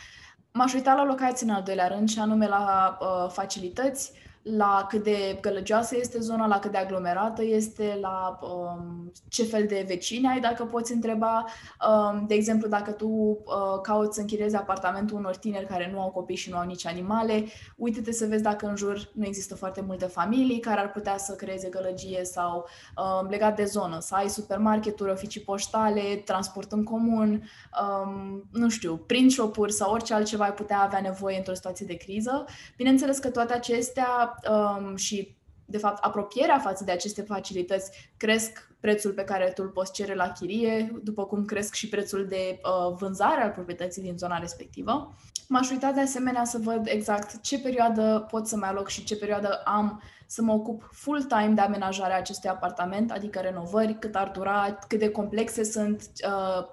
M-aș 0.53 0.73
uita 0.73 0.93
la 0.93 1.05
locații 1.05 1.47
în 1.47 1.53
al 1.53 1.63
doilea 1.63 1.87
rând 1.87 2.09
și 2.09 2.19
anume 2.19 2.47
la 2.47 2.97
uh, 3.01 3.29
facilități, 3.31 4.11
la 4.57 4.85
cât 4.89 5.03
de 5.03 5.37
gălăgioasă 5.41 5.95
este 5.97 6.19
zona, 6.19 6.47
la 6.47 6.59
cât 6.59 6.71
de 6.71 6.77
aglomerată 6.77 7.43
este, 7.43 7.97
la 8.01 8.39
um, 8.41 9.11
ce 9.27 9.43
fel 9.43 9.65
de 9.67 9.85
vecini 9.87 10.27
ai, 10.27 10.39
dacă 10.39 10.65
poți 10.65 10.93
întreba. 10.93 11.45
Um, 11.89 12.25
de 12.27 12.33
exemplu, 12.33 12.67
dacă 12.67 12.91
tu 12.91 13.07
uh, 13.07 13.81
cauți 13.81 14.15
să 14.15 14.21
închiriezi 14.21 14.55
apartamentul 14.55 15.17
unor 15.17 15.35
tineri 15.35 15.65
care 15.65 15.91
nu 15.93 16.01
au 16.01 16.09
copii 16.09 16.35
și 16.35 16.49
nu 16.49 16.57
au 16.57 16.65
nici 16.65 16.85
animale, 16.85 17.45
uite-te 17.75 18.11
să 18.11 18.25
vezi 18.25 18.43
dacă 18.43 18.67
în 18.67 18.75
jur 18.75 19.09
nu 19.13 19.25
există 19.25 19.55
foarte 19.55 19.81
multe 19.81 20.05
familii 20.05 20.59
care 20.59 20.79
ar 20.79 20.91
putea 20.91 21.17
să 21.17 21.33
creeze 21.33 21.69
gălăgie 21.69 22.23
sau 22.23 22.65
um, 22.97 23.29
legat 23.29 23.55
de 23.55 23.63
zonă, 23.63 23.99
să 23.99 24.15
ai 24.15 24.29
supermarketuri, 24.29 25.11
oficii 25.11 25.41
poștale, 25.41 26.21
transport 26.25 26.71
în 26.71 26.83
comun, 26.83 27.43
um, 27.81 28.49
nu 28.51 28.69
știu, 28.69 28.97
print 28.97 29.31
shop-uri 29.31 29.71
sau 29.71 29.91
orice 29.91 30.13
altceva 30.13 30.43
ai 30.43 30.53
putea 30.53 30.79
avea 30.79 30.99
nevoie 31.01 31.37
într-o 31.37 31.53
situație 31.53 31.85
de 31.85 31.95
criză. 31.95 32.45
Bineînțeles 32.77 33.17
că 33.17 33.29
toate 33.29 33.53
acestea 33.53 34.38
um, 34.49 34.95
și, 34.95 35.37
de 35.65 35.77
fapt, 35.77 36.03
apropierea 36.03 36.59
față 36.59 36.83
de 36.83 36.91
aceste 36.91 37.21
facilități 37.21 37.91
cresc 38.17 38.67
prețul 38.79 39.11
pe 39.11 39.23
care 39.23 39.51
tu 39.55 39.61
îl 39.63 39.69
poți 39.69 39.91
cere 39.91 40.15
la 40.15 40.31
chirie, 40.31 40.99
după 41.03 41.25
cum 41.25 41.45
cresc 41.45 41.73
și 41.73 41.89
prețul 41.89 42.25
de 42.27 42.59
uh, 42.63 42.95
vânzare 42.97 43.41
al 43.41 43.49
proprietății 43.49 44.01
din 44.01 44.17
zona 44.17 44.37
respectivă. 44.37 45.15
M-aș 45.47 45.69
uita 45.69 45.91
de 45.91 46.01
asemenea 46.01 46.43
să 46.43 46.57
văd 46.57 46.81
exact 46.83 47.41
ce 47.41 47.59
perioadă 47.59 48.27
pot 48.31 48.47
să 48.47 48.57
mai 48.57 48.69
aloc 48.69 48.87
și 48.87 49.03
ce 49.03 49.17
perioadă 49.17 49.61
am 49.65 50.01
să 50.25 50.41
mă 50.41 50.53
ocup 50.53 50.89
full-time 50.91 51.51
de 51.55 51.61
amenajarea 51.61 52.17
acestui 52.17 52.49
apartament, 52.49 53.11
adică 53.11 53.39
renovări, 53.39 53.99
cât 53.99 54.15
ar 54.15 54.31
dura, 54.31 54.77
cât 54.87 54.99
de 54.99 55.09
complexe 55.09 55.63
sunt, 55.63 56.01
uh, 56.25 56.65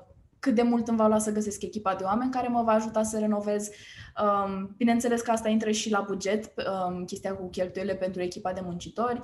cât 0.47 0.55
de 0.55 0.63
mult 0.63 0.89
îmi 0.89 0.97
va 0.97 1.07
lua 1.07 1.19
să 1.19 1.33
găsesc 1.33 1.63
echipa 1.63 1.95
de 1.95 2.05
oameni 2.05 2.31
care 2.31 2.49
mă 2.49 2.63
va 2.63 2.73
ajuta 2.73 3.03
să 3.03 3.19
renovez, 3.19 3.69
Um, 4.23 4.75
bineînțeles 4.77 5.21
că 5.21 5.31
asta 5.31 5.49
intră 5.49 5.71
și 5.71 5.91
la 5.91 6.05
buget, 6.07 6.53
um, 6.89 7.05
chestia 7.05 7.35
cu 7.35 7.49
cheltuielile 7.49 7.95
pentru 7.95 8.23
echipa 8.23 8.53
de 8.53 8.61
muncitori, 8.65 9.21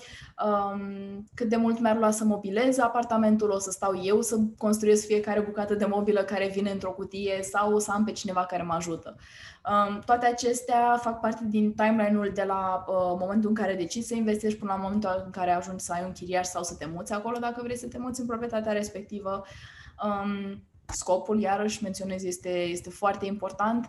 um, 0.46 1.24
cât 1.34 1.48
de 1.48 1.56
mult 1.56 1.80
mi-ar 1.80 1.96
lua 1.96 2.10
să 2.10 2.24
mobilez 2.24 2.78
apartamentul, 2.78 3.50
o 3.50 3.58
să 3.58 3.70
stau 3.70 4.00
eu 4.02 4.20
să 4.20 4.36
construiesc 4.58 5.06
fiecare 5.06 5.40
bucată 5.40 5.74
de 5.74 5.84
mobilă 5.84 6.20
care 6.20 6.48
vine 6.48 6.70
într-o 6.70 6.90
cutie 6.90 7.42
sau 7.42 7.74
o 7.74 7.78
să 7.78 7.90
am 7.90 8.04
pe 8.04 8.12
cineva 8.12 8.44
care 8.44 8.62
mă 8.62 8.72
ajută. 8.72 9.16
Um, 9.70 9.98
toate 10.06 10.26
acestea 10.26 10.98
fac 11.00 11.20
parte 11.20 11.42
din 11.44 11.72
timeline-ul 11.72 12.30
de 12.34 12.44
la 12.46 12.84
uh, 12.88 12.94
momentul 13.18 13.48
în 13.48 13.54
care 13.54 13.74
decizi 13.74 14.08
să 14.08 14.14
investești 14.14 14.58
până 14.58 14.72
la 14.72 14.82
momentul 14.82 15.22
în 15.24 15.30
care 15.30 15.50
ajungi 15.50 15.84
să 15.84 15.92
ai 15.92 16.04
un 16.04 16.12
chiriaș 16.12 16.46
sau 16.46 16.62
să 16.62 16.74
te 16.74 16.86
muți 16.94 17.12
acolo 17.12 17.38
dacă 17.38 17.60
vrei 17.62 17.76
să 17.76 17.86
te 17.86 17.98
muți 17.98 18.20
în 18.20 18.26
proprietatea 18.26 18.72
respectivă. 18.72 19.44
Um, 20.04 20.62
scopul, 20.86 21.40
iarăși 21.40 21.82
menționez, 21.82 22.24
este, 22.24 22.48
este 22.48 22.90
foarte 22.90 23.26
important, 23.26 23.88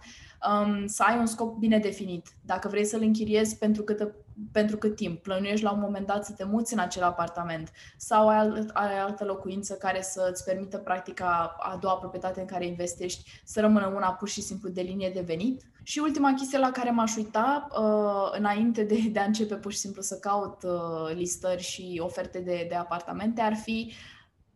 um, 0.49 0.87
să 0.87 1.03
ai 1.03 1.17
un 1.17 1.25
scop 1.25 1.57
bine 1.57 1.77
definit. 1.77 2.27
Dacă 2.41 2.67
vrei 2.67 2.85
să-l 2.85 3.01
închiriezi 3.01 3.57
pentru 3.57 3.83
cât, 3.83 4.13
pentru 4.51 4.77
cât 4.77 4.95
timp, 4.95 5.21
plănuiești 5.21 5.63
la 5.63 5.71
un 5.71 5.79
moment 5.79 6.07
dat 6.07 6.25
să 6.25 6.33
te 6.33 6.43
muți 6.43 6.73
în 6.73 6.79
acel 6.79 7.03
apartament 7.03 7.71
sau 7.97 8.27
ai, 8.27 8.37
alt, 8.37 8.69
ai 8.73 8.99
altă 8.99 9.25
locuință 9.25 9.73
care 9.73 10.01
să 10.01 10.27
îți 10.31 10.43
permită 10.43 10.77
practica 10.77 11.55
a 11.59 11.77
doua 11.81 11.95
proprietate 11.95 12.39
în 12.39 12.45
care 12.45 12.65
investești 12.65 13.41
să 13.43 13.61
rămână 13.61 13.91
una 13.95 14.11
pur 14.11 14.29
și 14.29 14.41
simplu 14.41 14.69
de 14.69 14.81
linie 14.81 15.11
de 15.13 15.21
venit. 15.21 15.61
Și 15.83 15.99
ultima 15.99 16.33
chestie 16.33 16.57
la 16.57 16.71
care 16.71 16.91
m-aș 16.91 17.15
uita, 17.15 17.67
uh, 17.71 18.37
înainte 18.37 18.83
de, 18.83 18.99
de 19.11 19.19
a 19.19 19.23
începe 19.23 19.55
pur 19.55 19.71
și 19.71 19.77
simplu 19.77 20.01
să 20.01 20.17
caut 20.17 20.63
uh, 20.63 21.15
listări 21.15 21.61
și 21.61 21.99
oferte 22.03 22.39
de, 22.39 22.65
de 22.69 22.75
apartamente, 22.75 23.41
ar 23.41 23.55
fi 23.55 23.93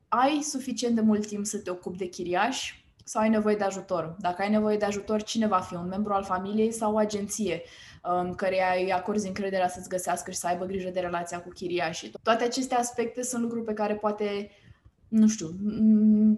ai 0.07 0.41
suficient 0.41 0.95
de 0.95 1.01
mult 1.01 1.27
timp 1.27 1.45
să 1.45 1.57
te 1.57 1.69
ocupi 1.69 1.97
de 1.97 2.05
chiriași 2.05 2.85
sau 3.03 3.21
ai 3.21 3.29
nevoie 3.29 3.55
de 3.55 3.63
ajutor? 3.63 4.15
Dacă 4.19 4.41
ai 4.41 4.49
nevoie 4.49 4.77
de 4.77 4.85
ajutor, 4.85 5.23
cine 5.23 5.47
va 5.47 5.59
fi? 5.59 5.73
Un 5.73 5.87
membru 5.87 6.13
al 6.13 6.23
familiei 6.23 6.71
sau 6.71 6.93
o 6.93 6.97
agenție 6.97 7.61
um, 8.03 8.33
care 8.33 8.83
îi 8.83 8.91
acorzi 8.91 9.27
încrederea 9.27 9.67
să-ți 9.67 9.89
găsească 9.89 10.31
și 10.31 10.37
să 10.37 10.47
aibă 10.47 10.65
grijă 10.65 10.89
de 10.89 10.99
relația 10.99 11.41
cu 11.41 11.49
chiriașii? 11.49 12.11
Toate 12.23 12.43
aceste 12.43 12.75
aspecte 12.75 13.23
sunt 13.23 13.41
lucruri 13.41 13.63
pe 13.63 13.73
care 13.73 13.95
poate 13.95 14.51
nu 15.07 15.27
știu, 15.27 15.47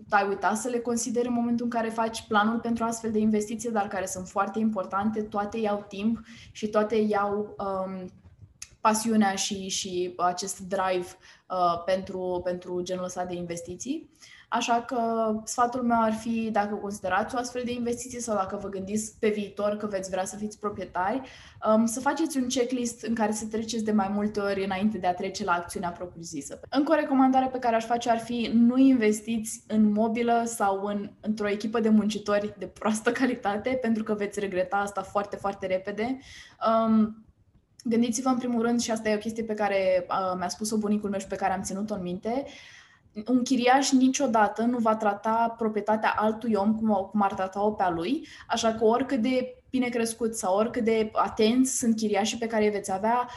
ai 0.10 0.28
uitat 0.28 0.58
să 0.58 0.70
le 0.70 0.80
consideri 0.80 1.28
în 1.28 1.34
momentul 1.34 1.66
în 1.66 1.72
care 1.72 1.90
faci 1.90 2.28
planul 2.28 2.60
pentru 2.60 2.84
astfel 2.84 3.12
de 3.12 3.20
investiții, 3.20 3.72
dar 3.72 3.88
care 3.88 4.06
sunt 4.06 4.28
foarte 4.28 4.60
importante, 4.60 5.22
toate 5.22 5.58
iau 5.58 5.86
timp 5.88 6.20
și 6.52 6.68
toate 6.68 6.96
iau 6.96 7.56
um, 7.58 8.10
pasiunea 8.82 9.36
și, 9.36 9.68
și 9.68 10.14
acest 10.18 10.60
drive 10.60 11.06
uh, 11.08 11.39
pentru, 11.86 12.42
pentru 12.44 12.82
genul 12.82 13.04
ăsta 13.04 13.26
de 13.26 13.36
investiții. 13.36 14.10
Așa 14.50 14.82
că 14.82 15.34
sfatul 15.44 15.84
meu 15.84 16.02
ar 16.02 16.14
fi, 16.14 16.50
dacă 16.52 16.76
considerați 16.76 17.36
o 17.36 17.38
astfel 17.38 17.62
de 17.66 17.72
investiție 17.72 18.20
sau 18.20 18.36
dacă 18.36 18.60
vă 18.62 18.68
gândiți 18.68 19.16
pe 19.20 19.30
viitor 19.30 19.76
că 19.78 19.88
veți 19.88 20.10
vrea 20.10 20.26
să 20.26 20.36
fiți 20.36 20.60
proprietari, 20.60 21.22
um, 21.68 21.86
să 21.86 22.00
faceți 22.00 22.38
un 22.38 22.48
checklist 22.48 23.02
în 23.02 23.14
care 23.14 23.32
să 23.32 23.46
treceți 23.46 23.84
de 23.84 23.92
mai 23.92 24.10
multe 24.14 24.40
ori 24.40 24.64
înainte 24.64 24.98
de 24.98 25.08
a 25.08 25.14
trece 25.14 25.44
la 25.44 25.52
acțiunea 25.52 25.90
propriu-zisă. 25.90 26.60
Încă 26.70 26.92
o 26.92 26.96
recomandare 26.96 27.50
pe 27.52 27.60
care 27.60 27.76
aș 27.76 27.86
face 27.86 28.10
ar 28.10 28.20
fi 28.20 28.52
nu 28.54 28.78
investiți 28.78 29.64
în 29.68 29.92
mobilă 29.92 30.44
sau 30.46 30.86
în, 30.86 31.10
într-o 31.20 31.50
echipă 31.50 31.80
de 31.80 31.90
muncitori 31.90 32.54
de 32.58 32.66
proastă 32.66 33.12
calitate, 33.12 33.78
pentru 33.82 34.04
că 34.04 34.14
veți 34.14 34.40
regreta 34.40 34.78
asta 34.78 35.02
foarte, 35.02 35.36
foarte 35.36 35.68
repede. 35.68 36.20
Um, 36.86 37.24
Gândiți-vă 37.84 38.30
în 38.30 38.38
primul 38.38 38.62
rând, 38.62 38.82
și 38.82 38.92
asta 38.92 39.10
e 39.10 39.16
o 39.16 39.20
chestie 39.20 39.44
pe 39.44 39.54
care 39.54 40.06
uh, 40.10 40.36
mi-a 40.38 40.50
spus-o 40.50 40.78
bunicul 40.78 41.10
meu 41.10 41.20
și 41.20 41.28
pe 41.28 41.36
care 41.36 41.54
am 41.54 41.62
ținut-o 41.62 41.94
în 41.94 42.02
minte, 42.02 42.46
un 43.28 43.44
chiriaș 43.44 43.92
niciodată 43.92 44.62
nu 44.62 44.78
va 44.78 44.96
trata 44.96 45.56
proprietatea 45.58 46.14
altui 46.18 46.54
om 46.54 46.76
cum, 46.76 47.08
cum 47.12 47.22
ar 47.22 47.34
trata-o 47.34 47.72
pe 47.72 47.84
a 47.84 47.90
lui, 47.90 48.28
așa 48.48 48.74
că 48.74 48.84
oricât 48.86 49.22
de 49.22 49.56
bine 49.70 49.88
crescut 49.88 50.36
sau 50.36 50.56
oricât 50.56 50.84
de 50.84 51.10
atenți 51.14 51.78
sunt 51.78 51.96
chiriașii 51.96 52.38
pe 52.38 52.48
care 52.48 52.64
îi 52.64 52.72
veți 52.72 52.92
avea, 52.92 53.30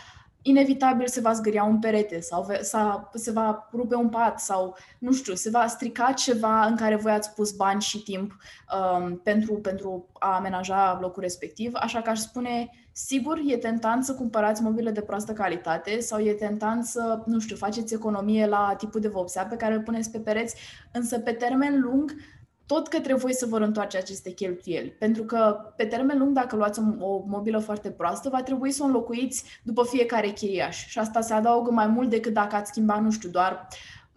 inevitabil 0.43 1.07
se 1.07 1.21
va 1.21 1.33
zgâria 1.33 1.65
un 1.65 1.79
perete 1.79 2.21
sau 2.21 2.47
sa, 2.61 3.11
se 3.15 3.31
va 3.31 3.69
rupe 3.73 3.95
un 3.95 4.09
pat 4.09 4.41
sau, 4.41 4.77
nu 4.99 5.13
știu, 5.13 5.35
se 5.35 5.51
va 5.51 5.67
strica 5.67 6.13
ceva 6.13 6.65
în 6.65 6.77
care 6.77 6.97
voi 6.97 7.13
ați 7.13 7.35
pus 7.35 7.53
bani 7.53 7.81
și 7.81 8.03
timp 8.03 8.33
um, 8.33 9.17
pentru, 9.17 9.55
pentru 9.55 10.07
a 10.13 10.35
amenaja 10.35 10.99
locul 11.01 11.23
respectiv. 11.23 11.73
Așa 11.75 12.03
că 12.03 12.11
aș 12.11 12.19
spune, 12.19 12.71
sigur, 12.93 13.41
e 13.47 13.57
tentant 13.57 14.05
să 14.05 14.15
cumpărați 14.15 14.63
mobile 14.63 14.91
de 14.91 15.01
proastă 15.01 15.33
calitate 15.33 16.01
sau 16.01 16.19
e 16.21 16.33
tentant 16.33 16.85
să, 16.85 17.23
nu 17.27 17.39
știu, 17.39 17.57
faceți 17.57 17.95
economie 17.95 18.47
la 18.47 18.75
tipul 18.79 19.01
de 19.01 19.09
vopsea 19.09 19.45
pe 19.45 19.57
care 19.57 19.75
îl 19.75 19.83
puneți 19.83 20.11
pe 20.11 20.19
pereți, 20.19 20.57
însă 20.93 21.19
pe 21.19 21.33
termen 21.33 21.81
lung 21.81 22.15
tot 22.67 22.89
către 22.89 23.15
voi 23.15 23.35
să 23.35 23.47
vă 23.47 23.59
întoarce 23.59 23.97
aceste 23.97 24.31
cheltuieli. 24.31 24.91
Pentru 24.91 25.25
că, 25.25 25.57
pe 25.77 25.85
termen 25.85 26.19
lung, 26.19 26.35
dacă 26.35 26.57
luați 26.57 26.81
o 26.99 27.23
mobilă 27.27 27.59
foarte 27.59 27.91
proastă, 27.91 28.29
va 28.29 28.43
trebui 28.43 28.71
să 28.71 28.83
o 28.83 28.87
înlocuiți 28.87 29.45
după 29.63 29.85
fiecare 29.85 30.29
chiriaș. 30.29 30.87
Și 30.87 30.99
asta 30.99 31.21
se 31.21 31.35
adaugă 31.35 31.71
mai 31.71 31.87
mult 31.87 32.11
decât 32.11 32.33
dacă 32.33 32.57
ați 32.57 32.71
schimba, 32.71 33.01
nu 33.01 33.11
știu, 33.11 33.29
doar 33.29 33.69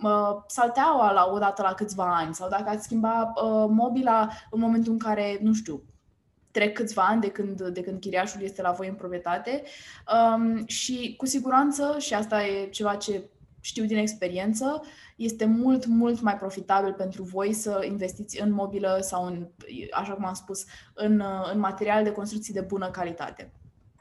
uh, 0.03 0.43
salteaua 0.47 1.12
la 1.12 1.29
o 1.34 1.38
dată 1.38 1.62
la 1.62 1.73
câțiva 1.73 2.15
ani 2.15 2.34
sau 2.34 2.49
dacă 2.49 2.69
ați 2.69 2.84
schimba 2.84 3.34
uh, 3.36 3.65
mobila 3.69 4.29
în 4.49 4.60
momentul 4.60 4.91
în 4.91 4.99
care, 4.99 5.39
nu 5.41 5.53
știu, 5.53 5.84
trec 6.51 6.73
câțiva 6.73 7.01
ani 7.01 7.21
de 7.21 7.29
când, 7.29 7.62
de 7.62 7.81
când 7.81 7.99
chiriașul 7.99 8.41
este 8.41 8.62
la 8.62 8.71
voi 8.71 8.88
în 8.88 8.93
proprietate 8.93 9.63
um, 10.36 10.65
și 10.65 11.13
cu 11.17 11.25
siguranță, 11.25 11.95
și 11.99 12.13
asta 12.13 12.45
e 12.45 12.67
ceva 12.69 12.95
ce 12.95 13.29
știu 13.65 13.86
din 13.86 13.97
experiență, 13.97 14.82
este 15.15 15.45
mult, 15.45 15.86
mult 15.86 16.21
mai 16.21 16.38
profitabil 16.38 16.93
pentru 16.93 17.23
voi 17.23 17.54
să 17.54 17.84
investiți 17.88 18.41
în 18.41 18.51
mobilă 18.51 18.97
sau 19.01 19.25
în, 19.25 19.47
așa 19.91 20.13
cum 20.13 20.25
am 20.25 20.34
spus, 20.34 20.65
în, 20.93 21.23
în 21.54 21.60
material 21.60 22.04
de 22.04 22.12
construcții 22.12 22.54
de 22.54 22.62
bună 22.62 22.89
calitate. 22.89 23.51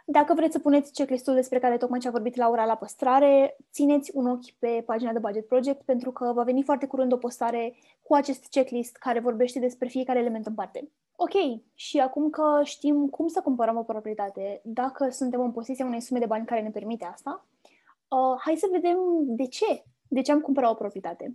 Dacă 0.07 0.35
vreți 0.35 0.53
să 0.53 0.59
puneți 0.59 0.93
checklist-ul 0.93 1.35
despre 1.35 1.59
care 1.59 1.77
tocmai 1.77 1.99
ce 1.99 2.09
a 2.09 2.11
vorbit 2.11 2.37
Laura 2.37 2.65
la 2.65 2.75
păstrare, 2.75 3.57
țineți 3.73 4.11
un 4.15 4.27
ochi 4.27 4.53
pe 4.59 4.83
pagina 4.87 5.13
de 5.13 5.19
Budget 5.19 5.47
Project 5.47 5.83
pentru 5.83 6.11
că 6.11 6.33
va 6.35 6.43
veni 6.43 6.63
foarte 6.63 6.87
curând 6.87 7.13
o 7.13 7.17
postare 7.17 7.75
cu 8.03 8.15
acest 8.15 8.47
checklist 8.51 8.97
care 8.97 9.21
vorbește 9.21 9.59
despre 9.59 9.89
fiecare 9.89 10.19
element 10.19 10.47
în 10.47 10.55
parte. 10.55 10.89
Ok, 11.17 11.63
și 11.75 11.99
acum 11.99 12.31
că 12.31 12.61
știm 12.65 13.09
cum 13.09 13.27
să 13.29 13.41
cumpărăm 13.41 13.77
o 13.77 13.83
proprietate, 13.83 14.61
dacă 14.65 15.09
suntem 15.11 15.41
în 15.41 15.53
posesia 15.53 15.85
unei 15.85 16.01
sume 16.01 16.19
de 16.19 16.27
bani 16.27 16.47
care 16.47 16.61
ne 16.61 16.71
permite 16.71 17.05
asta, 17.05 17.47
uh, 18.15 18.41
hai 18.45 18.57
să 18.57 18.69
vedem 18.71 18.99
de 19.27 19.47
ce. 19.47 19.85
De 20.09 20.21
ce 20.21 20.33
am 20.33 20.41
cumpărat 20.41 20.71
o 20.71 20.75
proprietate. 20.75 21.35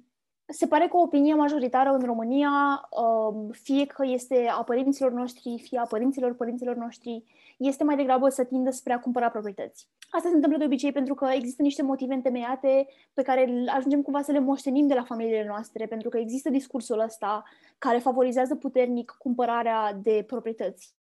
Se 0.51 0.67
pare 0.67 0.87
că 0.87 0.97
opinia 0.97 1.35
majoritară 1.35 1.89
în 1.89 2.05
România, 2.05 2.51
uh, 2.89 3.47
fie 3.51 3.85
că 3.85 4.05
este 4.05 4.47
a 4.47 4.63
părinților 4.63 5.11
noștri, 5.11 5.59
fie 5.61 5.79
a 5.79 5.85
părinților 5.85 6.35
părinților 6.35 6.75
noștri, 6.75 7.23
este 7.57 7.83
mai 7.83 7.95
degrabă 7.95 8.29
să 8.29 8.43
tindă 8.43 8.69
spre 8.69 8.93
a 8.93 8.99
cumpăra 8.99 9.29
proprietăți. 9.29 9.89
Asta 10.09 10.29
se 10.29 10.35
întâmplă 10.35 10.57
de 10.57 10.65
obicei 10.65 10.91
pentru 10.91 11.13
că 11.13 11.29
există 11.33 11.61
niște 11.61 11.81
motive 11.81 12.13
întemeiate 12.13 12.87
pe 13.13 13.21
care 13.21 13.63
ajungem 13.75 14.01
cumva 14.01 14.21
să 14.21 14.31
le 14.31 14.39
moștenim 14.39 14.87
de 14.87 14.93
la 14.93 15.03
familiile 15.03 15.45
noastre, 15.47 15.85
pentru 15.85 16.09
că 16.09 16.17
există 16.17 16.49
discursul 16.49 16.99
ăsta 16.99 17.43
care 17.77 17.97
favorizează 17.97 18.55
puternic 18.55 19.15
cumpărarea 19.19 19.93
de 19.93 20.23
proprietăți. 20.27 20.95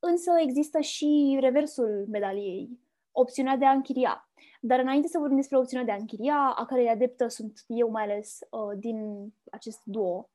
Însă 0.00 0.30
există 0.40 0.80
și 0.80 1.36
reversul 1.40 2.06
medaliei, 2.10 2.78
opțiunea 3.12 3.56
de 3.56 3.64
a 3.64 3.70
închiria. 3.70 4.27
Dar 4.60 4.78
înainte 4.78 5.08
să 5.08 5.18
vorbim 5.18 5.36
despre 5.36 5.56
opțiunea 5.56 5.86
de 5.86 5.92
a 5.92 6.00
închiria, 6.00 6.54
a 6.56 6.64
cărei 6.64 6.88
adeptă 6.88 7.28
sunt 7.28 7.64
eu 7.66 7.90
mai 7.90 8.02
ales 8.02 8.38
uh, 8.50 8.78
din 8.78 9.28
acest 9.50 9.80
duo, 9.84 10.28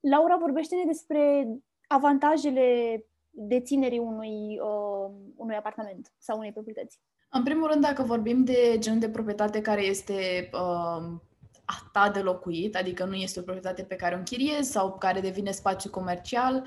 Laura 0.00 0.36
vorbește-ne 0.36 0.84
despre 0.86 1.48
avantajele 1.86 3.04
deținerii 3.30 3.98
unui, 3.98 4.58
uh, 4.60 5.10
unui 5.36 5.56
apartament 5.56 6.12
sau 6.18 6.38
unei 6.38 6.52
proprietăți. 6.52 7.00
În 7.28 7.42
primul 7.42 7.68
rând, 7.70 7.82
dacă 7.82 8.02
vorbim 8.02 8.44
de 8.44 8.76
genul 8.78 9.00
de 9.00 9.08
proprietate 9.08 9.60
care 9.60 9.82
este 9.82 10.50
uh, 10.52 11.18
a 11.64 11.88
ta 11.92 12.10
de 12.10 12.20
locuit, 12.20 12.76
adică 12.76 13.04
nu 13.04 13.14
este 13.14 13.38
o 13.38 13.42
proprietate 13.42 13.82
pe 13.82 13.96
care 13.96 14.14
o 14.14 14.18
închiriezi 14.18 14.70
sau 14.70 14.98
care 14.98 15.20
devine 15.20 15.50
spațiu 15.50 15.90
comercial, 15.90 16.66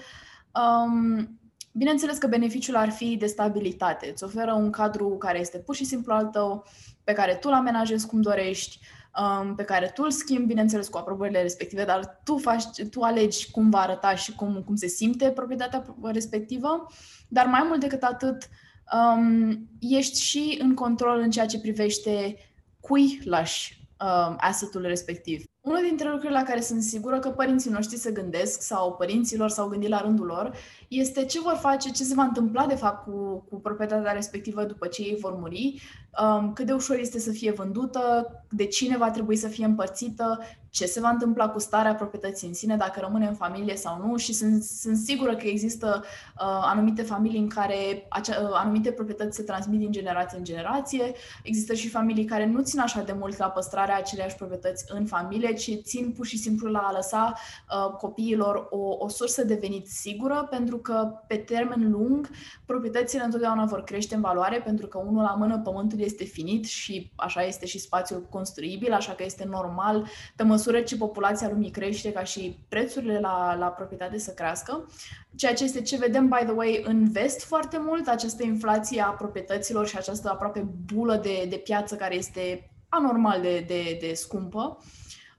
um, 0.53 1.39
bineînțeles 1.71 2.17
că 2.17 2.27
beneficiul 2.27 2.75
ar 2.75 2.89
fi 2.89 3.17
de 3.17 3.25
stabilitate. 3.25 4.09
Îți 4.11 4.23
oferă 4.23 4.53
un 4.53 4.69
cadru 4.69 5.17
care 5.17 5.39
este 5.39 5.57
pur 5.57 5.75
și 5.75 5.85
simplu 5.85 6.13
al 6.13 6.25
tău, 6.25 6.65
pe 7.03 7.13
care 7.13 7.35
tu 7.35 7.47
îl 7.47 7.53
amenajezi 7.53 8.07
cum 8.07 8.21
dorești, 8.21 8.79
um, 9.19 9.55
pe 9.55 9.63
care 9.63 9.91
tu 9.93 10.03
îl 10.03 10.11
schimbi, 10.11 10.47
bineînțeles, 10.47 10.87
cu 10.87 10.97
aprobările 10.97 11.41
respective, 11.41 11.85
dar 11.85 12.19
tu, 12.23 12.37
faci, 12.37 12.63
tu 12.89 13.01
alegi 13.01 13.51
cum 13.51 13.69
va 13.69 13.79
arăta 13.79 14.15
și 14.15 14.35
cum, 14.35 14.63
cum 14.65 14.75
se 14.75 14.87
simte 14.87 15.31
proprietatea 15.31 15.95
respectivă. 16.01 16.87
Dar 17.27 17.45
mai 17.45 17.63
mult 17.67 17.79
decât 17.79 18.03
atât, 18.03 18.49
um, 18.93 19.69
ești 19.79 20.21
și 20.21 20.57
în 20.61 20.73
control 20.73 21.19
în 21.19 21.31
ceea 21.31 21.45
ce 21.45 21.59
privește 21.59 22.35
cui 22.79 23.19
lași 23.23 23.87
um, 23.99 24.35
assetul 24.37 24.81
respectiv. 24.81 25.43
Unul 25.69 25.81
dintre 25.87 26.09
lucrurile 26.09 26.39
la 26.39 26.45
care 26.45 26.61
sunt 26.61 26.81
sigură 26.81 27.19
că 27.19 27.29
părinții 27.29 27.71
noștri 27.71 27.97
se 27.97 28.11
gândesc 28.11 28.61
sau 28.61 28.93
părinților 28.93 29.49
s-au 29.49 29.67
gândit 29.67 29.89
la 29.89 30.01
rândul 30.01 30.25
lor 30.25 30.53
este 30.87 31.25
ce 31.25 31.39
vor 31.39 31.57
face, 31.61 31.89
ce 31.89 32.03
se 32.03 32.13
va 32.13 32.23
întâmpla 32.23 32.65
de 32.65 32.75
fapt 32.75 33.03
cu, 33.03 33.45
cu 33.49 33.55
proprietatea 33.55 34.11
respectivă 34.11 34.63
după 34.63 34.87
ce 34.87 35.01
ei 35.01 35.17
vor 35.19 35.33
muri, 35.33 35.81
um, 36.23 36.53
cât 36.53 36.65
de 36.65 36.73
ușor 36.73 36.97
este 36.97 37.19
să 37.19 37.31
fie 37.31 37.51
vândută, 37.51 38.31
de 38.49 38.65
cine 38.65 38.97
va 38.97 39.11
trebui 39.11 39.35
să 39.35 39.47
fie 39.47 39.65
împărțită, 39.65 40.39
ce 40.69 40.85
se 40.85 40.99
va 40.99 41.09
întâmpla 41.09 41.49
cu 41.49 41.59
starea 41.59 41.95
proprietății 41.95 42.47
în 42.47 42.53
sine, 42.53 42.75
dacă 42.75 42.99
rămâne 42.99 43.27
în 43.27 43.33
familie 43.33 43.75
sau 43.75 44.07
nu. 44.07 44.17
Și 44.17 44.33
sunt, 44.33 44.63
sunt 44.63 44.97
sigură 44.97 45.35
că 45.35 45.47
există 45.47 46.03
uh, 46.03 46.43
anumite 46.61 47.01
familii 47.01 47.39
în 47.39 47.49
care 47.49 48.05
acea, 48.09 48.41
uh, 48.41 48.49
anumite 48.53 48.91
proprietăți 48.91 49.35
se 49.35 49.43
transmit 49.43 49.79
din 49.79 49.91
generație 49.91 50.37
în 50.37 50.43
generație, 50.43 51.11
există 51.43 51.73
și 51.73 51.89
familii 51.89 52.25
care 52.25 52.45
nu 52.45 52.61
țin 52.61 52.79
așa 52.79 53.01
de 53.01 53.15
mult 53.19 53.37
la 53.37 53.49
păstrarea 53.49 53.97
aceleiași 53.97 54.35
proprietăți 54.35 54.85
în 54.87 55.05
familie, 55.05 55.53
ci 55.53 55.81
țin 55.83 56.13
pur 56.17 56.25
și 56.25 56.37
simplu 56.37 56.69
la 56.69 56.79
a 56.79 56.91
lăsa 56.91 57.33
uh, 57.33 57.95
copiilor 57.97 58.67
o, 58.69 58.95
o 58.99 59.07
sursă 59.07 59.43
de 59.43 59.57
venit 59.61 59.87
sigură, 59.87 60.47
pentru 60.49 60.77
că 60.77 61.11
pe 61.27 61.35
termen 61.35 61.91
lung 61.91 62.29
proprietățile 62.65 63.23
întotdeauna 63.23 63.65
vor 63.65 63.83
crește 63.83 64.15
în 64.15 64.21
valoare, 64.21 64.61
pentru 64.65 64.87
că 64.87 64.97
unul 64.97 65.21
la 65.21 65.35
mână 65.37 65.59
pământul 65.63 65.99
e 65.99 66.07
este 66.09 66.23
finit 66.23 66.65
și 66.65 67.11
așa 67.15 67.43
este 67.43 67.65
și 67.65 67.79
spațiul 67.79 68.25
construibil, 68.29 68.93
așa 68.93 69.11
că 69.11 69.23
este 69.23 69.45
normal, 69.45 70.07
pe 70.35 70.43
măsură 70.43 70.81
ce 70.81 70.97
populația 70.97 71.49
lumii 71.49 71.69
crește, 71.71 72.11
ca 72.11 72.23
și 72.23 72.57
prețurile 72.69 73.19
la, 73.19 73.55
la 73.59 73.67
proprietate 73.67 74.17
să 74.17 74.31
crească. 74.31 74.89
Ceea 75.35 75.53
ce 75.53 75.63
este 75.63 75.81
ce 75.81 75.97
vedem, 75.97 76.27
by 76.27 76.43
the 76.45 76.53
way, 76.53 76.81
în 76.85 77.11
vest 77.11 77.43
foarte 77.43 77.77
mult, 77.81 78.07
această 78.07 78.43
inflație 78.43 79.01
a 79.01 79.09
proprietăților 79.09 79.87
și 79.87 79.97
această 79.97 80.29
aproape 80.29 80.67
bulă 80.93 81.15
de, 81.15 81.45
de 81.49 81.55
piață 81.55 81.95
care 81.95 82.15
este 82.15 82.71
anormal 82.89 83.41
de, 83.41 83.63
de, 83.67 83.97
de 84.01 84.13
scumpă. 84.13 84.77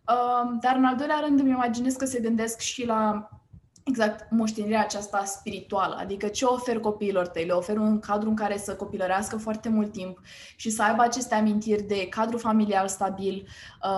Uh, 0.08 0.58
dar, 0.60 0.76
în 0.76 0.84
al 0.84 0.96
doilea 0.96 1.22
rând, 1.24 1.40
îmi 1.40 1.50
imaginez 1.50 1.94
că 1.94 2.04
se 2.04 2.20
gândesc 2.20 2.58
și 2.58 2.86
la 2.86 3.28
exact 3.84 4.30
moștenirea 4.30 4.80
aceasta 4.80 5.24
spirituală, 5.24 5.96
adică 5.98 6.26
ce 6.28 6.44
ofer 6.44 6.78
copiilor 6.78 7.26
tăi? 7.26 7.44
Le 7.44 7.52
ofer 7.52 7.76
un 7.76 7.98
cadru 7.98 8.28
în 8.28 8.34
care 8.34 8.58
să 8.58 8.74
copilărească 8.74 9.36
foarte 9.36 9.68
mult 9.68 9.92
timp 9.92 10.18
și 10.56 10.70
să 10.70 10.82
aibă 10.82 11.02
aceste 11.02 11.34
amintiri 11.34 11.82
de 11.82 12.06
cadru 12.08 12.38
familial 12.38 12.88
stabil, 12.88 13.46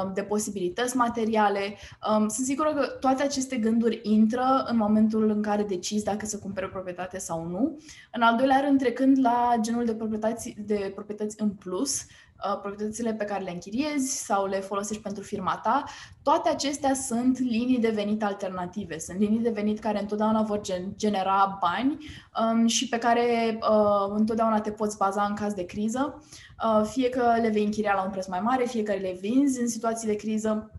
um, 0.05 0.13
de 0.15 0.23
posibilități 0.23 0.97
materiale. 0.97 1.77
Um, 2.11 2.29
sunt 2.29 2.47
sigură 2.47 2.73
că 2.75 2.87
toate 2.87 3.23
aceste 3.23 3.57
gânduri 3.57 4.01
intră 4.03 4.65
în 4.69 4.77
momentul 4.77 5.31
în 5.31 5.43
care 5.43 5.63
decizi 5.63 6.05
dacă 6.05 6.27
să 6.27 6.39
cumpere 6.39 6.67
o 6.67 6.69
proprietate 6.69 7.19
sau 7.19 7.47
nu. 7.47 7.79
În 8.13 8.23
al 8.23 8.37
doilea 8.37 8.61
rând, 8.61 8.79
trecând 8.79 9.19
la 9.21 9.55
genul 9.61 9.85
de 9.85 9.95
proprietăți, 9.95 10.55
de 10.59 10.93
proprietăți 10.95 11.43
în 11.43 11.51
plus, 11.51 12.01
Uh, 12.01 12.22
proprietățile 12.63 13.15
pe 13.15 13.25
care 13.25 13.45
le 13.45 13.51
închiriezi 13.51 14.25
sau 14.25 14.47
le 14.47 14.61
folosești 14.61 15.03
pentru 15.03 15.23
firma 15.23 15.61
ta, 15.63 15.85
toate 16.23 16.49
acestea 16.49 16.95
sunt 16.95 17.39
linii 17.39 17.79
de 17.79 17.91
venit 17.91 18.23
alternative. 18.25 18.99
Sunt 18.99 19.19
linii 19.19 19.39
de 19.39 19.51
venit 19.51 19.79
care 19.79 20.01
întotdeauna 20.01 20.43
vor 20.43 20.61
genera 20.97 21.59
bani 21.61 21.99
um, 22.41 22.67
și 22.67 22.89
pe 22.89 22.99
care 22.99 23.59
uh, 23.61 24.15
întotdeauna 24.17 24.61
te 24.61 24.71
poți 24.71 24.97
baza 24.97 25.23
în 25.25 25.35
caz 25.35 25.53
de 25.53 25.65
criză. 25.65 26.23
Uh, 26.65 26.87
fie 26.91 27.09
că 27.09 27.35
le 27.41 27.49
vei 27.49 27.65
închiria 27.65 27.95
la 27.95 28.03
un 28.03 28.11
preț 28.11 28.27
mai 28.27 28.41
mare, 28.41 28.65
fie 28.65 28.83
că 28.83 28.93
le 28.93 29.17
vinzi 29.21 29.61
în 29.61 29.69
situații 29.69 30.09
de 30.09 30.17
criză, 30.17 30.71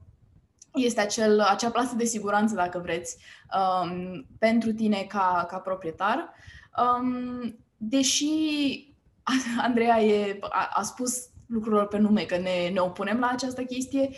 este 0.73 1.01
acel, 1.01 1.41
acea 1.41 1.69
plasă 1.69 1.95
de 1.95 2.05
siguranță, 2.05 2.55
dacă 2.55 2.79
vreți, 2.79 3.17
um, 3.83 4.25
pentru 4.39 4.71
tine 4.71 5.05
ca, 5.07 5.45
ca 5.49 5.57
proprietar. 5.57 6.33
Um, 6.77 7.55
deși 7.77 8.25
Andreea 9.67 10.01
e, 10.01 10.37
a, 10.41 10.69
a 10.73 10.81
spus 10.81 11.27
lucrurilor 11.53 11.87
pe 11.87 11.97
nume, 11.97 12.21
că 12.21 12.37
ne, 12.37 12.69
ne 12.73 12.79
opunem 12.79 13.19
la 13.19 13.29
această 13.31 13.63
chestie 13.63 14.09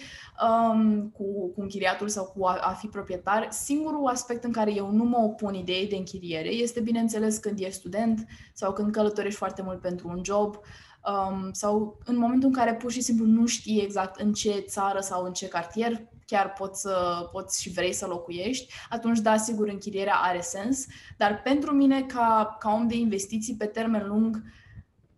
um, 0.48 1.10
cu, 1.10 1.52
cu 1.52 1.62
închiriatul 1.62 2.08
sau 2.08 2.26
cu 2.26 2.46
a, 2.46 2.58
a 2.62 2.72
fi 2.72 2.88
proprietar. 2.88 3.48
Singurul 3.52 4.08
aspect 4.08 4.44
în 4.44 4.52
care 4.52 4.74
eu 4.74 4.92
nu 4.92 5.04
mă 5.04 5.18
opun 5.18 5.54
ideii 5.54 5.88
de 5.88 5.96
închiriere 5.96 6.50
este, 6.50 6.80
bineînțeles, 6.80 7.38
când 7.38 7.60
ești 7.60 7.80
student 7.80 8.26
sau 8.54 8.74
când 8.74 8.92
călătorești 8.92 9.38
foarte 9.38 9.62
mult 9.62 9.82
pentru 9.82 10.08
un 10.08 10.22
job 10.24 10.56
um, 10.56 11.52
sau 11.52 11.98
în 12.06 12.18
momentul 12.18 12.48
în 12.48 12.56
care 12.56 12.74
pur 12.74 12.92
și 12.92 13.02
simplu 13.02 13.26
nu 13.26 13.46
știi 13.46 13.82
exact 13.82 14.20
în 14.20 14.34
ce 14.34 14.64
țară 14.68 15.00
sau 15.00 15.26
în 15.26 15.34
ce 15.34 15.48
cartier 15.48 16.08
chiar 16.26 16.54
poți, 16.54 16.82
să, 16.82 17.28
poți 17.32 17.62
și 17.62 17.72
vrei 17.72 17.94
să 17.94 18.08
locuiești, 18.08 18.74
atunci 18.90 19.20
da, 19.20 19.38
sigur, 19.38 19.68
închirierea 19.68 20.16
are 20.16 20.42
sens, 20.42 20.86
dar 21.18 21.42
pentru 21.42 21.72
mine, 21.72 22.02
ca, 22.02 22.56
ca 22.60 22.72
om 22.72 22.88
de 22.88 22.96
investiții 22.96 23.56
pe 23.56 23.66
termen 23.66 24.08
lung, 24.08 24.42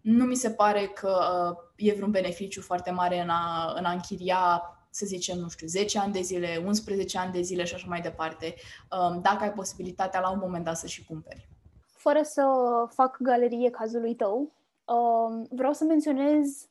nu 0.02 0.24
mi 0.24 0.36
se 0.36 0.50
pare 0.50 0.92
că 0.96 1.18
uh, 1.50 1.67
e 1.78 1.94
vreun 1.94 2.12
beneficiu 2.12 2.62
foarte 2.62 2.92
mare 2.92 3.22
în 3.22 3.30
a, 3.30 3.74
în 3.76 3.86
a 3.86 3.92
închiria, 3.92 4.62
să 4.90 5.06
zicem, 5.06 5.38
nu 5.38 5.50
știu, 5.50 5.68
10 5.68 6.00
ani 6.00 6.14
de 6.14 6.22
zile, 6.22 6.64
11 6.66 7.18
ani 7.18 7.32
de 7.32 7.42
zile 7.42 7.64
și 7.64 7.74
așa 7.74 7.86
mai 7.88 8.02
departe, 8.02 8.56
um, 8.92 9.22
dacă 9.22 9.44
ai 9.44 9.54
posibilitatea 9.54 10.20
la 10.20 10.32
un 10.32 10.40
moment 10.42 10.64
dat 10.64 10.78
să 10.78 10.88
și 10.88 11.06
cumperi. 11.06 11.50
Fără 11.86 12.22
să 12.24 12.44
fac 12.90 13.18
galerie 13.22 13.70
cazului 13.70 14.16
tău, 14.16 14.54
um, 14.86 15.48
vreau 15.50 15.74
să 15.74 15.84
menționez, 15.84 16.68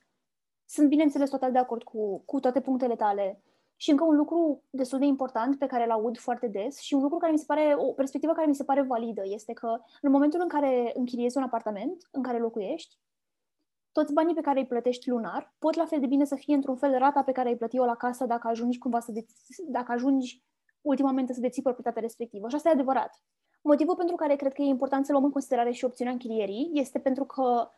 sunt 0.65 0.89
bineînțeles 0.89 1.29
total 1.29 1.51
de 1.51 1.57
acord 1.57 1.83
cu, 1.83 2.21
cu 2.25 2.39
toate 2.39 2.61
punctele 2.61 2.95
tale, 2.95 3.41
și 3.79 3.91
încă 3.91 4.03
un 4.03 4.15
lucru 4.15 4.63
destul 4.69 4.99
de 4.99 5.05
important 5.05 5.57
pe 5.59 5.65
care 5.65 5.83
îl 5.83 5.91
aud 5.91 6.17
foarte 6.17 6.47
des 6.47 6.79
și 6.79 6.93
un 6.93 7.01
lucru 7.01 7.17
care 7.17 7.31
mi 7.31 7.37
se 7.37 7.43
pare, 7.47 7.75
o 7.77 7.91
perspectivă 7.91 8.33
care 8.33 8.47
mi 8.47 8.55
se 8.55 8.63
pare 8.63 8.81
validă 8.81 9.21
este 9.25 9.53
că 9.53 9.79
în 10.01 10.11
momentul 10.11 10.39
în 10.41 10.47
care 10.47 10.91
închiriezi 10.95 11.37
un 11.37 11.43
apartament 11.43 12.07
în 12.11 12.23
care 12.23 12.39
locuiești, 12.39 12.97
toți 13.91 14.13
banii 14.13 14.33
pe 14.33 14.41
care 14.41 14.59
îi 14.59 14.65
plătești 14.65 15.09
lunar 15.09 15.53
pot 15.59 15.75
la 15.75 15.85
fel 15.85 15.99
de 15.99 16.05
bine 16.05 16.25
să 16.25 16.35
fie 16.35 16.55
într-un 16.55 16.75
fel 16.75 16.97
rata 16.97 17.23
pe 17.23 17.31
care 17.31 17.47
ai 17.47 17.55
plătit-o 17.55 17.85
la 17.85 17.95
casă 17.95 18.25
dacă 18.25 18.47
ajungi 18.47 18.77
cumva 18.77 18.99
să 18.99 19.11
deți, 19.11 19.63
dacă 19.67 19.91
ajungi 19.91 20.43
ultimamente 20.81 21.33
să 21.33 21.39
deții 21.39 21.61
proprietatea 21.61 22.01
respectivă. 22.01 22.49
Și 22.49 22.55
asta 22.55 22.69
e 22.69 22.71
adevărat. 22.71 23.21
Motivul 23.61 23.95
pentru 23.95 24.15
care 24.15 24.35
cred 24.35 24.53
că 24.53 24.61
e 24.61 24.65
important 24.65 25.05
să 25.05 25.11
luăm 25.11 25.23
în 25.23 25.31
considerare 25.31 25.71
și 25.71 25.85
opțiunea 25.85 26.13
închirierii 26.13 26.71
este 26.73 26.99
pentru 26.99 27.23
că 27.25 27.71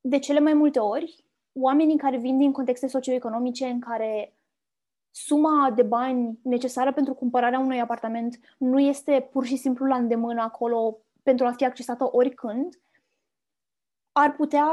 de 0.00 0.18
cele 0.18 0.40
mai 0.40 0.54
multe 0.54 0.78
ori 0.78 1.24
oamenii 1.52 1.96
care 1.96 2.16
vin 2.16 2.38
din 2.38 2.52
contexte 2.52 2.86
socioeconomice 2.86 3.66
în 3.66 3.80
care 3.80 4.36
suma 5.10 5.72
de 5.74 5.82
bani 5.82 6.38
necesară 6.42 6.92
pentru 6.92 7.14
cumpărarea 7.14 7.58
unui 7.58 7.80
apartament 7.80 8.38
nu 8.58 8.78
este 8.78 9.28
pur 9.32 9.44
și 9.44 9.56
simplu 9.56 9.86
la 9.86 9.96
îndemână 9.96 10.42
acolo 10.42 10.98
pentru 11.22 11.46
a 11.46 11.52
fi 11.52 11.64
accesată 11.64 12.08
oricând, 12.12 12.80
ar 14.16 14.34
putea 14.34 14.68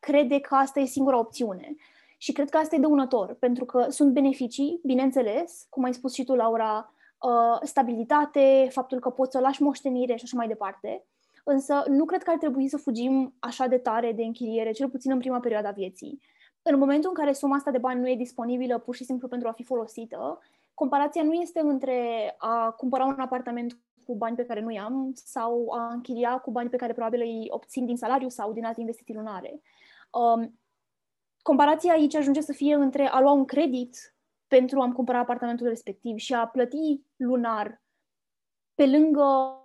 crede 0.00 0.40
că 0.40 0.54
asta 0.54 0.80
e 0.80 0.84
singura 0.84 1.18
opțiune. 1.18 1.74
Și 2.18 2.32
cred 2.32 2.48
că 2.48 2.56
asta 2.56 2.74
e 2.74 2.78
dăunător, 2.78 3.34
pentru 3.34 3.64
că 3.64 3.86
sunt 3.88 4.12
beneficii, 4.12 4.80
bineînțeles, 4.84 5.66
cum 5.70 5.84
ai 5.84 5.94
spus 5.94 6.14
și 6.14 6.24
tu, 6.24 6.34
Laura, 6.34 6.92
uh, 7.20 7.58
stabilitate, 7.62 8.68
faptul 8.70 8.98
că 8.98 9.10
poți 9.10 9.30
să 9.30 9.38
lași 9.38 9.62
moștenire 9.62 10.16
și 10.16 10.24
așa 10.24 10.36
mai 10.36 10.48
departe. 10.48 11.04
Însă 11.44 11.84
nu 11.88 12.04
cred 12.04 12.22
că 12.22 12.30
ar 12.30 12.36
trebui 12.36 12.68
să 12.68 12.76
fugim 12.76 13.34
așa 13.38 13.66
de 13.66 13.78
tare 13.78 14.12
de 14.12 14.22
închiriere, 14.22 14.70
cel 14.70 14.88
puțin 14.88 15.10
în 15.12 15.18
prima 15.18 15.40
perioadă 15.40 15.68
a 15.68 15.70
vieții. 15.70 16.20
În 16.62 16.78
momentul 16.78 17.10
în 17.14 17.22
care 17.22 17.32
suma 17.32 17.56
asta 17.56 17.70
de 17.70 17.78
bani 17.78 18.00
nu 18.00 18.08
e 18.08 18.16
disponibilă 18.16 18.78
pur 18.78 18.94
și 18.94 19.04
simplu 19.04 19.28
pentru 19.28 19.48
a 19.48 19.52
fi 19.52 19.64
folosită, 19.64 20.38
comparația 20.74 21.22
nu 21.22 21.32
este 21.32 21.60
între 21.60 22.34
a 22.38 22.70
cumpăra 22.70 23.04
un 23.04 23.20
apartament 23.20 23.78
cu 24.06 24.16
bani 24.16 24.36
pe 24.36 24.44
care 24.44 24.60
nu 24.60 24.70
i-am 24.70 25.12
sau 25.14 25.70
a 25.70 25.92
închiria 25.92 26.38
cu 26.38 26.50
bani 26.50 26.68
pe 26.68 26.76
care 26.76 26.92
probabil 26.92 27.20
îi 27.20 27.46
obțin 27.48 27.86
din 27.86 27.96
salariu 27.96 28.28
sau 28.28 28.52
din 28.52 28.64
alte 28.64 28.80
investiții 28.80 29.14
lunare. 29.14 29.62
Um, 30.10 30.60
comparația 31.42 31.92
aici 31.92 32.14
ajunge 32.14 32.40
să 32.40 32.52
fie 32.52 32.74
între 32.74 33.06
a 33.06 33.20
lua 33.20 33.32
un 33.32 33.44
credit 33.44 34.16
pentru 34.46 34.80
a-mi 34.80 34.92
cumpăra 34.92 35.18
apartamentul 35.18 35.68
respectiv 35.68 36.16
și 36.16 36.34
a 36.34 36.46
plăti 36.46 37.02
lunar 37.16 37.82
pe 38.74 38.86
lângă 38.86 39.62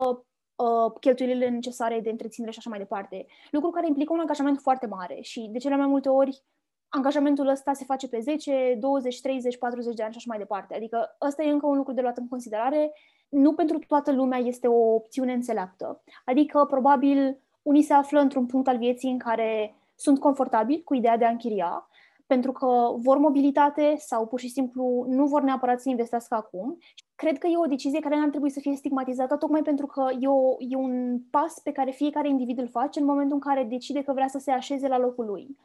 uh, 0.55 0.93
cheltuielile 0.99 1.49
necesare 1.49 1.99
de 1.99 2.09
întreținere 2.09 2.51
și 2.51 2.59
așa 2.59 2.69
mai 2.69 2.79
departe. 2.79 3.25
Lucru 3.51 3.69
care 3.69 3.87
implică 3.87 4.13
un 4.13 4.19
angajament 4.19 4.59
foarte 4.59 4.87
mare 4.87 5.21
și 5.21 5.49
de 5.51 5.57
cele 5.57 5.75
mai 5.75 5.87
multe 5.87 6.09
ori 6.09 6.43
angajamentul 6.89 7.47
ăsta 7.47 7.73
se 7.73 7.85
face 7.85 8.07
pe 8.07 8.19
10, 8.19 8.75
20, 8.79 9.21
30, 9.21 9.57
40 9.57 9.95
de 9.95 10.03
ani 10.03 10.11
și 10.11 10.17
așa 10.17 10.27
mai 10.29 10.37
departe. 10.37 10.75
Adică 10.75 11.17
ăsta 11.21 11.43
e 11.43 11.51
încă 11.51 11.67
un 11.67 11.77
lucru 11.77 11.93
de 11.93 12.01
luat 12.01 12.17
în 12.17 12.27
considerare 12.27 12.91
nu 13.29 13.53
pentru 13.53 13.79
toată 13.87 14.11
lumea 14.11 14.39
este 14.39 14.67
o 14.67 14.93
opțiune 14.93 15.33
înțeleaptă. 15.33 16.03
Adică, 16.25 16.65
probabil, 16.69 17.41
unii 17.61 17.83
se 17.83 17.93
află 17.93 18.19
într-un 18.19 18.45
punct 18.45 18.67
al 18.67 18.77
vieții 18.77 19.11
în 19.11 19.17
care 19.17 19.75
sunt 19.95 20.19
confortabili 20.19 20.83
cu 20.83 20.93
ideea 20.93 21.17
de 21.17 21.25
a 21.25 21.29
închiria, 21.29 21.87
pentru 22.25 22.51
că 22.51 22.93
vor 22.95 23.17
mobilitate 23.17 23.95
sau 23.97 24.27
pur 24.27 24.39
și 24.39 24.49
simplu 24.49 25.05
nu 25.07 25.25
vor 25.25 25.41
neapărat 25.41 25.81
să 25.81 25.89
investească 25.89 26.35
acum. 26.35 26.77
Cred 27.15 27.37
că 27.37 27.47
e 27.47 27.57
o 27.57 27.65
decizie 27.65 27.99
care 27.99 28.15
n-ar 28.15 28.29
trebui 28.29 28.49
să 28.49 28.59
fie 28.59 28.75
stigmatizată, 28.75 29.37
tocmai 29.37 29.61
pentru 29.61 29.85
că 29.85 30.05
e, 30.19 30.27
o, 30.27 30.55
e 30.59 30.75
un 30.75 31.19
pas 31.29 31.59
pe 31.63 31.71
care 31.71 31.91
fiecare 31.91 32.29
individ 32.29 32.59
îl 32.59 32.67
face 32.67 32.99
în 32.99 33.05
momentul 33.05 33.35
în 33.35 33.41
care 33.41 33.63
decide 33.63 34.01
că 34.01 34.13
vrea 34.13 34.27
să 34.27 34.37
se 34.37 34.51
așeze 34.51 34.87
la 34.87 34.97
locul 34.97 35.25
lui. 35.25 35.57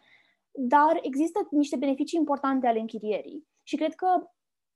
Dar 0.51 0.99
există 1.03 1.47
niște 1.51 1.77
beneficii 1.77 2.19
importante 2.19 2.67
ale 2.67 2.81
închirierii 2.81 3.47
și 3.63 3.77
cred 3.77 3.95
că 3.95 4.07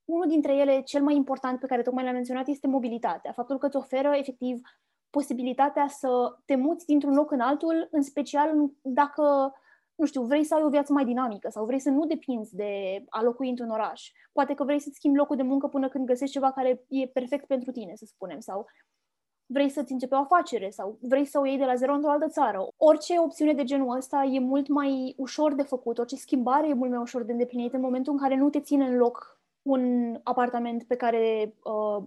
unul 0.09 0.27
dintre 0.27 0.55
ele, 0.55 0.81
cel 0.81 1.03
mai 1.03 1.15
important 1.15 1.59
pe 1.59 1.65
care 1.65 1.81
tocmai 1.81 2.03
l-am 2.03 2.13
menționat, 2.13 2.47
este 2.47 2.67
mobilitatea. 2.67 3.31
Faptul 3.31 3.57
că 3.57 3.65
îți 3.65 3.75
oferă 3.75 4.11
efectiv 4.15 4.61
posibilitatea 5.09 5.87
să 5.87 6.37
te 6.45 6.55
muți 6.55 6.85
dintr-un 6.85 7.13
loc 7.13 7.31
în 7.31 7.39
altul, 7.39 7.87
în 7.91 8.01
special 8.01 8.53
dacă, 8.81 9.53
nu 9.95 10.05
știu, 10.05 10.23
vrei 10.23 10.43
să 10.43 10.55
ai 10.55 10.63
o 10.63 10.69
viață 10.69 10.93
mai 10.93 11.05
dinamică 11.05 11.49
sau 11.49 11.65
vrei 11.65 11.79
să 11.79 11.89
nu 11.89 12.05
depinzi 12.05 12.55
de 12.55 13.03
a 13.09 13.21
locui 13.21 13.49
într-un 13.49 13.69
oraș. 13.69 14.11
Poate 14.31 14.53
că 14.53 14.63
vrei 14.63 14.79
să-ți 14.79 14.95
schimbi 14.95 15.17
locul 15.17 15.35
de 15.35 15.43
muncă 15.43 15.67
până 15.67 15.89
când 15.89 16.05
găsești 16.05 16.33
ceva 16.33 16.51
care 16.51 16.83
e 16.87 17.07
perfect 17.07 17.45
pentru 17.45 17.71
tine, 17.71 17.95
să 17.95 18.05
spunem, 18.05 18.39
sau 18.39 18.65
vrei 19.45 19.69
să-ți 19.69 19.91
începi 19.91 20.13
o 20.13 20.17
afacere 20.17 20.69
sau 20.69 20.97
vrei 21.01 21.25
să 21.25 21.39
o 21.39 21.45
iei 21.45 21.57
de 21.57 21.65
la 21.65 21.75
zero 21.75 21.93
într-o 21.93 22.11
altă 22.11 22.27
țară. 22.27 22.67
Orice 22.77 23.19
opțiune 23.19 23.53
de 23.53 23.63
genul 23.63 23.95
ăsta 23.97 24.23
e 24.23 24.39
mult 24.39 24.67
mai 24.67 25.13
ușor 25.17 25.53
de 25.53 25.63
făcut, 25.63 25.97
orice 25.97 26.15
schimbare 26.15 26.67
e 26.67 26.73
mult 26.73 26.89
mai 26.89 26.99
ușor 26.99 27.23
de 27.23 27.31
îndeplinit 27.31 27.73
în 27.73 27.81
momentul 27.81 28.13
în 28.13 28.19
care 28.19 28.35
nu 28.35 28.49
te 28.49 28.59
ține 28.59 28.85
în 28.85 28.95
loc 28.95 29.38
un 29.61 30.13
apartament 30.23 30.83
pe 30.83 30.95
care, 30.95 31.53
uh, 31.63 32.03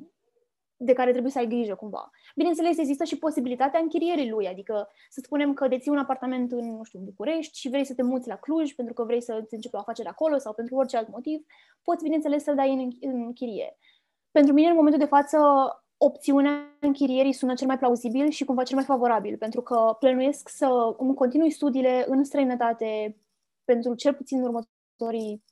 de 0.76 0.92
care 0.92 1.11
trebuie 1.11 1.32
să 1.32 1.38
ai 1.38 1.46
grijă 1.46 1.74
cumva. 1.74 2.11
Bineînțeles, 2.34 2.78
există 2.78 3.05
și 3.05 3.18
posibilitatea 3.18 3.80
închirierii 3.80 4.30
lui, 4.30 4.48
adică 4.48 4.88
să 5.09 5.20
spunem 5.24 5.55
că 5.55 5.68
deții 5.68 5.90
un 5.90 5.98
apartament 5.98 6.53
în, 6.53 6.76
nu 6.76 6.82
știu, 6.82 6.98
București 6.98 7.59
și 7.59 7.68
vrei 7.68 7.84
să 7.84 7.94
te 7.94 8.03
muți 8.03 8.28
la 8.28 8.36
Cluj 8.36 8.72
pentru 8.72 8.94
că 8.94 9.05
vrei 9.05 9.22
să 9.22 9.40
îți 9.42 9.55
începi 9.55 9.74
o 9.74 9.78
afacere 9.78 10.09
acolo 10.09 10.38
sau 10.38 10.53
pentru 10.55 10.74
orice 10.74 10.96
alt 10.96 11.09
motiv, 11.11 11.46
poți, 11.82 12.03
bineînțeles, 12.03 12.42
să-l 12.42 12.55
dai 12.55 12.72
în, 12.72 13.11
în 13.11 13.22
închirie. 13.22 13.76
Pentru 14.30 14.53
mine, 14.53 14.68
în 14.68 14.74
momentul 14.74 15.00
de 15.00 15.07
față, 15.07 15.38
opțiunea 15.96 16.76
închirierii 16.80 17.32
sună 17.32 17.55
cel 17.55 17.66
mai 17.66 17.78
plauzibil 17.78 18.28
și 18.28 18.44
cumva 18.44 18.62
cel 18.62 18.76
mai 18.76 18.84
favorabil, 18.84 19.36
pentru 19.36 19.62
că 19.62 19.96
plănuiesc 19.98 20.48
să 20.48 20.94
îmi 20.98 21.14
continui 21.14 21.50
studiile 21.50 22.05
în 22.09 22.24
străinătate 22.24 23.16
pentru 23.64 23.94
cel 23.94 24.14
puțin 24.14 24.42
următorii 24.42 25.42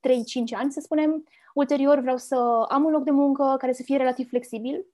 3-5 0.00 0.56
ani, 0.56 0.72
să 0.72 0.80
spunem. 0.80 1.24
Ulterior 1.54 1.98
vreau 1.98 2.16
să 2.16 2.66
am 2.68 2.84
un 2.84 2.90
loc 2.90 3.04
de 3.04 3.10
muncă 3.10 3.54
care 3.58 3.72
să 3.72 3.82
fie 3.82 3.96
relativ 3.96 4.28
flexibil. 4.28 4.86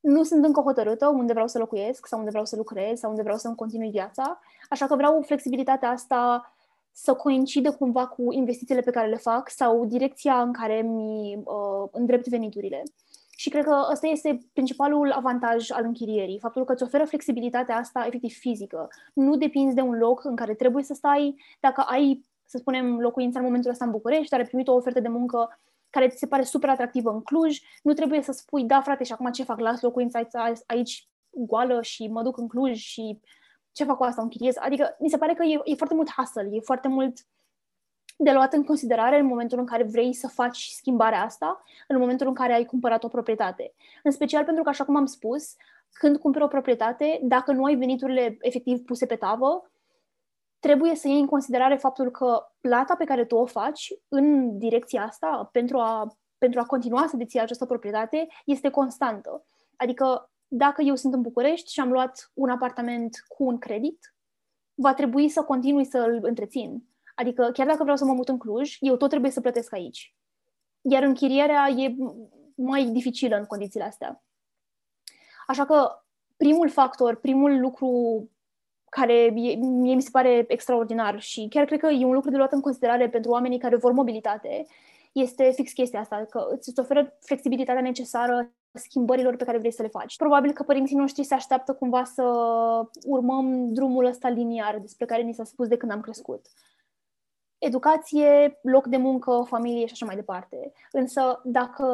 Nu 0.00 0.22
sunt 0.22 0.44
încă 0.44 0.60
hotărâtă 0.60 1.08
unde 1.08 1.32
vreau 1.32 1.48
să 1.48 1.58
locuiesc 1.58 2.06
sau 2.06 2.18
unde 2.18 2.30
vreau 2.30 2.44
să 2.44 2.56
lucrez 2.56 2.98
sau 2.98 3.10
unde 3.10 3.22
vreau 3.22 3.36
să-mi 3.36 3.54
continui 3.54 3.90
viața, 3.90 4.40
așa 4.68 4.86
că 4.86 4.96
vreau 4.96 5.22
flexibilitatea 5.22 5.90
asta 5.90 6.52
să 6.92 7.14
coincidă 7.14 7.72
cumva 7.72 8.06
cu 8.06 8.32
investițiile 8.32 8.80
pe 8.80 8.90
care 8.90 9.08
le 9.08 9.16
fac 9.16 9.50
sau 9.50 9.84
direcția 9.84 10.40
în 10.40 10.52
care 10.52 10.80
mi 10.80 11.36
uh, 11.36 11.88
îndrept 11.92 12.28
veniturile. 12.28 12.82
Și 13.36 13.50
cred 13.50 13.64
că 13.64 13.88
ăsta 13.90 14.06
este 14.06 14.38
principalul 14.52 15.12
avantaj 15.12 15.70
al 15.70 15.84
închirierii, 15.84 16.38
faptul 16.38 16.64
că 16.64 16.72
îți 16.72 16.82
oferă 16.82 17.04
flexibilitatea 17.04 17.76
asta 17.76 18.04
efectiv 18.06 18.32
fizică. 18.32 18.88
Nu 19.14 19.36
depinzi 19.36 19.74
de 19.74 19.80
un 19.80 19.98
loc 19.98 20.24
în 20.24 20.36
care 20.36 20.54
trebuie 20.54 20.84
să 20.84 20.94
stai. 20.94 21.36
Dacă 21.60 21.80
ai, 21.80 22.24
să 22.50 22.58
spunem, 22.58 23.00
locuința 23.00 23.38
în 23.38 23.44
momentul 23.44 23.70
ăsta 23.70 23.84
în 23.84 23.90
București, 23.90 24.28
dar 24.28 24.40
ai 24.40 24.46
primit 24.46 24.68
o 24.68 24.74
ofertă 24.74 25.00
de 25.00 25.08
muncă 25.08 25.58
care 25.90 26.08
ți 26.08 26.18
se 26.18 26.26
pare 26.26 26.42
super 26.42 26.68
atractivă 26.68 27.10
în 27.10 27.22
Cluj, 27.22 27.58
nu 27.82 27.92
trebuie 27.92 28.22
să 28.22 28.32
spui, 28.32 28.64
da 28.64 28.80
frate, 28.80 29.04
și 29.04 29.12
acum 29.12 29.30
ce 29.30 29.44
fac, 29.44 29.58
las 29.58 29.80
locuința 29.80 30.20
aici 30.66 31.08
goală 31.30 31.82
și 31.82 32.08
mă 32.08 32.22
duc 32.22 32.36
în 32.36 32.48
Cluj 32.48 32.78
și 32.78 33.20
ce 33.72 33.84
fac 33.84 33.96
cu 33.96 34.02
asta, 34.02 34.22
închiriez. 34.22 34.54
Adică 34.58 34.96
mi 34.98 35.08
se 35.08 35.16
pare 35.16 35.34
că 35.34 35.44
e, 35.44 35.60
e 35.64 35.74
foarte 35.74 35.94
mult 35.94 36.10
hustle, 36.10 36.48
e 36.52 36.60
foarte 36.60 36.88
mult 36.88 37.18
de 38.16 38.32
luat 38.32 38.52
în 38.52 38.64
considerare 38.64 39.18
în 39.18 39.26
momentul 39.26 39.58
în 39.58 39.66
care 39.66 39.82
vrei 39.82 40.12
să 40.12 40.28
faci 40.28 40.66
schimbarea 40.66 41.22
asta, 41.22 41.62
în 41.88 41.98
momentul 41.98 42.26
în 42.26 42.34
care 42.34 42.52
ai 42.52 42.64
cumpărat 42.64 43.04
o 43.04 43.08
proprietate. 43.08 43.74
În 44.02 44.10
special 44.10 44.44
pentru 44.44 44.62
că, 44.62 44.68
așa 44.68 44.84
cum 44.84 44.96
am 44.96 45.06
spus, 45.06 45.54
când 45.92 46.16
cumperi 46.16 46.44
o 46.44 46.48
proprietate, 46.48 47.20
dacă 47.22 47.52
nu 47.52 47.64
ai 47.64 47.74
veniturile 47.74 48.36
efectiv 48.40 48.84
puse 48.84 49.06
pe 49.06 49.16
tavă, 49.16 49.70
trebuie 50.60 50.94
să 50.94 51.08
iei 51.08 51.20
în 51.20 51.26
considerare 51.26 51.76
faptul 51.76 52.10
că 52.10 52.42
plata 52.60 52.96
pe 52.96 53.04
care 53.04 53.24
tu 53.24 53.36
o 53.36 53.46
faci 53.46 53.92
în 54.08 54.58
direcția 54.58 55.02
asta 55.02 55.48
pentru 55.52 55.78
a, 55.78 56.16
pentru 56.38 56.60
a 56.60 56.64
continua 56.64 57.06
să 57.06 57.16
deții 57.16 57.40
această 57.40 57.66
proprietate 57.66 58.28
este 58.44 58.70
constantă. 58.70 59.44
Adică 59.76 60.30
dacă 60.48 60.82
eu 60.82 60.94
sunt 60.94 61.14
în 61.14 61.22
București 61.22 61.72
și 61.72 61.80
am 61.80 61.90
luat 61.90 62.30
un 62.34 62.50
apartament 62.50 63.24
cu 63.28 63.44
un 63.44 63.58
credit, 63.58 64.14
va 64.74 64.94
trebui 64.94 65.28
să 65.28 65.42
continui 65.42 65.84
să 65.84 65.98
îl 65.98 66.18
întrețin. 66.22 66.84
Adică 67.14 67.50
chiar 67.52 67.66
dacă 67.66 67.82
vreau 67.82 67.96
să 67.96 68.04
mă 68.04 68.12
mut 68.12 68.28
în 68.28 68.38
Cluj, 68.38 68.76
eu 68.80 68.96
tot 68.96 69.08
trebuie 69.08 69.30
să 69.30 69.40
plătesc 69.40 69.72
aici. 69.72 70.14
Iar 70.80 71.02
închirierea 71.02 71.68
e 71.68 71.96
mai 72.54 72.84
dificilă 72.84 73.36
în 73.36 73.44
condițiile 73.44 73.84
astea. 73.84 74.24
Așa 75.46 75.64
că 75.66 76.04
primul 76.36 76.68
factor, 76.68 77.14
primul 77.14 77.60
lucru 77.60 77.88
care 78.90 79.30
mie 79.32 79.94
mi 79.94 80.02
se 80.02 80.08
pare 80.12 80.44
extraordinar 80.48 81.20
și 81.20 81.46
chiar 81.50 81.64
cred 81.64 81.80
că 81.80 81.86
e 81.86 82.04
un 82.04 82.14
lucru 82.14 82.30
de 82.30 82.36
luat 82.36 82.52
în 82.52 82.60
considerare 82.60 83.08
pentru 83.08 83.30
oamenii 83.30 83.58
care 83.58 83.76
vor 83.76 83.92
mobilitate, 83.92 84.66
este 85.12 85.50
fix 85.54 85.72
chestia 85.72 86.00
asta, 86.00 86.26
că 86.30 86.46
îți 86.50 86.80
oferă 86.80 87.16
flexibilitatea 87.20 87.82
necesară 87.82 88.52
schimbărilor 88.72 89.36
pe 89.36 89.44
care 89.44 89.58
vrei 89.58 89.72
să 89.72 89.82
le 89.82 89.88
faci. 89.88 90.16
Probabil 90.16 90.52
că 90.52 90.62
părinții 90.62 90.96
noștri 90.96 91.24
se 91.24 91.34
așteaptă 91.34 91.74
cumva 91.74 92.04
să 92.04 92.22
urmăm 93.06 93.72
drumul 93.72 94.04
ăsta 94.04 94.28
liniar 94.28 94.78
despre 94.78 95.06
care 95.06 95.22
ni 95.22 95.34
s-a 95.34 95.44
spus 95.44 95.66
de 95.66 95.76
când 95.76 95.92
am 95.92 96.00
crescut. 96.00 96.46
Educație, 97.58 98.58
loc 98.62 98.86
de 98.86 98.96
muncă, 98.96 99.44
familie 99.46 99.86
și 99.86 99.92
așa 99.92 100.06
mai 100.06 100.14
departe. 100.14 100.72
Însă 100.92 101.40
dacă 101.44 101.84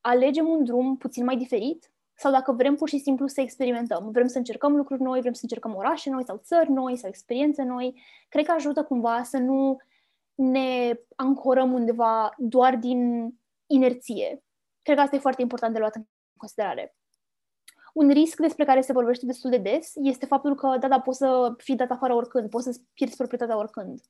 alegem 0.00 0.48
un 0.48 0.64
drum 0.64 0.96
puțin 0.96 1.24
mai 1.24 1.36
diferit, 1.36 1.90
sau 2.20 2.32
dacă 2.32 2.52
vrem 2.52 2.74
pur 2.74 2.88
și 2.88 2.98
simplu 2.98 3.26
să 3.26 3.40
experimentăm, 3.40 4.10
vrem 4.10 4.26
să 4.26 4.38
încercăm 4.38 4.76
lucruri 4.76 5.02
noi, 5.02 5.20
vrem 5.20 5.32
să 5.32 5.40
încercăm 5.42 5.74
orașe 5.74 6.10
noi 6.10 6.24
sau 6.24 6.36
țări 6.36 6.70
noi 6.70 6.96
sau 6.96 7.08
experiențe 7.08 7.62
noi, 7.62 8.02
cred 8.28 8.46
că 8.46 8.52
ajută 8.52 8.84
cumva 8.84 9.22
să 9.22 9.38
nu 9.38 9.76
ne 10.34 11.00
ancorăm 11.16 11.72
undeva 11.72 12.34
doar 12.36 12.76
din 12.76 13.32
inerție. 13.66 14.42
Cred 14.82 14.96
că 14.96 15.02
asta 15.02 15.16
e 15.16 15.18
foarte 15.18 15.42
important 15.42 15.72
de 15.72 15.78
luat 15.78 15.94
în 15.94 16.02
considerare. 16.36 16.96
Un 17.92 18.08
risc 18.08 18.40
despre 18.40 18.64
care 18.64 18.80
se 18.80 18.92
vorbește 18.92 19.26
destul 19.26 19.50
de 19.50 19.58
des 19.58 19.92
este 19.94 20.26
faptul 20.26 20.54
că, 20.54 20.76
da, 20.80 20.88
da, 20.88 21.00
poți 21.00 21.18
să 21.18 21.54
fii 21.56 21.76
dat 21.76 21.90
afară 21.90 22.14
oricând, 22.14 22.50
poți 22.50 22.72
să 22.72 22.80
pierzi 22.92 23.16
proprietatea 23.16 23.56
oricând. 23.56 24.00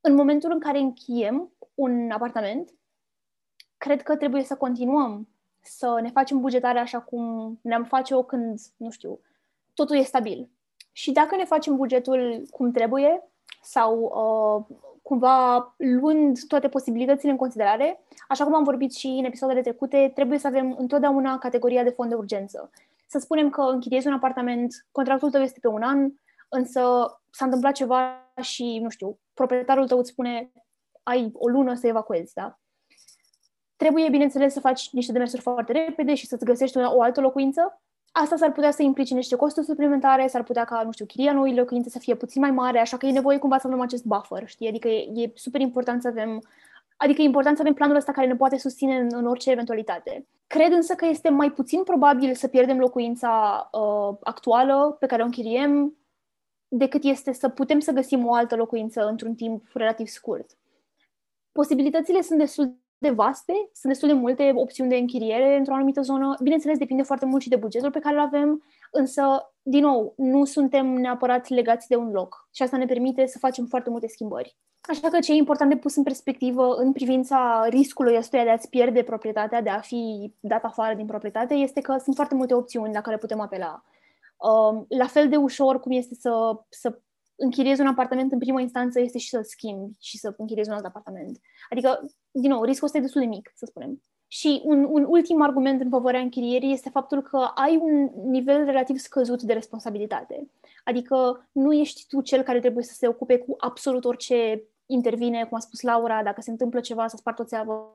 În 0.00 0.14
momentul 0.14 0.50
în 0.52 0.60
care 0.60 0.78
închiem 0.78 1.52
un 1.74 2.10
apartament, 2.10 2.74
cred 3.76 4.02
că 4.02 4.16
trebuie 4.16 4.42
să 4.42 4.56
continuăm 4.56 5.28
să 5.68 5.98
ne 6.02 6.10
facem 6.10 6.40
bugetarea 6.40 6.82
așa 6.82 7.00
cum 7.00 7.58
ne-am 7.62 7.84
face-o 7.84 8.22
când, 8.22 8.60
nu 8.76 8.90
știu, 8.90 9.20
totul 9.74 9.96
e 9.96 10.02
stabil. 10.02 10.48
Și 10.92 11.12
dacă 11.12 11.36
ne 11.36 11.44
facem 11.44 11.76
bugetul 11.76 12.46
cum 12.50 12.70
trebuie 12.70 13.22
sau 13.62 14.00
uh, 14.00 14.76
cumva 15.02 15.74
luând 15.76 16.38
toate 16.48 16.68
posibilitățile 16.68 17.30
în 17.30 17.36
considerare, 17.36 18.00
așa 18.28 18.44
cum 18.44 18.54
am 18.54 18.64
vorbit 18.64 18.94
și 18.94 19.06
în 19.06 19.24
episoadele 19.24 19.60
trecute, 19.60 20.10
trebuie 20.14 20.38
să 20.38 20.46
avem 20.46 20.74
întotdeauna 20.78 21.38
categoria 21.38 21.82
de 21.82 21.90
fond 21.90 22.08
de 22.08 22.14
urgență. 22.14 22.70
Să 23.06 23.18
spunem 23.18 23.50
că 23.50 23.60
închiriezi 23.60 24.06
un 24.06 24.12
apartament, 24.12 24.86
contractul 24.92 25.30
tău 25.30 25.40
este 25.40 25.58
pe 25.60 25.68
un 25.68 25.82
an, 25.82 26.12
însă 26.48 26.80
s-a 27.30 27.44
întâmplat 27.44 27.72
ceva 27.72 28.30
și, 28.40 28.78
nu 28.82 28.88
știu, 28.88 29.18
proprietarul 29.34 29.86
tău 29.86 29.98
îți 29.98 30.10
spune 30.10 30.52
ai 31.02 31.30
o 31.34 31.48
lună 31.48 31.74
să 31.74 31.86
evacuezi, 31.86 32.34
da? 32.34 32.58
Trebuie, 33.78 34.08
bineînțeles, 34.10 34.52
să 34.52 34.60
faci 34.60 34.90
niște 34.90 35.12
demersuri 35.12 35.42
foarte 35.42 35.72
repede 35.72 36.14
și 36.14 36.26
să-ți 36.26 36.44
găsești 36.44 36.78
o 36.78 37.02
altă 37.02 37.20
locuință. 37.20 37.80
Asta 38.12 38.36
s-ar 38.36 38.52
putea 38.52 38.70
să 38.70 38.82
implice 38.82 39.14
niște 39.14 39.36
costuri 39.36 39.66
suplimentare, 39.66 40.26
s-ar 40.26 40.42
putea 40.42 40.64
ca, 40.64 40.82
nu 40.82 40.92
știu, 40.92 41.04
chiria 41.04 41.32
noii 41.32 41.56
locuințe 41.56 41.88
să 41.88 41.98
fie 41.98 42.14
puțin 42.14 42.40
mai 42.40 42.50
mare, 42.50 42.78
așa 42.78 42.96
că 42.96 43.06
e 43.06 43.10
nevoie 43.10 43.38
cumva 43.38 43.58
să 43.58 43.66
avem 43.66 43.80
acest 43.80 44.04
buffer, 44.04 44.48
știi? 44.48 44.68
Adică 44.68 44.88
e, 44.88 45.22
e 45.22 45.32
super 45.34 45.60
important 45.60 46.02
să 46.02 46.08
avem 46.08 46.40
Adică 47.00 47.20
e 47.22 47.24
important 47.24 47.56
să 47.56 47.62
avem 47.62 47.74
planul 47.74 47.96
ăsta 47.96 48.12
care 48.12 48.26
ne 48.26 48.36
poate 48.36 48.58
susține 48.58 48.96
în, 48.96 49.08
în 49.10 49.26
orice 49.26 49.50
eventualitate. 49.50 50.26
Cred 50.46 50.72
însă 50.72 50.94
că 50.94 51.06
este 51.06 51.28
mai 51.28 51.50
puțin 51.50 51.82
probabil 51.82 52.34
să 52.34 52.48
pierdem 52.48 52.78
locuința 52.78 53.68
uh, 53.72 54.16
actuală 54.22 54.96
pe 55.00 55.06
care 55.06 55.22
o 55.22 55.24
închiriem 55.24 55.96
decât 56.68 57.04
este 57.04 57.32
să 57.32 57.48
putem 57.48 57.80
să 57.80 57.92
găsim 57.92 58.26
o 58.26 58.34
altă 58.34 58.56
locuință 58.56 59.06
într-un 59.06 59.34
timp 59.34 59.64
relativ 59.72 60.06
scurt. 60.06 60.56
Posibilitățile 61.52 62.22
sunt 62.22 62.38
destul 62.38 62.76
de 62.98 63.10
vaste, 63.10 63.52
sunt 63.52 63.92
destul 63.92 64.08
de 64.08 64.14
multe 64.14 64.52
opțiuni 64.54 64.90
de 64.90 64.96
închiriere 64.96 65.56
într-o 65.56 65.74
anumită 65.74 66.00
zonă. 66.00 66.36
Bineînțeles, 66.42 66.78
depinde 66.78 67.02
foarte 67.02 67.26
mult 67.26 67.42
și 67.42 67.48
de 67.48 67.56
bugetul 67.56 67.90
pe 67.90 67.98
care 67.98 68.14
îl 68.14 68.20
avem, 68.20 68.62
însă, 68.90 69.22
din 69.62 69.80
nou, 69.80 70.14
nu 70.16 70.44
suntem 70.44 70.86
neapărat 70.86 71.48
legați 71.48 71.88
de 71.88 71.96
un 71.96 72.10
loc 72.10 72.48
și 72.54 72.62
asta 72.62 72.76
ne 72.76 72.86
permite 72.86 73.26
să 73.26 73.38
facem 73.38 73.66
foarte 73.66 73.90
multe 73.90 74.08
schimbări. 74.08 74.56
Așa 74.80 75.08
că 75.08 75.18
ce 75.18 75.32
e 75.32 75.36
important 75.36 75.70
de 75.70 75.76
pus 75.76 75.96
în 75.96 76.02
perspectivă 76.02 76.74
în 76.74 76.92
privința 76.92 77.66
riscului 77.68 78.16
ăstuia 78.16 78.44
de 78.44 78.50
a-ți 78.50 78.68
pierde 78.68 79.02
proprietatea, 79.02 79.62
de 79.62 79.70
a 79.70 79.80
fi 79.80 80.32
dat 80.40 80.64
afară 80.64 80.94
din 80.94 81.06
proprietate, 81.06 81.54
este 81.54 81.80
că 81.80 81.96
sunt 82.02 82.14
foarte 82.14 82.34
multe 82.34 82.54
opțiuni 82.54 82.94
la 82.94 83.00
care 83.00 83.16
putem 83.16 83.40
apela. 83.40 83.82
Um, 84.36 84.86
la 84.88 85.06
fel 85.06 85.28
de 85.28 85.36
ușor 85.36 85.80
cum 85.80 85.92
este 85.92 86.14
să, 86.14 86.60
să 86.68 86.98
închiriezi 87.38 87.80
un 87.80 87.86
apartament 87.86 88.32
în 88.32 88.38
primă 88.38 88.60
instanță 88.60 89.00
este 89.00 89.18
și 89.18 89.28
să-l 89.28 89.44
schimbi 89.44 89.96
și 90.00 90.18
să 90.18 90.34
închiriezi 90.36 90.68
un 90.68 90.74
alt 90.74 90.84
apartament. 90.84 91.40
Adică, 91.70 92.10
din 92.30 92.50
nou, 92.50 92.62
riscul 92.62 92.86
ăsta 92.86 92.98
e 92.98 93.00
destul 93.00 93.20
de 93.20 93.26
mic, 93.26 93.52
să 93.54 93.66
spunem. 93.66 94.02
Și 94.26 94.62
un, 94.64 94.86
un 94.90 95.06
ultim 95.08 95.42
argument 95.42 95.80
în 95.80 95.88
favoarea 95.88 96.20
închirierii 96.20 96.72
este 96.72 96.88
faptul 96.88 97.22
că 97.22 97.36
ai 97.54 97.76
un 97.76 98.10
nivel 98.30 98.64
relativ 98.64 98.96
scăzut 98.96 99.42
de 99.42 99.52
responsabilitate. 99.52 100.50
Adică 100.84 101.48
nu 101.52 101.72
ești 101.72 102.06
tu 102.08 102.20
cel 102.20 102.42
care 102.42 102.60
trebuie 102.60 102.84
să 102.84 102.94
se 102.94 103.08
ocupe 103.08 103.38
cu 103.38 103.54
absolut 103.58 104.04
orice 104.04 104.62
intervine, 104.86 105.44
cum 105.44 105.56
a 105.56 105.60
spus 105.60 105.80
Laura, 105.80 106.22
dacă 106.22 106.40
se 106.40 106.50
întâmplă 106.50 106.80
ceva, 106.80 107.08
să 107.08 107.16
spartă 107.16 107.42
o 107.42 107.44
țeavă, 107.44 107.94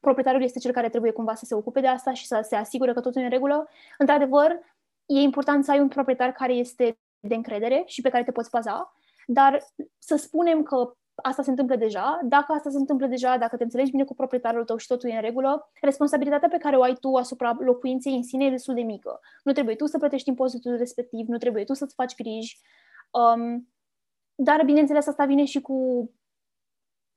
proprietarul 0.00 0.42
este 0.42 0.58
cel 0.58 0.72
care 0.72 0.88
trebuie 0.88 1.12
cumva 1.12 1.34
să 1.34 1.44
se 1.44 1.54
ocupe 1.54 1.80
de 1.80 1.86
asta 1.86 2.12
și 2.12 2.26
să 2.26 2.46
se 2.48 2.56
asigure 2.56 2.92
că 2.92 3.00
totul 3.00 3.20
e 3.20 3.24
în 3.24 3.30
regulă. 3.30 3.68
Într-adevăr, 3.98 4.58
e 5.06 5.20
important 5.20 5.64
să 5.64 5.70
ai 5.70 5.80
un 5.80 5.88
proprietar 5.88 6.32
care 6.32 6.52
este 6.52 6.96
de 7.22 7.34
încredere 7.34 7.82
și 7.86 8.00
pe 8.00 8.08
care 8.08 8.24
te 8.24 8.32
poți 8.32 8.50
baza, 8.50 8.92
dar 9.26 9.64
să 9.98 10.16
spunem 10.16 10.62
că 10.62 10.96
asta 11.14 11.42
se 11.42 11.50
întâmplă 11.50 11.76
deja, 11.76 12.20
dacă 12.22 12.52
asta 12.52 12.70
se 12.70 12.76
întâmplă 12.76 13.06
deja, 13.06 13.36
dacă 13.36 13.56
te 13.56 13.62
înțelegi 13.62 13.90
bine 13.90 14.04
cu 14.04 14.14
proprietarul 14.14 14.64
tău 14.64 14.76
și 14.76 14.86
totul 14.86 15.08
e 15.08 15.14
în 15.14 15.20
regulă, 15.20 15.70
responsabilitatea 15.80 16.48
pe 16.48 16.58
care 16.58 16.76
o 16.76 16.82
ai 16.82 16.94
tu 16.94 17.14
asupra 17.14 17.56
locuinței 17.60 18.14
în 18.14 18.22
sine 18.22 18.44
e 18.44 18.50
destul 18.50 18.74
de 18.74 18.80
mică. 18.80 19.20
Nu 19.42 19.52
trebuie 19.52 19.74
tu 19.74 19.86
să 19.86 19.98
plătești 19.98 20.28
impozitul 20.28 20.76
respectiv, 20.76 21.26
nu 21.26 21.38
trebuie 21.38 21.64
tu 21.64 21.74
să-ți 21.74 21.94
faci 21.94 22.14
griji, 22.14 22.58
um, 23.10 23.68
dar 24.34 24.64
bineînțeles 24.64 25.06
asta 25.06 25.24
vine 25.24 25.44
și 25.44 25.60
cu 25.60 26.10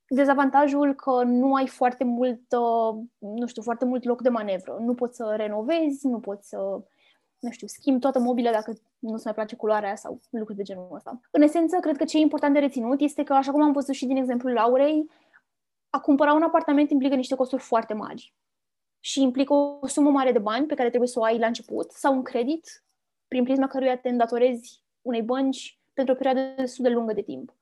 dezavantajul 0.08 0.94
că 0.94 1.24
nu 1.24 1.54
ai 1.54 1.68
foarte 1.68 2.04
mult, 2.04 2.42
uh, 2.52 3.04
nu 3.20 3.48
știu, 3.48 3.62
foarte 3.62 3.86
mult 3.86 4.04
loc 4.04 4.22
de 4.22 4.30
manevră. 4.30 4.78
Nu 4.80 4.94
poți 4.94 5.16
să 5.16 5.34
renovezi, 5.36 6.08
nu 6.08 6.20
poți 6.20 6.48
să 6.48 6.84
nu 7.46 7.52
știu, 7.52 7.68
schimb 7.68 8.02
toată 8.02 8.20
mobila 8.20 8.52
dacă 8.52 8.74
nu-ți 9.00 9.26
mai 9.26 9.34
place 9.34 9.56
culoarea 9.56 9.96
sau 9.96 10.20
lucruri 10.30 10.58
de 10.58 10.64
genul 10.64 10.88
ăsta. 10.94 11.20
În 11.32 11.42
esență, 11.42 11.78
cred 11.82 11.98
că 11.98 12.04
ce 12.04 12.18
e 12.18 12.22
important 12.22 12.54
de 12.54 12.60
reținut 12.60 13.02
este 13.02 13.24
că, 13.24 13.34
așa 13.34 13.52
cum 13.52 13.62
am 13.62 13.72
văzut 13.72 13.94
și 13.94 14.06
din 14.06 14.18
exemplul 14.18 14.54
Laurei, 14.54 15.10
a 15.90 16.00
cumpăra 16.00 16.34
un 16.34 16.42
apartament 16.42 16.92
implică 16.92 17.16
niște 17.16 17.36
costuri 17.36 17.62
foarte 17.62 17.94
mari 17.94 18.34
și 19.00 19.22
implică 19.22 19.54
o 19.54 19.88
sumă 19.88 20.10
mare 20.10 20.32
de 20.32 20.40
bani 20.40 20.66
pe 20.66 20.76
care 20.76 20.90
trebuie 20.90 21.10
să 21.10 21.20
o 21.20 21.24
ai 21.24 21.40
la 21.40 21.48
început 21.48 21.92
sau 21.92 22.14
un 22.14 22.24
credit 22.24 22.84
prin 23.28 23.44
prisma 23.44 23.68
căruia 23.68 23.98
te 23.98 24.10
îndatorezi 24.10 24.84
unei 25.02 25.22
bănci 25.22 25.80
pentru 25.94 26.14
o 26.14 26.18
perioadă 26.18 26.54
destul 26.62 26.84
de 26.84 26.90
lungă 26.90 27.14
de 27.14 27.22
timp. 27.22 27.54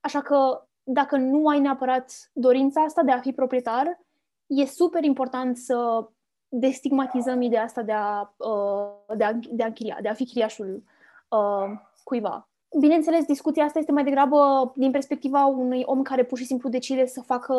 Așa 0.00 0.20
că 0.22 0.66
dacă 0.82 1.16
nu 1.16 1.46
ai 1.46 1.60
neapărat 1.60 2.30
dorința 2.32 2.80
asta 2.82 3.02
de 3.02 3.10
a 3.10 3.20
fi 3.20 3.32
proprietar, 3.32 4.00
e 4.46 4.64
super 4.66 5.04
important 5.04 5.56
să 5.56 6.08
destigmatizăm 6.50 7.40
ideea 7.40 7.62
asta 7.62 7.82
de 7.82 7.92
a, 7.92 8.34
uh, 8.36 9.16
de 9.16 9.24
a, 9.24 9.32
de 9.32 9.62
a 9.62 9.66
închiria, 9.66 9.98
de 10.02 10.08
a 10.08 10.14
fi 10.14 10.24
chiriașul 10.24 10.82
uh, 11.28 11.80
cuiva. 12.04 12.48
Bineînțeles, 12.78 13.24
discuția 13.24 13.64
asta 13.64 13.78
este 13.78 13.92
mai 13.92 14.04
degrabă 14.04 14.72
din 14.76 14.90
perspectiva 14.90 15.44
unui 15.46 15.82
om 15.84 16.02
care 16.02 16.24
pur 16.24 16.38
și 16.38 16.44
simplu 16.44 16.68
decide 16.68 17.06
să 17.06 17.20
facă 17.20 17.54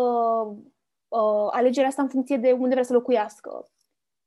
uh, 1.07 1.47
alegerea 1.51 1.89
asta 1.89 2.01
în 2.01 2.07
funcție 2.07 2.37
de 2.37 2.51
unde 2.51 2.69
vrea 2.69 2.83
să 2.83 2.93
locuiască. 2.93 3.69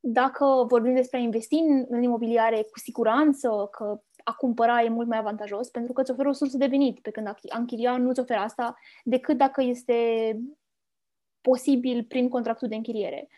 Dacă 0.01 0.65
vorbim 0.69 0.95
despre 0.95 1.19
a 1.19 1.21
investi 1.21 1.55
în, 1.55 1.85
în 1.89 2.03
imobiliare, 2.03 2.57
cu 2.57 2.79
siguranță 2.79 3.69
că 3.71 4.01
a 4.25 4.33
cumpăra 4.33 4.83
e 4.83 4.89
mult 4.89 5.09
mai 5.09 5.19
avantajos 5.19 5.69
pentru 5.69 5.93
că 5.93 6.01
îți 6.01 6.11
oferă 6.11 6.29
o 6.29 6.33
sursă 6.33 6.57
de 6.57 6.67
venit, 6.67 7.01
pe 7.01 7.11
când 7.11 7.27
a 7.27 7.59
închiria 7.59 7.97
nu 7.97 8.09
îți 8.09 8.21
oferă 8.21 8.41
asta 8.41 8.77
decât 9.05 9.37
dacă 9.37 9.63
este 9.63 9.97
posibil 11.41 12.05
prin 12.05 12.29
contractul 12.29 12.69
de 12.69 12.75
închiriere. 12.75 13.29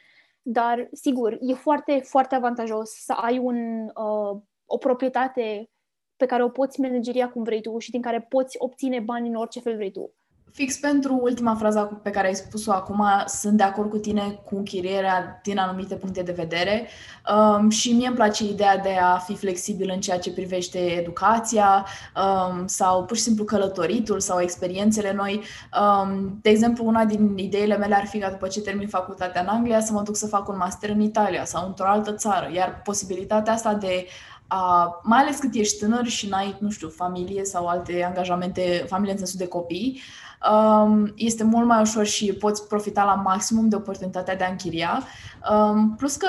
Dar, 0.48 0.88
sigur, 0.92 1.38
e 1.40 1.54
foarte, 1.54 2.00
foarte 2.04 2.34
avantajos 2.34 2.90
să 2.90 3.12
ai 3.12 3.38
un, 3.38 3.84
uh, 3.84 4.40
o 4.66 4.78
proprietate 4.78 5.70
pe 6.16 6.26
care 6.26 6.42
o 6.42 6.48
poți 6.48 6.80
manageria 6.80 7.30
cum 7.30 7.42
vrei 7.42 7.60
tu 7.60 7.78
și 7.78 7.90
din 7.90 8.02
care 8.02 8.20
poți 8.20 8.56
obține 8.58 9.00
bani 9.00 9.28
în 9.28 9.34
orice 9.34 9.60
fel 9.60 9.74
vrei 9.74 9.90
tu. 9.90 10.14
Fix 10.56 10.76
pentru 10.76 11.18
ultima 11.22 11.54
frază 11.54 12.00
pe 12.02 12.10
care 12.10 12.26
ai 12.26 12.34
spus-o 12.34 12.72
acum, 12.72 13.04
sunt 13.26 13.56
de 13.56 13.62
acord 13.62 13.90
cu 13.90 13.96
tine 13.96 14.40
cu 14.44 14.56
închirierea 14.56 15.40
din 15.42 15.58
anumite 15.58 15.94
puncte 15.94 16.22
de 16.22 16.32
vedere 16.32 16.86
um, 17.34 17.70
și 17.70 17.92
mie 17.92 18.06
îmi 18.06 18.16
place 18.16 18.44
ideea 18.44 18.78
de 18.78 18.96
a 19.02 19.16
fi 19.16 19.36
flexibil 19.36 19.90
în 19.94 20.00
ceea 20.00 20.18
ce 20.18 20.32
privește 20.32 20.78
educația 20.78 21.86
um, 22.16 22.66
sau 22.66 23.04
pur 23.04 23.16
și 23.16 23.22
simplu 23.22 23.44
călătoritul 23.44 24.20
sau 24.20 24.40
experiențele 24.40 25.12
noi. 25.12 25.42
Um, 25.80 26.38
de 26.42 26.50
exemplu, 26.50 26.86
una 26.86 27.04
din 27.04 27.38
ideile 27.38 27.76
mele 27.76 27.94
ar 27.94 28.06
fi 28.06 28.18
ca 28.18 28.30
după 28.30 28.46
ce 28.46 28.60
termin 28.60 28.88
facultatea 28.88 29.40
în 29.40 29.48
Anglia 29.48 29.80
să 29.80 29.92
mă 29.92 30.02
duc 30.02 30.16
să 30.16 30.26
fac 30.26 30.48
un 30.48 30.56
master 30.56 30.90
în 30.90 31.00
Italia 31.00 31.44
sau 31.44 31.66
într-o 31.66 31.88
altă 31.88 32.12
țară, 32.12 32.50
iar 32.54 32.80
posibilitatea 32.84 33.52
asta 33.52 33.74
de 33.74 34.06
a, 34.48 35.00
mai 35.02 35.18
ales 35.18 35.38
cât 35.38 35.54
ești 35.54 35.78
tânăr 35.78 36.06
și 36.06 36.28
n-ai, 36.28 36.56
nu 36.60 36.70
știu, 36.70 36.88
familie 36.88 37.44
sau 37.44 37.66
alte 37.66 38.04
angajamente, 38.04 38.84
familie 38.88 39.12
în 39.12 39.18
sensul 39.18 39.38
de 39.38 39.46
copii, 39.46 40.00
um, 40.50 41.12
este 41.16 41.44
mult 41.44 41.66
mai 41.66 41.80
ușor 41.80 42.04
și 42.04 42.32
poți 42.32 42.66
profita 42.66 43.04
la 43.04 43.14
maximum 43.14 43.68
de 43.68 43.76
oportunitatea 43.76 44.36
de 44.36 44.44
a 44.44 44.50
închiria. 44.50 45.02
Um, 45.50 45.94
plus 45.96 46.16
că 46.16 46.28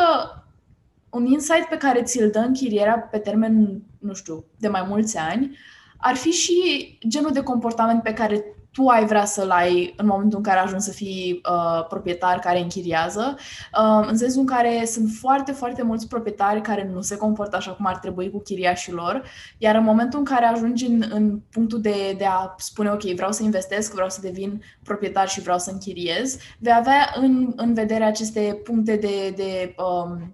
un 1.10 1.26
insight 1.26 1.68
pe 1.70 1.78
care 1.78 2.04
ți-l 2.04 2.30
dă 2.30 2.40
închirierea 2.40 3.00
pe 3.00 3.18
termen, 3.18 3.82
nu 4.00 4.14
știu, 4.14 4.46
de 4.58 4.68
mai 4.68 4.86
mulți 4.88 5.18
ani, 5.18 5.58
ar 5.98 6.16
fi 6.16 6.30
și 6.30 6.98
genul 7.08 7.32
de 7.32 7.44
comportament 7.44 8.04
pe 8.04 8.14
care 8.14 8.46
tu 8.78 8.88
ai 8.88 9.06
vrea 9.06 9.26
să-l 9.26 9.50
ai 9.50 9.94
în 9.98 10.06
momentul 10.06 10.38
în 10.38 10.44
care 10.44 10.60
ajungi 10.60 10.86
să 10.86 10.92
fii 10.92 11.42
uh, 11.52 11.86
proprietar 11.90 12.40
care 12.40 12.60
închiriază, 12.60 13.36
uh, 13.38 14.08
în 14.08 14.18
sensul 14.18 14.40
în 14.40 14.46
care 14.46 14.86
sunt 14.86 15.10
foarte, 15.20 15.52
foarte 15.52 15.84
mulți 15.84 16.08
proprietari 16.08 16.62
care 16.62 16.90
nu 16.94 17.02
se 17.02 17.18
comportă 17.18 17.56
așa 17.56 17.72
cum 17.72 17.86
ar 17.86 17.98
trebui 17.98 18.32
cu 18.32 18.40
chiriașii 18.40 18.94
lor, 18.94 19.24
iar 19.58 19.76
în 19.76 19.84
momentul 19.84 20.20
în 20.20 20.26
care 20.26 20.46
ajungi 20.46 20.86
în, 20.86 21.04
în 21.10 21.40
punctul 21.52 21.82
de, 21.82 22.16
de 22.18 22.26
a 22.26 22.56
spune, 22.58 22.90
ok, 22.90 23.02
vreau 23.02 23.32
să 23.32 23.44
investesc, 23.44 23.94
vreau 23.94 24.10
să 24.10 24.22
devin 24.22 24.62
proprietar 24.84 25.28
și 25.28 25.42
vreau 25.42 25.58
să 25.58 25.72
închiriez, 25.72 26.38
vei 26.60 26.74
avea 26.78 27.14
în, 27.16 27.54
în 27.56 27.74
vedere 27.74 28.04
aceste 28.04 28.60
puncte 28.64 28.96
de, 28.96 29.34
de 29.36 29.76
um, 29.78 30.34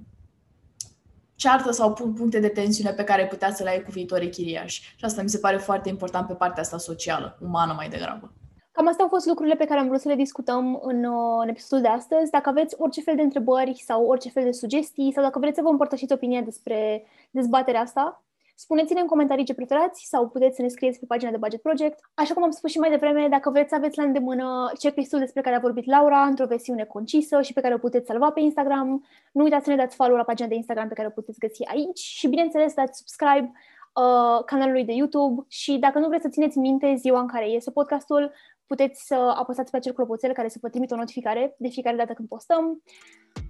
ceartă 1.35 1.71
sau 1.71 1.93
puncte 1.93 2.39
de 2.39 2.47
tensiune 2.47 2.91
pe 2.91 3.03
care 3.03 3.27
putea 3.27 3.51
să 3.51 3.63
le 3.63 3.69
ai 3.69 3.83
cu 3.83 3.91
viitorii 3.91 4.29
chiriași. 4.29 4.95
Și 4.97 5.05
asta 5.05 5.21
mi 5.21 5.29
se 5.29 5.37
pare 5.37 5.57
foarte 5.57 5.89
important 5.89 6.27
pe 6.27 6.33
partea 6.33 6.61
asta 6.61 6.77
socială, 6.77 7.37
umană 7.41 7.73
mai 7.75 7.89
degrabă. 7.89 8.31
Cam 8.71 8.87
astea 8.87 9.03
au 9.03 9.09
fost 9.09 9.25
lucrurile 9.25 9.55
pe 9.55 9.65
care 9.65 9.79
am 9.79 9.87
vrut 9.87 9.99
să 9.99 10.07
le 10.07 10.15
discutăm 10.15 10.79
în, 10.83 11.03
uh, 11.03 11.39
în 11.41 11.49
episodul 11.49 11.83
de 11.83 11.91
astăzi. 11.91 12.31
Dacă 12.31 12.49
aveți 12.49 12.75
orice 12.77 13.01
fel 13.01 13.15
de 13.15 13.21
întrebări 13.21 13.81
sau 13.85 14.05
orice 14.05 14.29
fel 14.29 14.43
de 14.43 14.51
sugestii 14.51 15.11
sau 15.13 15.23
dacă 15.23 15.39
vreți 15.39 15.55
să 15.55 15.61
vă 15.61 15.69
împărtășiți 15.69 16.13
opinia 16.13 16.41
despre 16.41 17.05
dezbaterea 17.31 17.81
asta, 17.81 18.22
Spuneți-ne 18.55 18.99
în 18.99 19.07
comentarii 19.07 19.45
ce 19.45 19.53
preferați 19.53 20.07
sau 20.07 20.29
puteți 20.29 20.55
să 20.55 20.61
ne 20.61 20.67
scrieți 20.67 20.99
pe 20.99 21.05
pagina 21.05 21.31
de 21.31 21.37
Budget 21.37 21.61
Project. 21.61 21.99
Așa 22.13 22.33
cum 22.33 22.43
am 22.43 22.51
spus 22.51 22.71
și 22.71 22.79
mai 22.79 22.89
devreme, 22.89 23.27
dacă 23.29 23.49
vreți 23.49 23.69
să 23.69 23.75
aveți 23.75 23.97
la 23.97 24.03
îndemână 24.03 24.71
checklist-ul 24.79 25.19
despre 25.19 25.41
care 25.41 25.55
a 25.55 25.59
vorbit 25.59 25.85
Laura 25.85 26.21
într-o 26.21 26.45
versiune 26.45 26.83
concisă 26.83 27.41
și 27.41 27.53
pe 27.53 27.61
care 27.61 27.73
o 27.73 27.77
puteți 27.77 28.07
salva 28.07 28.31
pe 28.31 28.39
Instagram, 28.39 29.05
nu 29.31 29.43
uitați 29.43 29.63
să 29.63 29.69
ne 29.69 29.75
dați 29.75 29.95
follow 29.95 30.17
la 30.17 30.23
pagina 30.23 30.47
de 30.47 30.55
Instagram 30.55 30.87
pe 30.87 30.93
care 30.93 31.07
o 31.07 31.11
puteți 31.11 31.39
găsi 31.39 31.65
aici 31.65 31.99
și, 31.99 32.27
bineînțeles, 32.27 32.73
dați 32.73 32.97
subscribe 32.97 33.51
uh, 33.93 34.43
canalului 34.45 34.85
de 34.85 34.93
YouTube 34.93 35.45
și 35.47 35.77
dacă 35.77 35.99
nu 35.99 36.07
vreți 36.07 36.23
să 36.23 36.29
țineți 36.29 36.57
minte 36.57 36.95
ziua 36.95 37.19
în 37.19 37.27
care 37.27 37.49
iese 37.49 37.71
podcastul, 37.71 38.31
puteți 38.67 39.05
să 39.05 39.15
apăsați 39.15 39.71
pe 39.71 39.77
acel 39.77 39.93
clopoțel 39.93 40.33
care 40.33 40.47
să 40.47 40.57
vă 40.61 40.69
trimite 40.69 40.93
o 40.93 40.97
notificare 40.97 41.55
de 41.57 41.67
fiecare 41.67 41.95
dată 41.95 42.13
când 42.13 42.27
postăm 42.27 42.81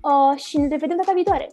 uh, 0.01 0.37
și 0.37 0.57
ne 0.57 0.67
revedem 0.67 0.97
data 0.97 1.13
viitoare. 1.13 1.49